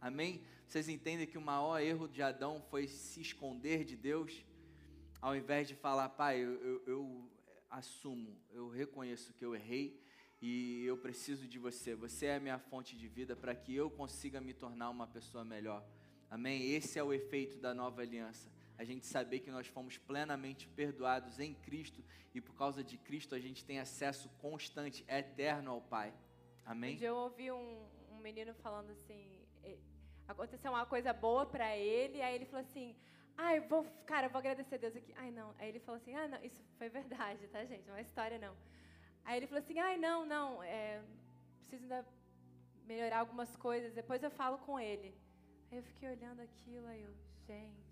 Amém? 0.00 0.40
Vocês 0.70 0.88
entendem 0.88 1.26
que 1.26 1.36
o 1.36 1.40
maior 1.40 1.80
erro 1.80 2.06
de 2.06 2.22
Adão 2.22 2.62
foi 2.70 2.86
se 2.86 3.20
esconder 3.20 3.82
de 3.82 3.96
Deus, 3.96 4.44
ao 5.20 5.34
invés 5.34 5.66
de 5.66 5.74
falar, 5.74 6.08
pai, 6.10 6.38
eu, 6.38 6.52
eu, 6.62 6.82
eu 6.86 7.30
assumo, 7.68 8.40
eu 8.52 8.68
reconheço 8.68 9.32
que 9.32 9.44
eu 9.44 9.52
errei 9.52 10.00
e 10.40 10.84
eu 10.84 10.96
preciso 10.96 11.48
de 11.48 11.58
você. 11.58 11.96
Você 11.96 12.26
é 12.26 12.36
a 12.36 12.40
minha 12.40 12.60
fonte 12.60 12.96
de 12.96 13.08
vida 13.08 13.34
para 13.34 13.52
que 13.52 13.74
eu 13.74 13.90
consiga 13.90 14.40
me 14.40 14.54
tornar 14.54 14.90
uma 14.90 15.08
pessoa 15.08 15.44
melhor. 15.44 15.84
Amém? 16.30 16.70
Esse 16.70 17.00
é 17.00 17.02
o 17.02 17.12
efeito 17.12 17.58
da 17.58 17.74
nova 17.74 18.02
aliança. 18.02 18.48
A 18.78 18.84
gente 18.84 19.08
saber 19.08 19.40
que 19.40 19.50
nós 19.50 19.66
fomos 19.66 19.98
plenamente 19.98 20.68
perdoados 20.68 21.40
em 21.40 21.52
Cristo 21.52 22.04
e 22.32 22.40
por 22.40 22.54
causa 22.54 22.84
de 22.84 22.96
Cristo 22.96 23.34
a 23.34 23.40
gente 23.40 23.64
tem 23.64 23.80
acesso 23.80 24.28
constante, 24.38 25.04
eterno 25.08 25.72
ao 25.72 25.80
Pai. 25.80 26.14
Amém? 26.64 26.96
Eu 27.02 27.16
ouvi 27.16 27.50
um, 27.50 27.88
um 28.12 28.20
menino 28.20 28.54
falando 28.54 28.90
assim, 28.90 29.39
aconteceu 30.30 30.70
uma 30.72 30.86
coisa 30.86 31.12
boa 31.12 31.44
para 31.46 31.76
ele, 31.76 32.22
aí 32.22 32.34
ele 32.34 32.46
falou 32.46 32.64
assim, 32.66 32.96
ai, 33.36 33.58
ah, 33.58 33.60
vou, 33.68 33.84
cara, 34.06 34.28
vou 34.28 34.38
agradecer 34.38 34.74
a 34.76 34.78
Deus 34.78 34.96
aqui. 34.96 35.14
Ai, 35.16 35.30
não. 35.30 35.54
Aí 35.58 35.68
ele 35.68 35.80
falou 35.80 35.98
assim, 36.00 36.14
ah, 36.14 36.28
não, 36.28 36.42
isso 36.42 36.60
foi 36.78 36.88
verdade, 36.88 37.46
tá, 37.48 37.64
gente? 37.64 37.86
Não 37.88 37.96
é 37.96 38.02
história, 38.02 38.38
não. 38.38 38.54
Aí 39.24 39.36
ele 39.36 39.46
falou 39.46 39.62
assim: 39.62 39.78
ai, 39.78 39.96
não, 39.96 40.26
não, 40.26 40.62
é, 40.62 41.02
preciso 41.58 41.82
ainda 41.84 42.06
melhorar 42.84 43.18
algumas 43.20 43.54
coisas, 43.56 43.92
depois 43.94 44.22
eu 44.22 44.30
falo 44.30 44.58
com 44.58 44.78
ele. 44.78 45.14
Aí 45.70 45.78
eu 45.78 45.84
fiquei 45.84 46.08
olhando 46.10 46.40
aquilo, 46.40 46.86
aí 46.88 47.02
eu, 47.02 47.14
gente. 47.46 47.90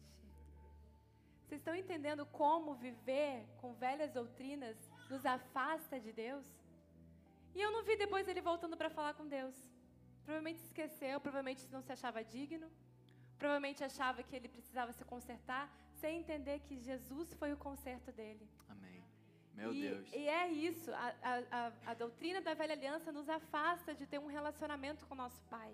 Vocês 1.44 1.60
estão 1.60 1.74
entendendo 1.74 2.26
como 2.26 2.74
viver 2.74 3.46
com 3.60 3.72
velhas 3.74 4.12
doutrinas 4.12 4.76
nos 5.08 5.24
afasta 5.24 5.98
de 5.98 6.12
Deus? 6.12 6.46
E 7.54 7.60
eu 7.60 7.70
não 7.72 7.84
vi 7.84 7.96
depois 7.96 8.28
ele 8.28 8.40
voltando 8.40 8.76
para 8.76 8.90
falar 8.90 9.14
com 9.14 9.26
Deus. 9.26 9.54
Provavelmente 10.28 10.60
se 10.60 10.66
esqueceu, 10.66 11.18
provavelmente 11.26 11.62
não 11.74 11.80
se 11.80 11.90
achava 11.90 12.22
digno, 12.22 12.66
provavelmente 13.38 13.82
achava 13.82 14.22
que 14.22 14.34
ele 14.36 14.48
precisava 14.56 14.90
se 14.92 15.04
consertar, 15.12 15.64
sem 16.00 16.18
entender 16.22 16.56
que 16.66 16.74
Jesus 16.88 17.32
foi 17.40 17.50
o 17.54 17.56
conserto 17.56 18.10
dele. 18.18 18.46
Meu 19.60 19.70
e, 19.72 19.80
Deus. 19.86 20.12
E 20.12 20.28
é 20.40 20.44
isso. 20.70 20.90
A, 20.92 21.08
a, 21.58 21.72
a, 21.90 21.94
doutrina 22.02 22.42
da 22.42 22.52
velha 22.60 22.74
aliança 22.74 23.10
nos 23.10 23.28
afasta 23.38 23.94
de 24.00 24.04
ter 24.06 24.18
um 24.24 24.26
relacionamento 24.26 25.06
com 25.06 25.14
o 25.14 25.22
nosso 25.24 25.40
Pai. 25.54 25.72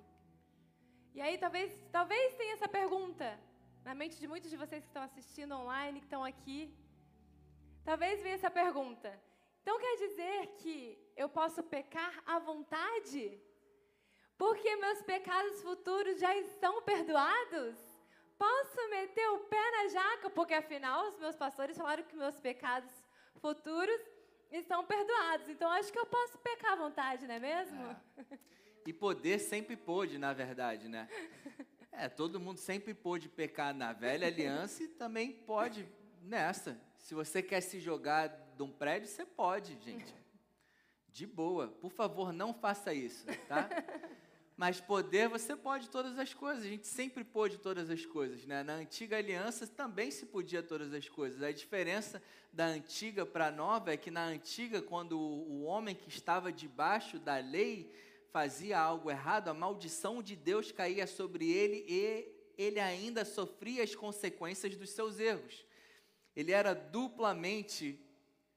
E 1.16 1.20
aí 1.20 1.36
talvez, 1.36 1.72
talvez 1.90 2.34
tenha 2.34 2.54
essa 2.54 2.68
pergunta 2.68 3.26
na 3.88 3.92
mente 3.92 4.20
de 4.20 4.28
muitos 4.28 4.50
de 4.52 4.56
vocês 4.56 4.84
que 4.84 4.90
estão 4.92 5.02
assistindo 5.02 5.56
online, 5.62 5.98
que 5.98 6.06
estão 6.06 6.22
aqui. 6.32 6.60
Talvez 7.90 8.22
venha 8.22 8.36
essa 8.36 8.52
pergunta. 8.62 9.10
Então 9.62 9.80
quer 9.80 9.96
dizer 9.96 10.46
que 10.60 10.76
eu 11.16 11.28
posso 11.28 11.60
pecar 11.76 12.14
à 12.24 12.38
vontade? 12.38 13.24
Porque 14.36 14.76
meus 14.76 15.02
pecados 15.02 15.62
futuros 15.62 16.18
já 16.18 16.36
estão 16.36 16.82
perdoados? 16.82 17.76
Posso 18.36 18.90
meter 18.90 19.28
o 19.30 19.38
pé 19.40 19.70
na 19.70 19.88
jaca? 19.88 20.30
Porque 20.30 20.54
afinal 20.54 21.08
os 21.08 21.18
meus 21.18 21.36
pastores 21.36 21.76
falaram 21.76 22.02
que 22.02 22.16
meus 22.16 22.38
pecados 22.40 22.90
futuros 23.40 24.00
estão 24.50 24.84
perdoados. 24.84 25.48
Então 25.48 25.70
acho 25.70 25.92
que 25.92 25.98
eu 25.98 26.06
posso 26.06 26.38
pecar 26.38 26.72
à 26.72 26.76
vontade, 26.76 27.26
não 27.26 27.34
é 27.34 27.38
mesmo? 27.38 27.80
É. 27.82 28.38
E 28.86 28.92
poder 28.92 29.38
sempre 29.38 29.76
pôde, 29.76 30.18
na 30.18 30.32
verdade, 30.32 30.88
né? 30.88 31.08
É, 31.96 32.08
todo 32.08 32.40
mundo 32.40 32.58
sempre 32.58 32.92
pôde 32.92 33.28
pecar 33.28 33.72
na 33.72 33.92
velha 33.92 34.26
aliança 34.26 34.82
e 34.82 34.88
também 34.88 35.30
pode 35.30 35.88
nessa. 36.20 36.76
Se 36.98 37.14
você 37.14 37.40
quer 37.40 37.60
se 37.60 37.78
jogar 37.78 38.26
de 38.56 38.64
um 38.64 38.68
prédio, 38.68 39.08
você 39.08 39.24
pode, 39.24 39.78
gente. 39.80 40.12
De 41.12 41.24
boa. 41.24 41.68
Por 41.68 41.92
favor, 41.92 42.32
não 42.32 42.52
faça 42.52 42.92
isso, 42.92 43.24
tá? 43.46 43.68
Mas 44.56 44.80
poder, 44.80 45.28
você 45.28 45.56
pode 45.56 45.90
todas 45.90 46.16
as 46.18 46.32
coisas. 46.32 46.64
A 46.64 46.68
gente 46.68 46.86
sempre 46.86 47.24
pôde 47.24 47.58
todas 47.58 47.90
as 47.90 48.06
coisas. 48.06 48.46
Né? 48.46 48.62
Na 48.62 48.74
antiga 48.74 49.16
aliança 49.16 49.66
também 49.66 50.10
se 50.10 50.26
podia 50.26 50.62
todas 50.62 50.92
as 50.94 51.08
coisas. 51.08 51.42
A 51.42 51.50
diferença 51.50 52.22
da 52.52 52.66
antiga 52.66 53.26
para 53.26 53.48
a 53.48 53.50
nova 53.50 53.92
é 53.92 53.96
que 53.96 54.12
na 54.12 54.24
antiga, 54.24 54.80
quando 54.80 55.18
o 55.18 55.64
homem 55.64 55.94
que 55.94 56.08
estava 56.08 56.52
debaixo 56.52 57.18
da 57.18 57.38
lei 57.38 57.92
fazia 58.30 58.78
algo 58.78 59.10
errado, 59.10 59.48
a 59.48 59.54
maldição 59.54 60.22
de 60.22 60.36
Deus 60.36 60.70
caía 60.70 61.06
sobre 61.06 61.50
ele 61.50 61.84
e 61.88 62.34
ele 62.56 62.78
ainda 62.78 63.24
sofria 63.24 63.82
as 63.82 63.94
consequências 63.94 64.76
dos 64.76 64.90
seus 64.90 65.18
erros. 65.18 65.66
Ele 66.36 66.52
era 66.52 66.74
duplamente 66.74 68.00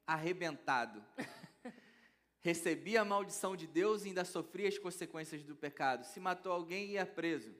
arrebentado 0.05 1.03
recebia 2.47 3.01
a 3.01 3.05
maldição 3.05 3.57
de 3.57 3.67
Deus 3.67 4.05
e 4.05 4.07
ainda 4.07 4.23
sofria 4.23 4.69
as 4.69 4.77
consequências 4.77 5.43
do 5.43 5.53
pecado. 5.53 6.05
Se 6.05 6.17
matou 6.17 6.49
alguém, 6.49 6.91
ia 6.91 7.05
preso, 7.05 7.53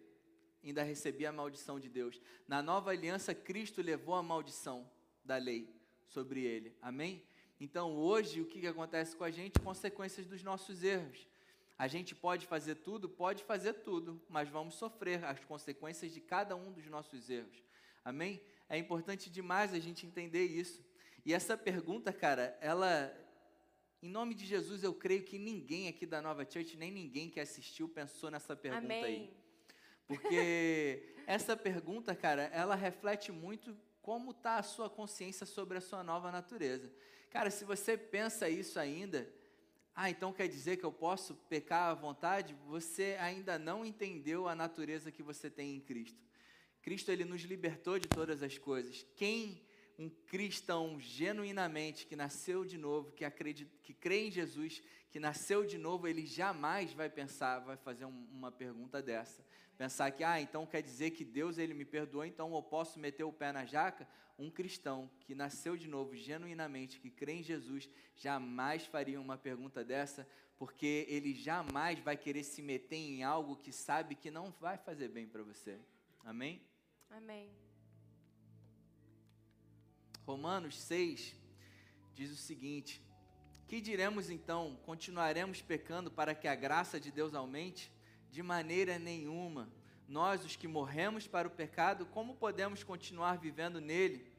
ainda 0.64 0.82
recebia 0.82 1.28
a 1.28 1.32
maldição 1.34 1.78
de 1.78 1.90
Deus. 1.90 2.22
Na 2.48 2.62
nova 2.62 2.92
aliança, 2.92 3.36
Cristo 3.36 3.82
levou 3.82 4.16
a 4.16 4.24
maldição 4.24 4.90
da 5.26 5.36
lei 5.36 5.70
sobre 6.06 6.46
ele. 6.46 6.74
Amém? 6.82 7.22
Então, 7.60 7.98
hoje, 7.98 8.40
o 8.40 8.46
que, 8.46 8.66
acontece 8.66 9.14
com 9.14 9.26
a 9.26 9.30
gente? 9.30 9.60
Consequências 9.60 10.26
dos 10.26 10.42
nossos 10.42 10.82
erros. 10.82 11.28
A 11.78 11.90
gente 11.90 12.16
pode 12.16 12.48
fazer 12.48 12.76
tudo? 12.76 13.10
Pode 13.10 13.44
fazer 13.44 13.74
tudo, 13.74 14.22
mas 14.30 14.48
vamos 14.48 14.76
sofrer 14.76 15.22
as 15.26 15.44
consequências 15.44 16.14
de 16.14 16.22
cada 16.22 16.56
um 16.56 16.72
dos 16.72 16.88
nossos 16.88 17.30
erros. 17.30 17.62
Amém? 18.06 18.42
É 18.70 18.78
importante 18.78 19.30
demais 19.30 19.74
a 19.74 19.80
gente 19.80 20.08
entender 20.08 20.46
isso. 20.46 20.82
E 21.26 21.34
essa 21.34 21.58
pergunta, 21.58 22.14
cara, 22.14 22.58
ela 22.62 23.14
em 24.02 24.10
nome 24.10 24.36
de 24.36 24.46
Jesus, 24.46 24.84
eu 24.84 24.94
creio 24.94 25.24
que 25.24 25.40
ninguém 25.40 25.88
aqui 25.88 26.06
da 26.06 26.22
Nova 26.22 26.46
Church, 26.50 26.78
nem 26.78 26.92
ninguém 26.92 27.30
que 27.30 27.40
assistiu, 27.40 27.90
pensou 27.90 28.30
nessa 28.30 28.56
pergunta 28.56 28.86
Amém. 28.86 29.04
aí. 29.04 29.34
Porque 30.08 31.14
essa 31.26 31.58
pergunta, 31.58 32.16
cara, 32.16 32.44
ela 32.54 32.76
reflete 32.76 33.32
muito 33.32 33.76
como 34.02 34.32
está 34.32 34.58
a 34.58 34.64
sua 34.64 34.90
consciência 34.90 35.46
sobre 35.46 35.78
a 35.78 35.82
sua 35.82 36.04
nova 36.04 36.32
natureza. 36.32 36.92
Cara, 37.30 37.50
se 37.50 37.66
você 37.66 37.98
pensa 37.98 38.48
isso 38.48 38.80
ainda, 38.80 39.30
ah, 39.94 40.10
então 40.10 40.32
quer 40.32 40.48
dizer 40.48 40.78
que 40.78 40.86
eu 40.86 40.92
posso 40.92 41.36
pecar 41.50 41.90
à 41.90 41.94
vontade? 41.94 42.56
Você 42.68 43.18
ainda 43.20 43.58
não 43.58 43.84
entendeu 43.84 44.48
a 44.48 44.56
natureza 44.56 45.12
que 45.12 45.24
você 45.24 45.50
tem 45.50 45.76
em 45.76 45.80
Cristo. 45.82 46.24
Cristo, 46.82 47.12
ele 47.12 47.26
nos 47.26 47.42
libertou 47.42 48.00
de 48.00 48.08
todas 48.08 48.42
as 48.42 48.58
coisas. 48.58 49.06
Quem 49.16 49.67
um 49.98 50.10
cristão 50.10 51.00
genuinamente 51.00 52.06
que 52.06 52.16
nasceu 52.16 52.64
de 52.64 52.78
novo, 52.78 53.12
que 53.12 53.26
acredita, 53.26 53.72
que 53.82 53.94
crê 53.94 54.28
em 54.28 54.32
Jesus, 54.32 54.82
que 55.10 55.20
nasceu 55.20 55.66
de 55.66 55.78
novo, 55.78 56.08
ele 56.08 56.26
jamais 56.26 56.94
vai 56.94 57.10
pensar, 57.10 57.60
vai 57.60 57.78
fazer 57.78 58.06
um, 58.06 58.28
uma 58.32 58.52
pergunta 58.52 59.02
dessa. 59.02 59.44
Pensar 59.78 60.12
que, 60.12 60.24
ah, 60.24 60.40
então 60.40 60.66
quer 60.66 60.82
dizer 60.82 61.12
que 61.12 61.26
Deus 61.26 61.58
ele 61.58 61.74
me 61.74 61.86
perdoou, 61.86 62.26
então 62.26 62.54
eu 62.54 62.62
posso 62.62 63.00
meter 63.00 63.24
o 63.24 63.34
pé 63.34 63.52
na 63.52 63.66
jaca? 63.66 64.08
Um 64.38 64.52
cristão 64.52 65.10
que 65.22 65.34
nasceu 65.34 65.76
de 65.76 65.88
novo 65.88 66.16
genuinamente, 66.16 67.00
que 67.00 67.10
crê 67.10 67.34
em 67.34 67.44
Jesus, 67.44 67.90
jamais 68.16 68.86
faria 68.86 69.20
uma 69.20 69.38
pergunta 69.38 69.84
dessa, 69.84 70.28
porque 70.58 71.06
ele 71.08 71.34
jamais 71.34 72.00
vai 72.00 72.16
querer 72.16 72.44
se 72.44 72.62
meter 72.62 72.98
em 72.98 73.24
algo 73.24 73.56
que 73.56 73.72
sabe 73.72 74.16
que 74.16 74.30
não 74.30 74.52
vai 74.60 74.78
fazer 74.78 75.10
bem 75.10 75.28
para 75.28 75.42
você. 75.42 75.80
Amém? 76.24 76.62
Amém. 77.10 77.67
Romanos 80.28 80.78
6 80.82 81.34
diz 82.14 82.30
o 82.32 82.36
seguinte: 82.36 83.02
Que 83.66 83.80
diremos 83.80 84.30
então? 84.30 84.78
Continuaremos 84.86 85.62
pecando 85.62 86.12
para 86.12 86.36
que 86.36 86.50
a 86.50 86.54
graça 86.54 87.00
de 87.00 87.10
Deus 87.14 87.34
aumente? 87.34 87.90
De 88.30 88.44
maneira 88.44 89.00
nenhuma. 89.00 89.70
Nós, 90.06 90.44
os 90.44 90.58
que 90.58 90.68
morremos 90.68 91.26
para 91.28 91.48
o 91.48 91.52
pecado, 91.52 92.06
como 92.08 92.36
podemos 92.36 92.84
continuar 92.84 93.38
vivendo 93.38 93.80
nele? 93.80 94.30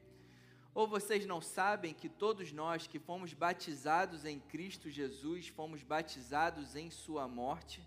Ou 0.75 0.87
vocês 0.87 1.25
não 1.25 1.41
sabem 1.41 1.91
que 1.91 2.07
todos 2.07 2.51
nós 2.51 2.85
que 2.85 2.99
fomos 2.99 3.33
batizados 3.33 4.25
em 4.25 4.39
Cristo 4.39 4.91
Jesus 4.91 5.47
fomos 5.47 5.81
batizados 5.81 6.75
em 6.75 6.91
Sua 6.91 7.27
morte? 7.27 7.83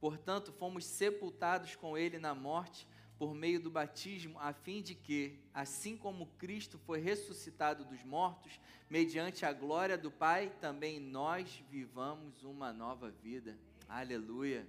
Portanto, 0.00 0.52
fomos 0.52 0.84
sepultados 0.84 1.76
com 1.76 1.96
ele 1.96 2.18
na 2.18 2.34
morte 2.34 2.84
por 3.18 3.34
meio 3.34 3.60
do 3.60 3.68
batismo, 3.68 4.38
a 4.38 4.52
fim 4.52 4.80
de 4.80 4.94
que, 4.94 5.36
assim 5.52 5.96
como 5.96 6.26
Cristo 6.38 6.78
foi 6.78 7.00
ressuscitado 7.00 7.84
dos 7.84 8.02
mortos, 8.04 8.60
mediante 8.88 9.44
a 9.44 9.52
glória 9.52 9.98
do 9.98 10.10
Pai, 10.10 10.52
também 10.60 11.00
nós 11.00 11.62
vivamos 11.68 12.44
uma 12.44 12.72
nova 12.72 13.10
vida. 13.10 13.58
Aleluia. 13.88 14.64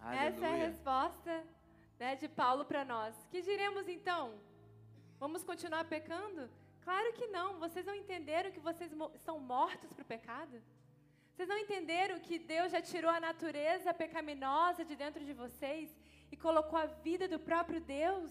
Aleluia. 0.00 0.28
Essa 0.28 0.46
é 0.46 0.52
a 0.52 0.66
resposta 0.66 1.44
né, 1.98 2.14
de 2.14 2.28
Paulo 2.28 2.64
para 2.64 2.84
nós. 2.84 3.14
Que 3.28 3.42
diremos 3.42 3.88
então? 3.88 4.34
Vamos 5.18 5.42
continuar 5.42 5.84
pecando? 5.84 6.48
Claro 6.82 7.12
que 7.14 7.26
não. 7.26 7.58
Vocês 7.58 7.84
não 7.84 7.94
entenderam 7.94 8.52
que 8.52 8.60
vocês 8.60 8.92
são 9.24 9.40
mortos 9.40 9.92
para 9.92 10.02
o 10.02 10.06
pecado? 10.06 10.62
Vocês 11.34 11.48
não 11.48 11.58
entenderam 11.58 12.20
que 12.20 12.38
Deus 12.38 12.70
já 12.70 12.80
tirou 12.80 13.10
a 13.10 13.20
natureza 13.20 13.92
pecaminosa 13.92 14.84
de 14.84 14.94
dentro 14.94 15.24
de 15.24 15.32
vocês 15.32 15.96
e 16.30 16.36
colocou 16.36 16.78
a 16.78 16.86
vida 16.86 17.26
do 17.28 17.38
próprio 17.38 17.80
Deus? 17.80 18.30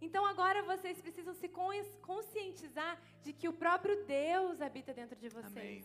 Então 0.00 0.24
agora 0.26 0.62
vocês 0.62 1.00
precisam 1.00 1.34
se 1.34 1.48
conscientizar 2.00 3.00
de 3.22 3.32
que 3.32 3.48
o 3.48 3.52
próprio 3.52 4.04
Deus 4.04 4.60
habita 4.60 4.92
dentro 4.92 5.16
de 5.16 5.28
vocês. 5.28 5.84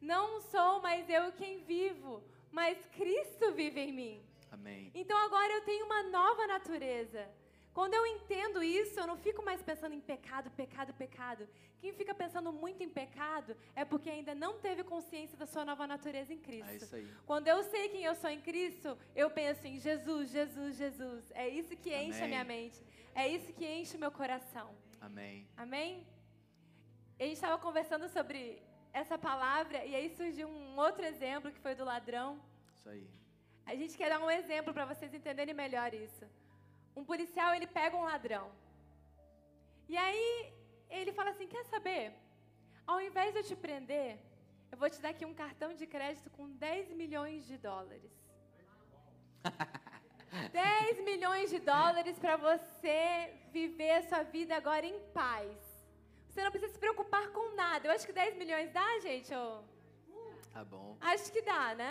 Não 0.00 0.40
sou 0.40 0.80
mais 0.80 1.08
eu 1.08 1.32
quem 1.32 1.64
vivo, 1.64 2.22
mas 2.52 2.76
Cristo 2.98 3.52
vive 3.52 3.80
em 3.80 3.92
mim. 3.92 4.22
Amém. 4.50 4.90
Então 4.94 5.16
agora 5.16 5.52
eu 5.54 5.62
tenho 5.62 5.86
uma 5.86 6.02
nova 6.04 6.46
natureza. 6.46 7.28
Quando 7.78 7.94
eu 7.94 8.04
entendo 8.04 8.60
isso, 8.60 8.98
eu 8.98 9.06
não 9.06 9.16
fico 9.16 9.40
mais 9.48 9.60
pensando 9.62 9.94
em 9.94 10.00
pecado, 10.00 10.50
pecado, 10.50 10.92
pecado. 10.94 11.48
Quem 11.80 11.92
fica 11.92 12.12
pensando 12.12 12.52
muito 12.52 12.82
em 12.82 12.88
pecado 12.88 13.56
é 13.76 13.84
porque 13.84 14.10
ainda 14.10 14.34
não 14.34 14.58
teve 14.58 14.82
consciência 14.82 15.38
da 15.38 15.46
sua 15.46 15.64
nova 15.64 15.86
natureza 15.86 16.34
em 16.34 16.40
Cristo. 16.46 16.70
É 16.70 16.76
isso 16.76 16.96
aí. 16.96 17.08
Quando 17.24 17.46
eu 17.46 17.62
sei 17.62 17.88
quem 17.90 18.02
eu 18.02 18.16
sou 18.16 18.30
em 18.30 18.40
Cristo, 18.40 18.98
eu 19.14 19.30
penso 19.30 19.64
em 19.64 19.78
Jesus, 19.78 20.28
Jesus, 20.30 20.76
Jesus. 20.76 21.30
É 21.36 21.48
isso 21.48 21.76
que 21.76 21.94
Amém. 21.94 22.08
enche 22.08 22.20
a 22.24 22.26
minha 22.26 22.42
mente. 22.42 22.82
É 23.14 23.28
isso 23.28 23.52
que 23.52 23.64
enche 23.64 23.96
o 23.96 24.00
meu 24.00 24.10
coração. 24.10 24.74
Amém. 25.00 25.46
Amém? 25.56 26.04
A 27.20 27.22
gente 27.22 27.34
estava 27.34 27.58
conversando 27.58 28.08
sobre 28.08 28.60
essa 28.92 29.16
palavra 29.16 29.84
e 29.84 29.94
aí 29.94 30.10
surgiu 30.16 30.48
um 30.48 30.76
outro 30.76 31.04
exemplo 31.06 31.52
que 31.52 31.60
foi 31.60 31.76
do 31.76 31.84
ladrão. 31.84 32.40
Isso 32.74 32.88
aí. 32.88 33.08
A 33.64 33.76
gente 33.76 33.96
quer 33.96 34.08
dar 34.08 34.18
um 34.18 34.32
exemplo 34.40 34.74
para 34.74 34.84
vocês 34.84 35.14
entenderem 35.14 35.54
melhor 35.54 35.94
isso. 35.94 36.26
Um 36.98 37.04
policial, 37.04 37.50
ele 37.54 37.68
pega 37.78 37.96
um 37.96 38.06
ladrão. 38.12 38.46
E 39.88 39.96
aí, 39.96 40.52
ele 40.90 41.12
fala 41.18 41.30
assim: 41.30 41.46
Quer 41.54 41.64
saber? 41.74 42.04
Ao 42.84 43.00
invés 43.08 43.32
de 43.32 43.38
eu 43.40 43.44
te 43.50 43.56
prender, 43.64 44.18
eu 44.72 44.78
vou 44.82 44.90
te 44.90 45.00
dar 45.00 45.10
aqui 45.10 45.24
um 45.24 45.34
cartão 45.42 45.70
de 45.80 45.86
crédito 45.86 46.28
com 46.30 46.48
10 46.50 46.90
milhões 47.00 47.46
de 47.46 47.56
dólares. 47.56 48.12
10 50.52 51.04
milhões 51.10 51.50
de 51.50 51.60
dólares 51.60 52.18
para 52.18 52.36
você 52.36 53.32
viver 53.52 53.92
a 53.98 54.02
sua 54.08 54.22
vida 54.24 54.56
agora 54.56 54.84
em 54.84 54.98
paz. 55.20 55.56
Você 56.28 56.42
não 56.42 56.50
precisa 56.50 56.72
se 56.72 56.78
preocupar 56.78 57.28
com 57.36 57.54
nada. 57.54 57.86
Eu 57.86 57.92
acho 57.92 58.06
que 58.06 58.12
10 58.12 58.36
milhões 58.36 58.72
dá, 58.72 58.98
gente? 58.98 59.32
Oh. 59.34 59.62
Tá 60.52 60.64
bom. 60.64 60.96
Acho 61.00 61.32
que 61.32 61.42
dá, 61.42 61.74
né? 61.76 61.90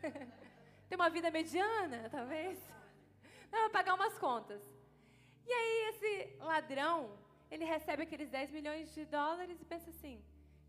Tem 0.88 0.96
uma 0.96 1.10
vida 1.10 1.30
mediana, 1.30 2.08
talvez. 2.08 2.58
Não, 3.54 3.62
vou 3.66 3.70
pagar 3.70 3.94
umas 3.94 4.16
contas. 4.18 4.60
E 5.46 5.52
aí 5.58 5.76
esse 5.90 6.10
ladrão, 6.52 6.96
ele 7.50 7.64
recebe 7.64 8.02
aqueles 8.02 8.28
10 8.28 8.50
milhões 8.50 8.92
de 8.92 9.04
dólares 9.04 9.60
e 9.60 9.70
pensa 9.72 9.90
assim: 9.90 10.16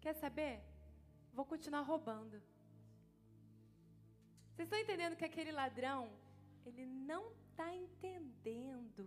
quer 0.03 0.13
saber? 0.13 0.55
Vou 1.33 1.45
continuar 1.53 1.81
roubando. 1.81 2.37
Vocês 4.51 4.67
estão 4.67 4.79
entendendo 4.79 5.17
que 5.19 5.25
aquele 5.25 5.51
ladrão, 5.51 6.01
ele 6.65 6.85
não 6.85 7.23
está 7.31 7.67
entendendo 7.73 9.03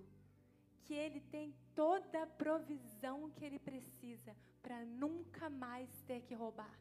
que 0.85 0.95
ele 1.05 1.21
tem 1.21 1.55
toda 1.75 2.23
a 2.25 2.27
provisão 2.27 3.31
que 3.31 3.45
ele 3.45 3.61
precisa 3.71 4.35
para 4.61 4.85
nunca 4.85 5.49
mais 5.49 5.89
ter 6.03 6.21
que 6.23 6.35
roubar. 6.35 6.75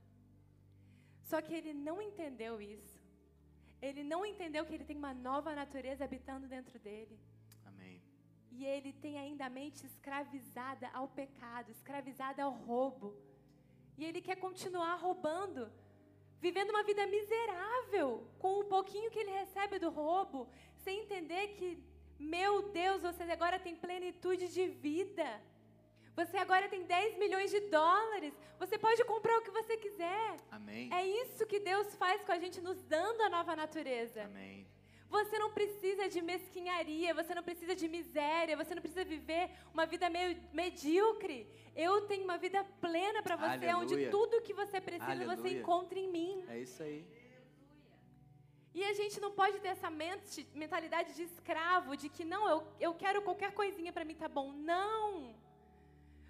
Só 1.21 1.41
que 1.41 1.53
ele 1.53 1.73
não 1.73 2.01
entendeu 2.01 2.59
isso. 2.59 2.96
Ele 3.81 4.03
não 4.03 4.25
entendeu 4.25 4.65
que 4.65 4.73
ele 4.73 4.83
tem 4.83 4.97
uma 4.97 5.13
nova 5.13 5.53
natureza 5.53 6.03
habitando 6.03 6.47
dentro 6.47 6.79
dele. 6.79 7.19
Amém. 7.65 8.01
E 8.51 8.65
ele 8.65 8.91
tem 8.93 9.17
ainda 9.19 9.45
a 9.45 9.49
mente 9.49 9.85
escravizada 9.85 10.89
ao 10.93 11.07
pecado, 11.07 11.69
escravizada 11.69 12.43
ao 12.43 12.51
roubo. 12.51 13.15
E 13.97 14.05
ele 14.05 14.21
quer 14.21 14.37
continuar 14.37 14.95
roubando, 14.95 15.71
vivendo 16.39 16.71
uma 16.71 16.83
vida 16.83 17.05
miserável, 17.07 18.27
com 18.39 18.59
o 18.59 18.65
pouquinho 18.65 19.11
que 19.11 19.19
ele 19.19 19.31
recebe 19.31 19.79
do 19.79 19.89
roubo, 19.89 20.47
sem 20.77 21.01
entender 21.03 21.55
que, 21.55 21.83
meu 22.19 22.69
Deus, 22.69 23.01
você 23.01 23.23
agora 23.23 23.59
tem 23.59 23.75
plenitude 23.75 24.47
de 24.47 24.67
vida. 24.67 25.41
Você 26.19 26.35
agora 26.37 26.67
tem 26.67 26.83
10 26.83 27.19
milhões 27.23 27.51
de 27.51 27.59
dólares. 27.79 28.33
Você 28.61 28.75
pode 28.85 29.03
comprar 29.11 29.37
o 29.37 29.43
que 29.45 29.51
você 29.51 29.77
quiser. 29.77 30.29
Amém. 30.49 30.89
É 30.91 31.05
isso 31.05 31.45
que 31.45 31.59
Deus 31.59 31.93
faz 31.95 32.23
com 32.23 32.31
a 32.31 32.39
gente, 32.43 32.59
nos 32.59 32.81
dando 32.95 33.21
a 33.21 33.29
nova 33.29 33.55
natureza. 33.55 34.23
Amém. 34.23 34.65
Você 35.09 35.37
não 35.37 35.51
precisa 35.57 36.09
de 36.09 36.21
mesquinharia, 36.21 37.13
você 37.13 37.35
não 37.35 37.43
precisa 37.43 37.75
de 37.81 37.87
miséria, 37.87 38.57
você 38.57 38.73
não 38.73 38.81
precisa 38.81 39.05
viver 39.05 39.51
uma 39.71 39.85
vida 39.85 40.09
meio 40.09 40.35
medíocre. 40.51 41.47
Eu 41.75 41.93
tenho 42.09 42.23
uma 42.23 42.39
vida 42.45 42.63
plena 42.81 43.21
para 43.21 43.35
você, 43.35 43.67
Aleluia. 43.67 43.77
onde 43.77 44.09
tudo 44.09 44.41
que 44.41 44.53
você 44.53 44.81
precisa 44.81 45.11
Aleluia. 45.11 45.37
você 45.37 45.49
encontra 45.59 45.99
em 45.99 46.09
mim. 46.17 46.43
É 46.49 46.59
isso 46.59 46.81
aí. 46.81 47.05
E 48.73 48.83
a 48.83 48.93
gente 48.93 49.19
não 49.19 49.31
pode 49.31 49.59
ter 49.59 49.69
essa 49.69 49.89
mente, 49.89 50.47
mentalidade 50.53 51.13
de 51.15 51.23
escravo, 51.23 51.95
de 51.95 52.09
que 52.09 52.25
não, 52.25 52.49
eu, 52.49 52.59
eu 52.79 52.93
quero 52.95 53.21
qualquer 53.21 53.51
coisinha 53.53 53.93
para 53.93 54.03
mim 54.03 54.15
tá 54.15 54.27
bom. 54.27 54.51
Não! 54.51 55.46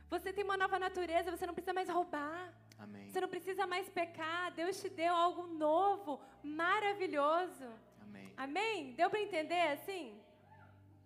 Você 0.10 0.32
tem 0.32 0.44
uma 0.44 0.56
nova 0.56 0.80
natureza, 0.80 1.30
você 1.30 1.46
não 1.46 1.54
precisa 1.54 1.74
mais 1.74 1.90
roubar. 1.90 2.54
Amém. 2.80 3.10
Você 3.10 3.20
não 3.20 3.28
precisa 3.28 3.68
mais 3.68 3.90
pecar. 3.90 4.54
Deus 4.54 4.80
te 4.82 4.90
deu 4.90 5.14
algo 5.14 5.48
novo, 5.48 6.22
maravilhoso. 6.42 7.66
Amém. 8.02 8.34
Amém? 8.38 8.94
Deu 8.94 9.10
para 9.10 9.22
entender 9.22 9.62
assim? 9.74 10.18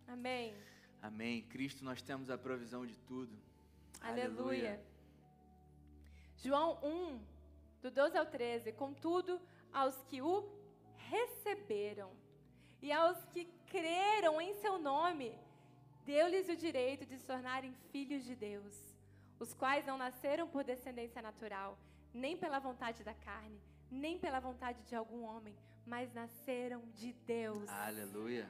Amém. 0.08 0.54
Amém. 1.02 1.42
Cristo, 1.44 1.84
nós 1.84 2.02
temos 2.02 2.30
a 2.30 2.38
provisão 2.38 2.86
de 2.86 2.96
tudo. 3.00 3.36
Aleluia. 4.02 4.30
Aleluia. 4.30 4.86
João 6.38 6.78
1, 6.84 7.20
do 7.82 7.90
12 7.90 8.18
ao 8.18 8.26
13. 8.26 8.72
Contudo, 8.74 9.42
aos 9.74 9.96
que 10.04 10.22
o 10.22 10.48
receberam 10.98 12.12
e 12.82 12.92
aos 12.92 13.24
que 13.26 13.46
creram 13.68 14.40
em 14.40 14.54
seu 14.56 14.78
nome, 14.78 15.34
deu-lhes 16.06 16.50
o 16.50 16.56
direito 16.56 17.06
de 17.06 17.18
se 17.18 17.26
tornarem 17.26 17.74
filhos 17.92 18.24
de 18.24 18.36
Deus 18.36 18.91
os 19.42 19.56
quais 19.56 19.84
não 19.88 19.98
nasceram 19.98 20.48
por 20.48 20.64
descendência 20.64 21.20
natural, 21.20 21.76
nem 22.14 22.38
pela 22.38 22.60
vontade 22.60 23.04
da 23.04 23.16
carne, 23.16 23.60
nem 23.90 24.20
pela 24.20 24.40
vontade 24.40 24.84
de 24.84 24.96
algum 24.96 25.24
homem, 25.24 25.56
mas 25.86 26.14
nasceram 26.14 26.84
de 26.94 27.12
Deus. 27.26 27.68
Aleluia. 27.68 28.48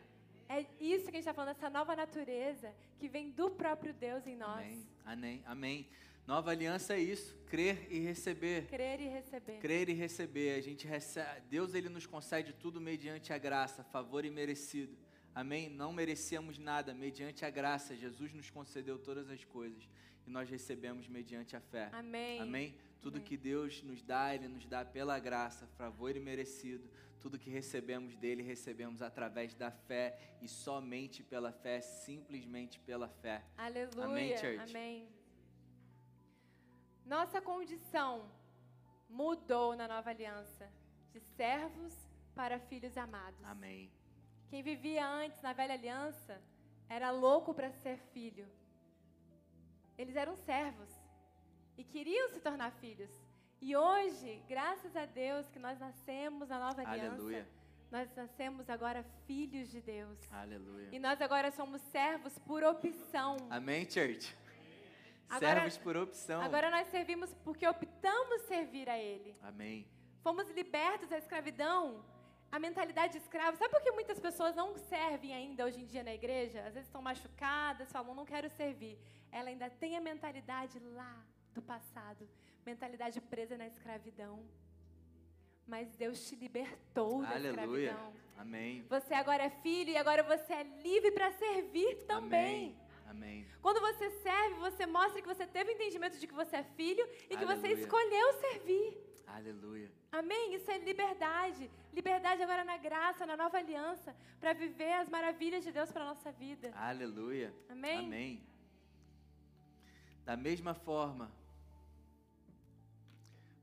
É 0.50 0.66
isso 0.82 1.06
que 1.06 1.12
a 1.12 1.20
gente 1.20 1.20
está 1.20 1.34
falando, 1.34 1.56
essa 1.56 1.70
nova 1.70 1.96
natureza 1.96 2.76
que 3.00 3.08
vem 3.08 3.32
do 3.32 3.50
próprio 3.52 3.94
Deus 3.94 4.28
em 4.28 4.36
nós. 4.36 4.66
Amém. 4.66 4.88
Amém. 5.06 5.44
Amém. 5.46 5.90
Nova 6.28 6.52
aliança 6.52 6.94
é 6.94 7.00
isso, 7.00 7.38
crer 7.46 7.88
e 7.90 8.00
receber. 8.00 8.68
Crer 8.68 9.00
e 9.00 9.08
receber. 9.08 9.60
Crer 9.60 9.90
e 9.90 9.94
receber. 9.94 10.56
A 10.56 10.62
gente 10.62 10.86
recebe, 10.86 11.42
Deus 11.50 11.74
ele 11.74 11.88
nos 11.88 12.06
concede 12.06 12.52
tudo 12.52 12.82
mediante 12.82 13.32
a 13.32 13.38
graça, 13.38 13.82
favor 13.82 14.26
e 14.26 14.30
merecido. 14.30 14.98
Amém? 15.34 15.70
Não 15.70 15.94
merecíamos 15.94 16.58
nada, 16.58 16.94
mediante 16.94 17.46
a 17.46 17.50
graça, 17.50 17.96
Jesus 17.96 18.34
nos 18.34 18.50
concedeu 18.50 19.00
todas 19.00 19.30
as 19.30 19.46
coisas 19.46 19.88
e 20.26 20.30
nós 20.30 20.50
recebemos 20.50 21.08
mediante 21.08 21.56
a 21.56 21.60
fé. 21.60 21.90
Amém. 21.92 22.40
Amém? 22.40 22.78
Tudo 23.02 23.18
Amém. 23.18 23.28
que 23.28 23.38
Deus 23.38 23.82
nos 23.84 24.02
dá, 24.02 24.34
Ele 24.34 24.48
nos 24.48 24.66
dá 24.66 24.86
pela 24.86 25.18
graça, 25.20 25.66
favor 25.78 26.16
e 26.16 26.20
merecido. 26.20 26.90
Tudo 27.20 27.38
que 27.38 27.50
recebemos 27.50 28.16
dele, 28.16 28.42
recebemos 28.42 29.02
através 29.02 29.54
da 29.54 29.72
fé 29.72 30.18
e 30.42 30.48
somente 30.48 31.24
pela 31.24 31.52
fé, 31.52 31.82
simplesmente 31.82 32.80
pela 32.80 33.08
fé. 33.08 33.44
Aleluia. 33.58 34.06
Amém, 34.06 34.38
church? 34.38 34.70
Amém. 34.70 35.08
Nossa 37.06 37.42
condição 37.42 38.32
mudou 39.10 39.76
na 39.76 39.88
nova 39.88 40.10
aliança, 40.10 40.72
de 41.12 41.20
servos 41.20 41.94
para 42.34 42.60
filhos 42.60 42.96
amados. 42.98 43.44
Amém. 43.44 43.92
Quem 44.50 44.64
vivia 44.64 45.06
antes 45.08 45.42
na 45.42 45.54
velha 45.54 45.74
aliança 45.74 46.42
era 46.90 47.12
louco 47.12 47.54
para 47.54 47.72
ser 47.72 47.98
filho. 48.14 48.48
Eles 49.98 50.16
eram 50.16 50.36
servos 50.36 50.90
e 51.78 51.84
queriam 51.84 52.30
se 52.30 52.40
tornar 52.40 52.72
filhos. 52.74 53.10
E 53.62 53.76
hoje, 53.76 54.42
graças 54.48 54.96
a 54.96 55.06
Deus 55.06 55.48
que 55.50 55.60
nós 55.60 55.80
nascemos 55.80 56.50
na 56.50 56.60
nova 56.60 56.82
aliança, 56.82 57.16
Aleluia. 57.16 57.48
nós 57.92 58.10
nascemos 58.16 58.70
agora 58.70 59.04
filhos 59.28 59.70
de 59.70 59.82
Deus. 59.82 60.18
Aleluia. 60.32 60.90
E 60.92 60.98
nós 60.98 61.22
agora 61.22 61.52
somos 61.52 61.82
servos 61.84 62.38
por 62.40 62.64
opção. 62.64 63.38
Amém, 63.50 63.88
church? 63.90 64.36
Agora, 65.30 65.62
servos 65.62 65.78
por 65.78 65.96
opção. 65.96 66.42
Agora 66.42 66.70
nós 66.72 66.88
servimos 66.88 67.34
porque 67.44 67.68
optamos 67.68 68.42
servir 68.44 68.90
a 68.90 68.98
Ele. 68.98 69.36
Amém. 69.42 69.88
Fomos 70.24 70.50
libertos 70.50 71.08
da 71.08 71.18
escravidão 71.18 72.04
a 72.52 72.60
mentalidade 72.60 73.14
de 73.14 73.20
escravo. 73.20 73.58
Sabe 73.58 73.72
por 73.72 73.82
que 73.82 73.92
muitas 73.92 74.20
pessoas 74.20 74.56
não 74.56 74.76
servem 74.78 75.34
ainda 75.34 75.66
hoje 75.66 75.80
em 75.82 75.86
dia 75.86 76.04
na 76.04 76.14
igreja? 76.14 76.60
Às 76.60 76.74
vezes 76.74 76.88
estão 76.88 77.02
machucadas, 77.02 77.92
falam, 77.92 78.14
não 78.14 78.26
quero 78.26 78.50
servir. 78.50 78.98
Ela 79.32 79.50
ainda 79.50 79.70
tem 79.70 79.96
a 79.96 80.02
mentalidade 80.02 80.78
lá 80.80 81.16
do 81.54 81.62
passado 81.62 82.28
mentalidade 82.66 83.20
presa 83.22 83.58
na 83.58 83.68
escravidão. 83.68 84.44
Mas 85.68 85.96
Deus 85.96 86.28
te 86.28 86.36
libertou 86.36 87.22
da 87.22 87.36
Aleluia. 87.36 87.92
escravidão. 87.92 88.14
Amém. 88.38 88.86
Você 88.90 89.14
agora 89.14 89.44
é 89.44 89.50
filho 89.50 89.92
e 89.92 89.98
agora 89.98 90.24
você 90.24 90.54
é 90.54 90.64
livre 90.64 91.12
para 91.12 91.32
servir 91.32 91.96
também. 92.06 92.76
Amém. 92.76 92.82
Amém. 93.08 93.48
Quando 93.62 93.80
você 93.80 94.10
serve, 94.10 94.56
você 94.56 94.86
mostra 94.86 95.22
que 95.22 95.28
você 95.28 95.46
teve 95.46 95.72
o 95.72 95.74
entendimento 95.74 96.18
de 96.18 96.26
que 96.26 96.34
você 96.34 96.58
é 96.58 96.64
filho 96.64 97.08
e 97.30 97.38
que 97.38 97.46
você 97.46 97.68
Aleluia. 97.68 97.74
escolheu 97.74 98.34
servir. 98.34 99.11
Aleluia. 99.36 99.92
Amém? 100.12 100.56
Isso 100.56 100.70
é 100.70 100.78
liberdade. 100.78 101.70
Liberdade 101.94 102.42
agora 102.44 102.64
na 102.64 102.78
graça, 102.78 103.26
na 103.26 103.38
nova 103.38 103.58
aliança, 103.58 104.16
para 104.40 104.54
viver 104.54 104.94
as 104.94 105.10
maravilhas 105.10 105.64
de 105.64 105.72
Deus 105.72 105.92
para 105.92 106.06
nossa 106.06 106.32
vida. 106.32 106.72
Aleluia. 106.76 107.54
Amém? 107.70 108.00
Amém. 108.00 108.44
Da 110.26 110.36
mesma 110.38 110.74
forma, 110.74 111.32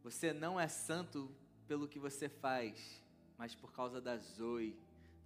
você 0.03 0.33
não 0.33 0.59
é 0.59 0.69
santo 0.69 1.31
pelo 1.67 1.87
que 1.87 1.99
você 1.99 2.29
faz, 2.29 3.03
mas 3.37 3.55
por 3.55 3.73
causa 3.73 4.01
da 4.01 4.17
Zoe, 4.17 4.75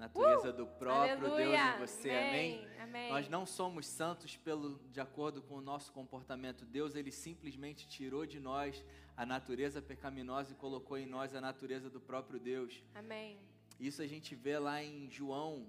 natureza 0.07 0.51
Uh! 0.51 0.53
do 0.61 0.67
próprio 0.67 1.17
Deus 1.21 1.33
Aleluia. 1.33 1.77
em 1.77 1.79
você. 1.79 2.11
Amém? 2.11 2.69
Amém. 2.81 3.09
Nós 3.15 3.29
não 3.29 3.45
somos 3.47 3.87
santos 3.87 4.37
pelo 4.37 4.79
de 4.91 5.01
acordo 5.01 5.41
com 5.43 5.55
o 5.57 5.61
nosso 5.61 5.93
comportamento. 5.93 6.65
Deus 6.65 6.95
ele 6.95 7.13
simplesmente 7.13 7.87
tirou 7.87 8.25
de 8.27 8.41
nós 8.41 8.85
a 9.17 9.25
natureza 9.25 9.81
pecaminosa 9.81 10.53
e 10.53 10.57
colocou 10.57 10.97
em 10.99 11.07
nós 11.07 11.35
a 11.35 11.41
natureza 11.41 11.89
do 11.89 12.01
próprio 12.01 12.39
Deus. 12.41 12.83
Amém. 12.95 13.39
Isso 13.79 14.03
a 14.03 14.07
gente 14.07 14.35
vê 14.35 14.59
lá 14.59 14.83
em 14.83 15.09
João 15.11 15.67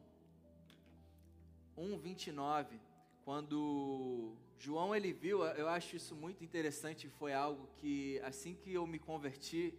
1:29, 1.77 2.79
quando 3.25 4.35
João 4.57 4.95
ele 4.95 5.11
viu, 5.13 5.43
eu 5.63 5.67
acho 5.67 5.95
isso 5.95 6.15
muito 6.15 6.43
interessante, 6.43 7.07
foi 7.09 7.33
algo 7.33 7.67
que 7.77 8.19
assim 8.23 8.53
que 8.55 8.71
eu 8.73 8.85
me 8.85 8.99
converti, 8.99 9.73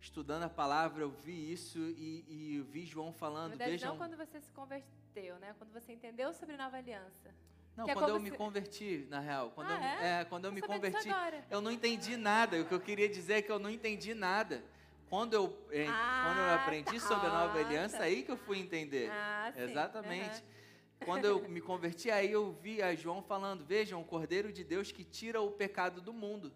estudando 0.00 0.44
a 0.44 0.48
palavra, 0.48 1.02
eu 1.02 1.10
vi 1.10 1.52
isso 1.52 1.78
e, 1.78 2.24
e 2.28 2.56
eu 2.56 2.64
vi 2.64 2.84
João 2.86 3.06
Na 3.08 3.12
falando, 3.12 3.50
verdade, 3.50 3.70
vejam, 3.72 3.90
não 3.90 3.98
quando 3.98 4.16
você 4.16 4.40
se 4.40 4.52
converteu, 4.52 5.38
né? 5.38 5.54
Quando 5.58 5.72
você 5.72 5.92
entendeu 5.92 6.32
sobre 6.32 6.56
nova 6.56 6.76
aliança. 6.76 7.34
não, 7.76 7.84
que 7.84 7.90
é 7.90 7.94
quando 7.94 8.08
eu 8.08 8.14
como 8.14 8.24
me 8.24 8.30
se- 8.30 8.36
converti, 8.36 9.06
na 9.10 9.20
real, 9.20 9.50
quando 9.50 9.70
Ah, 9.70 9.74
eu, 9.74 9.78
me- 9.80 9.86
é? 9.86 10.20
é, 10.20 10.24
quando 10.24 10.44
eu 10.44 10.52
me 10.52 10.60
sabendo 10.60 10.80
disso 10.90 11.08
converti, 11.08 11.44
eu 11.50 11.60
não 11.60 11.70
entendi 11.70 12.16
nada. 12.16 12.60
O 12.60 12.64
que 12.66 12.74
eu 12.74 12.80
queria 12.80 13.08
dizer 13.08 13.34
é 13.34 13.42
que 13.42 13.50
eu 13.50 13.58
não 13.58 13.70
entendi 13.70 14.14
nada. 14.14 14.62
Quando 15.08 15.32
eu, 15.34 15.66
eh, 15.70 15.86
Ah, 15.88 16.22
quando 16.26 16.38
eu 16.38 16.54
aprendi 16.54 17.00
tá. 17.00 17.08
sobre 17.08 17.26
a 17.26 17.30
nova 17.30 17.58
aliança, 17.58 18.02
aí 18.02 18.22
que 18.22 18.30
eu 18.30 18.36
fui 18.36 18.58
entender. 18.58 19.10
Ah, 19.10 19.50
sim. 19.54 19.62
Exatamente. 19.62 20.42
Aham. 20.42 20.58
Quando 21.04 21.24
eu 21.24 21.48
me 21.48 21.60
converti, 21.60 22.10
aí 22.10 22.30
eu 22.30 22.52
vi 22.52 22.82
a 22.82 22.94
João 22.94 23.22
falando: 23.22 23.64
Vejam, 23.64 24.00
o 24.02 24.04
Cordeiro 24.04 24.52
de 24.52 24.62
Deus 24.64 24.92
que 24.92 25.04
tira 25.04 25.40
o 25.40 25.50
pecado 25.52 26.00
do 26.02 26.12
mundo. 26.12 26.52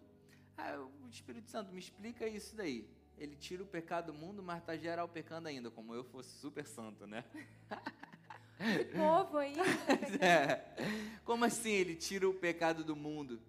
Aí 0.56 0.76
o 0.76 1.08
Espírito 1.08 1.48
Santo 1.48 1.72
me 1.72 1.78
explica 1.78 2.26
isso 2.26 2.54
daí. 2.54 2.86
Ele 3.22 3.36
tira 3.36 3.62
o 3.62 3.66
pecado 3.66 4.06
do 4.06 4.18
mundo, 4.18 4.42
mas 4.42 4.58
está 4.58 4.76
geral 4.76 5.08
pecando 5.08 5.46
ainda, 5.46 5.70
como 5.70 5.94
eu 5.94 6.02
fosse 6.02 6.36
super 6.40 6.66
santo, 6.66 7.06
né? 7.06 7.22
Esse 8.58 8.84
povo 8.86 9.38
aí. 9.38 9.54
É. 10.20 10.60
Como 11.24 11.44
assim 11.44 11.70
ele 11.70 11.94
tira 11.94 12.28
o 12.28 12.34
pecado 12.34 12.82
do 12.82 12.96
mundo? 12.96 13.40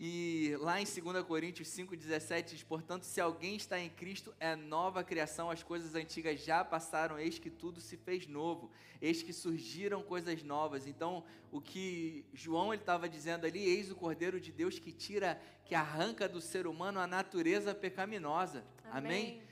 E 0.00 0.56
lá 0.60 0.80
em 0.80 0.84
2 0.84 1.24
Coríntios 1.24 1.68
5,17 1.68 2.50
diz: 2.50 2.62
Portanto, 2.62 3.02
se 3.02 3.20
alguém 3.20 3.56
está 3.56 3.80
em 3.80 3.90
Cristo, 3.90 4.32
é 4.38 4.54
nova 4.54 5.02
criação, 5.02 5.50
as 5.50 5.64
coisas 5.64 5.96
antigas 5.96 6.40
já 6.40 6.64
passaram, 6.64 7.18
eis 7.18 7.38
que 7.38 7.50
tudo 7.50 7.80
se 7.80 7.96
fez 7.96 8.26
novo, 8.26 8.70
eis 9.02 9.22
que 9.22 9.32
surgiram 9.32 10.00
coisas 10.02 10.40
novas. 10.44 10.86
Então, 10.86 11.24
o 11.50 11.60
que 11.60 12.24
João 12.32 12.72
estava 12.72 13.08
dizendo 13.08 13.44
ali, 13.44 13.60
eis 13.60 13.90
o 13.90 13.96
Cordeiro 13.96 14.40
de 14.40 14.52
Deus 14.52 14.78
que 14.78 14.92
tira, 14.92 15.40
que 15.64 15.74
arranca 15.74 16.28
do 16.28 16.40
ser 16.40 16.68
humano 16.68 17.00
a 17.00 17.06
natureza 17.06 17.74
pecaminosa. 17.74 18.64
Amém? 18.90 19.42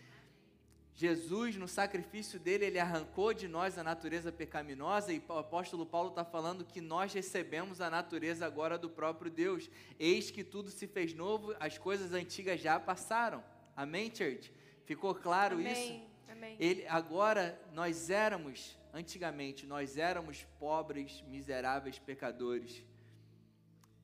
Jesus, 0.97 1.57
no 1.57 1.69
sacrifício 1.69 2.41
dele, 2.41 2.65
ele 2.65 2.79
arrancou 2.79 3.35
de 3.35 3.47
nós 3.47 3.77
a 3.77 3.85
natureza 3.85 4.33
pecaminosa 4.33 5.13
e 5.13 5.23
o 5.29 5.33
apóstolo 5.35 5.85
Paulo 5.85 6.09
está 6.09 6.25
falando 6.25 6.65
que 6.65 6.81
nós 6.81 7.13
recebemos 7.13 7.83
a 7.83 7.91
natureza 7.91 8.47
agora 8.47 8.79
do 8.79 8.89
próprio 8.89 9.31
Deus. 9.31 9.69
Eis 9.99 10.31
que 10.31 10.43
tudo 10.43 10.71
se 10.71 10.87
fez 10.87 11.13
novo, 11.13 11.55
as 11.61 11.77
coisas 11.77 12.15
antigas 12.15 12.63
já 12.63 12.81
passaram. 12.81 13.45
Amém, 13.77 14.07
church? 14.09 14.51
Ficou 14.87 15.15
claro 15.15 15.61
isso? 15.61 15.69
Amém. 15.69 16.09
Amém. 16.31 16.57
Ele, 16.59 16.87
agora 16.89 17.61
nós 17.75 18.09
éramos, 18.09 18.75
antigamente, 18.91 19.67
nós 19.67 19.99
éramos 19.99 20.47
pobres, 20.59 21.23
miseráveis 21.29 21.99
pecadores. 21.99 22.83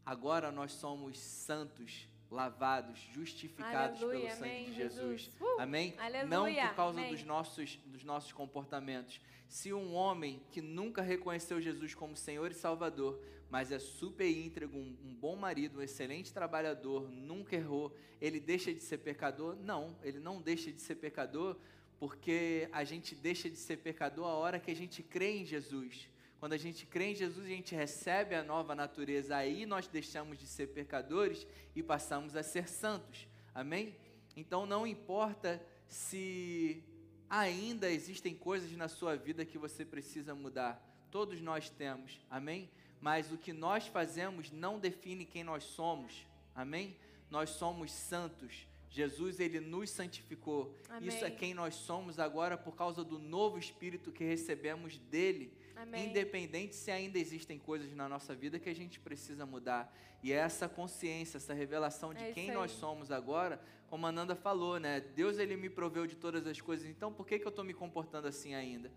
Agora 0.05 0.53
nós 0.53 0.73
somos 0.73 1.19
santos, 1.19 2.07
lavados, 2.33 2.99
justificados 3.13 4.03
Aleluia, 4.03 4.29
pelo 4.29 4.39
sangue 4.39 4.51
amém, 4.51 4.65
de 4.65 4.75
Jesus. 4.75 5.21
Jesus. 5.23 5.41
Uh, 5.41 5.61
Amém? 5.61 5.95
aleluia, 5.99 6.27
Não 6.27 6.69
por 6.69 6.75
causa 6.75 6.99
amém. 6.99 7.13
dos 7.13 7.23
nossos, 7.25 7.77
dos 7.87 8.03
nossos 8.03 8.33
comportamentos. 8.33 9.21
Se 9.49 9.73
um 9.73 9.95
homem 9.95 10.43
que 10.51 10.63
nunca 10.63 11.03
reconheceu 11.03 11.61
Jesus 11.61 11.95
como 11.95 12.17
Senhor 12.17 12.51
e 12.51 12.55
Salvador, 12.55 13.23
mas 13.51 13.71
é 13.71 13.79
super 13.79 14.27
íntegro, 14.27 14.71
um, 14.75 14.97
um 15.05 15.15
bom 15.15 15.37
marido, 15.37 15.79
um 15.79 15.83
excelente 15.83 16.33
trabalhador, 16.33 17.11
nunca 17.11 17.55
errou, 17.55 17.95
ele 18.19 18.41
deixa 18.41 18.73
de 18.73 18.81
ser 18.81 18.99
pecador? 18.99 19.55
Não, 19.57 19.95
ele 20.03 20.19
não 20.19 20.41
deixa 20.41 20.73
de 20.73 20.81
ser 20.81 20.95
pecador 20.95 21.57
porque 21.99 22.69
a 22.73 22.83
gente 22.83 23.15
deixa 23.15 23.49
de 23.49 23.57
ser 23.57 23.77
pecador 23.77 24.27
a 24.27 24.35
hora 24.35 24.59
que 24.59 24.71
a 24.71 24.75
gente 24.75 25.03
crê 25.05 25.37
em 25.37 25.45
Jesus. 25.45 26.09
Quando 26.43 26.55
a 26.55 26.59
gente 26.59 26.85
crê 26.87 27.13
em 27.13 27.15
Jesus, 27.15 27.47
a 27.47 27.51
gente 27.51 27.73
recebe 27.73 28.35
a 28.35 28.43
nova 28.43 28.75
natureza, 28.75 29.37
aí 29.37 29.65
nós 29.65 29.87
deixamos 29.87 30.37
de 30.37 30.45
ser 30.45 30.71
pecadores 30.71 31.47
e 31.73 31.85
passamos 31.85 32.35
a 32.35 32.43
ser 32.43 32.69
santos. 32.69 33.29
Amém? 33.55 33.95
Então 34.37 34.67
não 34.67 34.85
importa 34.85 35.65
se 35.87 36.83
ainda 37.31 37.89
existem 37.89 38.35
coisas 38.35 38.73
na 38.73 38.89
sua 38.89 39.15
vida 39.15 39.45
que 39.45 39.57
você 39.57 39.85
precisa 39.85 40.35
mudar. 40.35 40.85
Todos 41.13 41.41
nós 41.41 41.71
temos. 41.71 42.21
Amém? 42.29 42.69
Mas 43.01 43.31
o 43.31 43.39
que 43.39 43.53
nós 43.53 43.87
fazemos 43.87 44.51
não 44.51 44.81
define 44.81 45.25
quem 45.25 45.45
nós 45.45 45.63
somos. 45.63 46.27
Amém? 46.57 46.97
Nós 47.31 47.51
somos 47.51 47.93
santos. 47.93 48.67
Jesus 48.91 49.39
ele 49.39 49.61
nos 49.61 49.91
santificou. 49.91 50.75
Amém. 50.89 51.09
Isso 51.09 51.25
é 51.25 51.31
quem 51.31 51.55
nós 51.55 51.77
somos 51.77 52.19
agora 52.19 52.59
por 52.59 52.75
causa 52.75 53.05
do 53.05 53.17
novo 53.17 53.59
espírito 53.59 54.11
que 54.11 54.25
recebemos 54.25 54.99
dele. 54.99 55.62
Amém. 55.83 56.11
Independente 56.11 56.77
se 56.77 56.93
ainda 56.93 57.19
existem 57.19 57.59
coisas 57.59 57.93
na 57.93 58.09
nossa 58.09 58.37
vida 58.37 58.59
que 58.61 58.69
a 58.69 58.75
gente 58.75 59.01
precisa 59.01 59.45
mudar. 59.45 59.93
E 60.23 60.33
é 60.33 60.37
essa 60.37 60.69
consciência, 60.69 61.39
essa 61.39 61.53
revelação 61.53 62.15
de 62.15 62.23
É 62.23 62.33
quem 62.33 62.53
nós 62.53 62.71
somos 62.71 63.11
agora, 63.11 63.61
como 63.89 64.07
a 64.07 64.13
Nanda 64.13 64.37
falou, 64.37 64.79
né? 64.79 65.01
Deus 65.01 65.39
ele 65.39 65.57
me 65.57 65.69
proveu 65.69 66.07
de 66.07 66.15
todas 66.15 66.47
as 66.47 66.61
coisas, 66.61 66.89
então 66.89 67.13
por 67.13 67.27
que, 67.27 67.37
que 67.37 67.45
eu 67.45 67.51
estou 67.51 67.65
me 67.65 67.75
comportando 67.75 68.29
assim 68.29 68.55
ainda? 68.55 68.93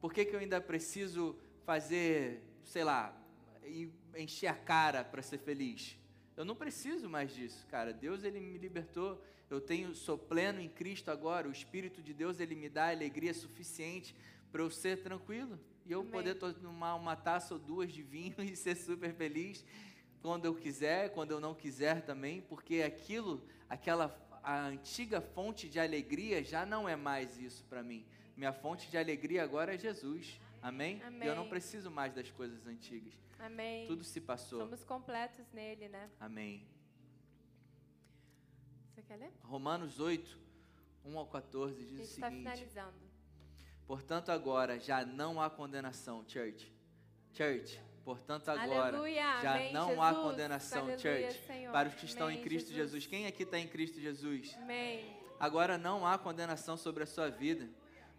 Por 0.00 0.14
que, 0.14 0.24
que 0.24 0.34
eu 0.34 0.40
ainda 0.40 0.60
preciso 0.62 1.38
fazer, 1.66 2.42
sei 2.62 2.84
lá, 2.84 3.14
encher 4.16 4.46
a 4.46 4.54
cara 4.54 5.04
para 5.04 5.20
ser 5.20 5.38
feliz? 5.38 5.98
Eu 6.34 6.44
não 6.46 6.56
preciso 6.56 7.08
mais 7.08 7.34
disso, 7.34 7.66
cara. 7.66 7.92
Deus 7.92 8.24
ele 8.24 8.40
me 8.40 8.56
libertou. 8.56 9.22
Eu 9.50 9.60
tenho 9.60 9.94
sou 9.94 10.16
pleno 10.16 10.58
em 10.58 10.70
Cristo 10.70 11.10
agora. 11.10 11.46
O 11.46 11.52
Espírito 11.52 12.02
de 12.02 12.14
Deus 12.14 12.40
ele 12.40 12.54
me 12.54 12.70
dá 12.70 12.90
alegria 12.90 13.34
suficiente 13.34 14.16
para 14.50 14.62
eu 14.62 14.70
ser 14.70 15.02
tranquilo 15.02 15.60
e 15.86 15.92
eu 15.92 16.00
Amém. 16.00 16.12
poder 16.12 16.34
tomar 16.36 16.94
uma 16.94 17.16
taça 17.16 17.54
ou 17.54 17.60
duas 17.60 17.92
de 17.92 18.02
vinho 18.02 18.34
e 18.42 18.56
ser 18.56 18.76
super 18.76 19.14
feliz 19.14 19.64
quando 20.22 20.46
eu 20.46 20.54
quiser, 20.54 21.10
quando 21.12 21.32
eu 21.32 21.40
não 21.40 21.54
quiser 21.54 22.02
também, 22.02 22.40
porque 22.40 22.82
aquilo, 22.82 23.46
aquela 23.68 24.08
a 24.42 24.66
antiga 24.66 25.20
fonte 25.20 25.68
de 25.68 25.80
alegria 25.80 26.44
já 26.44 26.66
não 26.66 26.88
é 26.88 26.94
mais 26.94 27.38
isso 27.38 27.64
para 27.64 27.82
mim. 27.82 28.06
Minha 28.36 28.52
fonte 28.52 28.90
de 28.90 28.98
alegria 28.98 29.42
agora 29.42 29.74
é 29.74 29.78
Jesus. 29.78 30.38
Amém? 30.62 31.00
E 31.22 31.26
eu 31.26 31.34
não 31.34 31.42
Amém. 31.42 31.50
preciso 31.50 31.90
mais 31.90 32.14
das 32.14 32.30
coisas 32.30 32.66
antigas. 32.66 33.14
Amém. 33.38 33.86
Tudo 33.86 34.04
se 34.04 34.20
passou. 34.20 34.60
Somos 34.60 34.84
completos 34.84 35.50
nele, 35.52 35.88
né? 35.88 36.10
Amém. 36.20 36.66
Você 38.94 39.02
quer 39.02 39.16
ler? 39.16 39.32
Romanos 39.42 39.98
8, 39.98 40.38
1 41.04 41.18
ao 41.18 41.26
14 41.26 41.74
A 41.74 41.78
diz 41.78 41.88
gente 41.90 42.00
o 42.00 42.02
está 42.02 42.28
seguinte: 42.28 42.50
finalizando. 42.50 43.03
Portanto, 43.86 44.30
agora 44.30 44.78
já 44.78 45.04
não 45.04 45.40
há 45.40 45.50
condenação, 45.50 46.24
church. 46.26 46.72
Church, 47.32 47.80
portanto, 48.04 48.48
agora 48.48 48.96
Aleluia, 48.96 49.42
já 49.42 49.54
amém, 49.56 49.72
não 49.72 50.02
há 50.02 50.10
Jesus. 50.10 50.24
condenação, 50.24 50.82
Aleluia, 50.84 50.98
church, 50.98 51.46
Senhor. 51.46 51.72
para 51.72 51.88
os 51.88 51.94
que 51.94 52.04
estão 52.06 52.30
em 52.30 52.34
Amém, 52.34 52.44
Cristo 52.44 52.68
Jesus. 52.68 52.92
Jesus. 52.92 53.06
Quem 53.06 53.26
aqui 53.26 53.42
está 53.42 53.58
em 53.58 53.66
Cristo 53.66 54.00
Jesus? 54.00 54.56
Amém. 54.56 55.04
Agora 55.38 55.76
não 55.76 56.06
há 56.06 56.16
condenação 56.16 56.76
sobre 56.76 57.02
a 57.02 57.06
sua 57.06 57.28
vida, 57.28 57.68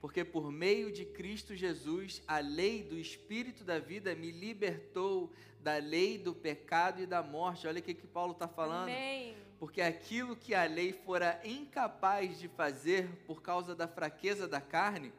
porque 0.01 0.23
por 0.23 0.51
meio 0.51 0.91
de 0.91 1.05
Cristo 1.05 1.55
Jesus, 1.55 2.21
a 2.27 2.39
lei 2.39 2.83
do 2.83 2.97
Espírito 2.97 3.63
da 3.63 3.79
vida 3.79 4.13
me 4.13 4.31
libertou 4.31 5.33
da 5.61 5.77
lei 5.77 6.17
do 6.19 6.35
pecado 6.35 7.01
e 7.01 7.07
da 7.07 7.23
morte. 7.23 7.65
Olha 7.67 7.79
o 7.79 7.81
que, 7.81 7.95
que 7.95 8.05
Paulo 8.05 8.33
está 8.33 8.47
falando. 8.47 8.89
Amém. 8.89 9.35
Porque 9.57 9.81
aquilo 9.81 10.35
que 10.35 10.53
a 10.53 10.65
lei 10.65 10.93
fora 10.93 11.39
incapaz 11.43 12.37
de 12.37 12.47
fazer 12.49 13.07
por 13.25 13.41
causa 13.41 13.73
da 13.73 13.87
fraqueza 13.87 14.47
da 14.47 14.61
carne, 14.61 15.11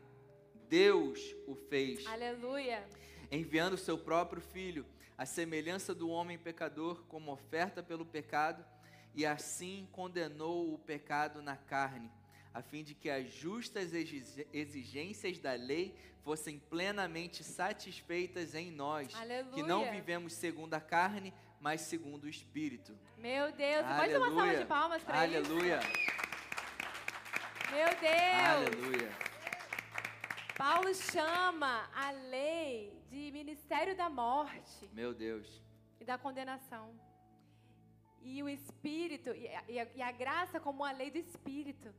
Deus 0.69 1.35
o 1.47 1.55
fez. 1.55 2.07
Aleluia. 2.07 2.85
Enviando 3.31 3.75
o 3.75 3.79
seu 3.79 3.99
próprio 3.99 4.41
filho, 4.41 4.87
à 5.17 5.27
semelhança 5.27 5.95
do 5.95 6.09
homem 6.09 6.39
pecador, 6.39 7.05
como 7.09 7.33
oferta 7.33 7.83
pelo 7.83 8.05
pecado, 8.05 8.65
e 9.15 9.25
assim 9.25 9.89
condenou 9.93 10.73
o 10.75 10.79
pecado 10.79 11.43
na 11.43 11.57
carne 11.57 12.11
a 12.57 12.63
fim 12.63 12.83
de 12.83 12.95
que 12.95 13.11
as 13.11 13.31
justas 13.35 13.93
exigências 14.51 15.39
da 15.39 15.53
lei 15.53 15.95
fossem 16.25 16.59
plenamente 16.59 17.45
satisfeitas 17.45 18.55
em 18.55 18.71
nós, 18.71 19.15
Aleluia. 19.15 19.53
que 19.53 19.63
não 19.63 19.91
vivemos 19.91 20.33
segundo 20.33 20.73
a 20.73 20.81
carne, 20.81 21.35
mas 21.61 21.83
segundo 21.83 22.25
o 22.25 22.29
Espírito. 22.29 22.99
Meu 23.19 23.53
Deus, 23.53 23.85
pode 23.87 24.11
dar 24.11 24.21
uma 24.21 24.35
salva 24.35 24.57
de 24.57 24.65
palmas 24.65 25.03
para 25.03 25.27
isso? 25.27 25.37
Aleluia. 25.37 25.81
Meu 27.71 27.89
Deus. 28.01 28.81
Aleluia. 28.81 29.36
Paulo 30.57 30.95
chama 30.95 31.89
a 31.95 32.11
lei 32.11 32.99
de 33.11 33.31
ministério 33.31 33.95
da 33.95 34.09
morte. 34.09 34.89
Meu 34.93 35.13
Deus. 35.13 35.47
E 36.01 36.05
da 36.05 36.17
condenação. 36.17 36.99
E 38.23 38.43
o 38.43 38.49
Espírito, 38.49 39.31
e 39.35 39.79
a, 39.79 39.87
e 39.95 40.03
a 40.03 40.11
graça 40.11 40.59
como 40.59 40.83
a 40.83 40.93
lei 40.93 41.11
do 41.11 41.19
Espírito. 41.19 41.95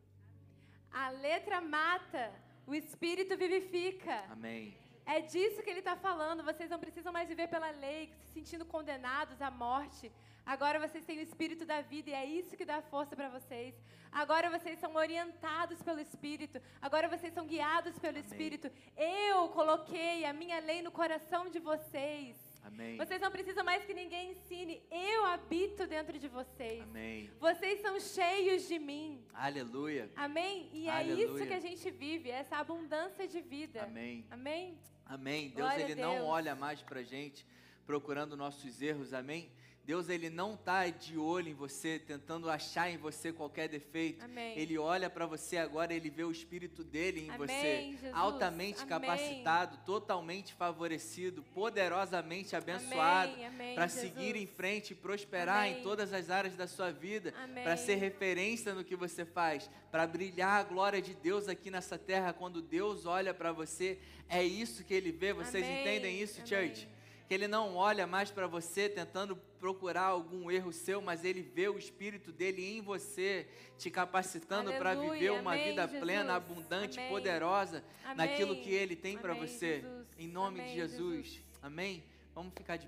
A 0.91 1.09
letra 1.09 1.61
mata, 1.61 2.33
o 2.65 2.73
espírito 2.73 3.37
vivifica. 3.37 4.23
Amém. 4.31 4.75
É 5.05 5.21
disso 5.21 5.61
que 5.61 5.69
ele 5.69 5.79
está 5.79 5.95
falando. 5.95 6.43
Vocês 6.43 6.69
não 6.69 6.79
precisam 6.79 7.13
mais 7.13 7.29
viver 7.29 7.47
pela 7.47 7.69
lei, 7.69 8.11
se 8.23 8.33
sentindo 8.33 8.65
condenados 8.65 9.41
à 9.41 9.51
morte. 9.51 10.11
Agora 10.53 10.79
vocês 10.79 11.03
têm 11.03 11.19
o 11.19 11.21
espírito 11.21 11.65
da 11.65 11.81
vida 11.81 12.09
e 12.09 12.13
é 12.13 12.25
isso 12.25 12.55
que 12.55 12.63
dá 12.63 12.81
força 12.81 13.13
para 13.17 13.27
vocês. 13.27 13.75
Agora 14.09 14.49
vocês 14.49 14.79
são 14.79 14.95
orientados 14.95 15.81
pelo 15.83 15.99
espírito. 15.99 16.61
Agora 16.81 17.09
vocês 17.09 17.33
são 17.33 17.45
guiados 17.45 17.99
pelo 17.99 18.17
Amém. 18.17 18.23
espírito. 18.25 18.71
Eu 18.95 19.49
coloquei 19.49 20.23
a 20.23 20.31
minha 20.31 20.59
lei 20.59 20.81
no 20.81 20.89
coração 20.89 21.49
de 21.49 21.59
vocês. 21.59 22.37
Amém. 22.63 22.95
Vocês 22.95 23.19
não 23.19 23.29
precisam 23.29 23.63
mais 23.65 23.83
que 23.83 23.93
ninguém 23.93 24.31
ensine. 24.31 24.81
Eu 24.89 25.25
habito 25.25 25.85
dentro 25.85 26.17
de 26.17 26.29
vocês. 26.29 26.81
Amém. 26.81 27.29
Vocês 27.41 27.81
são 27.81 27.99
cheios 27.99 28.69
de 28.69 28.79
mim. 28.79 29.21
Aleluia. 29.33 30.09
Amém? 30.15 30.69
E 30.71 30.87
Aleluia. 30.87 31.25
é 31.25 31.27
isso 31.27 31.45
que 31.45 31.53
a 31.53 31.59
gente 31.59 31.91
vive, 31.91 32.29
essa 32.29 32.55
abundância 32.55 33.27
de 33.27 33.41
vida. 33.41 33.83
Amém. 33.83 34.25
Amém? 34.31 34.79
Amém. 35.05 35.49
Deus, 35.49 35.73
ele 35.73 35.95
Deus. 35.95 35.99
não 36.07 36.25
olha 36.25 36.55
mais 36.55 36.81
pra 36.81 37.03
gente 37.03 37.45
procurando 37.85 38.37
nossos 38.37 38.81
erros. 38.81 39.13
Amém? 39.13 39.51
Deus 39.87 40.09
ele 40.09 40.29
não 40.29 40.55
está 40.55 40.85
de 40.89 41.17
olho 41.17 41.47
em 41.47 41.53
você, 41.53 41.97
tentando 41.97 42.49
achar 42.49 42.91
em 42.91 42.97
você 42.97 43.31
qualquer 43.31 43.69
defeito. 43.69 44.25
Amém. 44.25 44.59
Ele 44.59 44.77
olha 44.77 45.09
para 45.09 45.25
você 45.25 45.55
agora, 45.55 45.93
ele 45.93 46.09
vê 46.09 46.25
o 46.25 46.29
espírito 46.29 46.83
dele 46.83 47.21
em 47.21 47.29
Amém, 47.29 47.47
você, 47.47 47.91
Jesus. 47.91 48.11
altamente 48.13 48.81
Amém. 48.81 48.89
capacitado, 48.89 49.77
totalmente 49.85 50.53
favorecido, 50.53 51.41
poderosamente 51.53 52.53
abençoado, 52.53 53.31
para 53.75 53.87
seguir 53.87 54.35
em 54.35 54.45
frente 54.45 54.91
e 54.91 54.95
prosperar 54.95 55.69
em 55.69 55.81
todas 55.81 56.11
as 56.11 56.29
áreas 56.29 56.57
da 56.57 56.67
sua 56.67 56.91
vida, 56.91 57.33
para 57.63 57.77
ser 57.77 57.95
referência 57.95 58.73
no 58.73 58.83
que 58.83 58.95
você 58.97 59.23
faz, 59.23 59.69
para 59.89 60.05
brilhar 60.05 60.59
a 60.59 60.63
glória 60.63 61.01
de 61.01 61.13
Deus 61.13 61.47
aqui 61.47 61.71
nessa 61.71 61.97
terra. 61.97 62.33
Quando 62.33 62.61
Deus 62.61 63.05
olha 63.05 63.33
para 63.33 63.53
você, 63.53 63.97
é 64.27 64.43
isso 64.43 64.83
que 64.83 64.93
ele 64.93 65.13
vê. 65.13 65.31
Vocês 65.31 65.65
entendem 65.65 66.21
isso, 66.21 66.45
church? 66.45 66.89
Que 67.27 67.33
ele 67.33 67.47
não 67.47 67.75
olha 67.75 68.07
mais 68.07 68.31
para 68.31 68.47
você 68.47 68.87
tentando 68.87 69.35
procurar 69.59 70.05
algum 70.05 70.49
erro 70.49 70.71
seu, 70.71 71.01
mas 71.01 71.25
ele 71.25 71.41
vê 71.41 71.67
o 71.67 71.77
espírito 71.77 72.31
dele 72.31 72.77
em 72.77 72.81
você, 72.81 73.47
te 73.77 73.89
capacitando 73.89 74.71
para 74.73 74.95
viver 74.95 75.31
uma 75.31 75.53
amém, 75.53 75.69
vida 75.69 75.81
Jesus. 75.83 75.99
plena, 75.99 76.35
abundante, 76.35 76.99
amém. 76.99 77.11
poderosa 77.11 77.83
amém. 78.03 78.17
naquilo 78.17 78.55
que 78.61 78.69
ele 78.69 78.95
tem 78.95 79.17
para 79.17 79.33
você. 79.33 79.81
Jesus. 79.81 80.07
Em 80.17 80.27
nome 80.27 80.61
de 80.61 80.73
Jesus. 80.73 81.25
Jesus. 81.25 81.43
Amém? 81.61 82.03
Vamos 82.33 82.53
ficar 82.53 82.77
de 82.77 82.85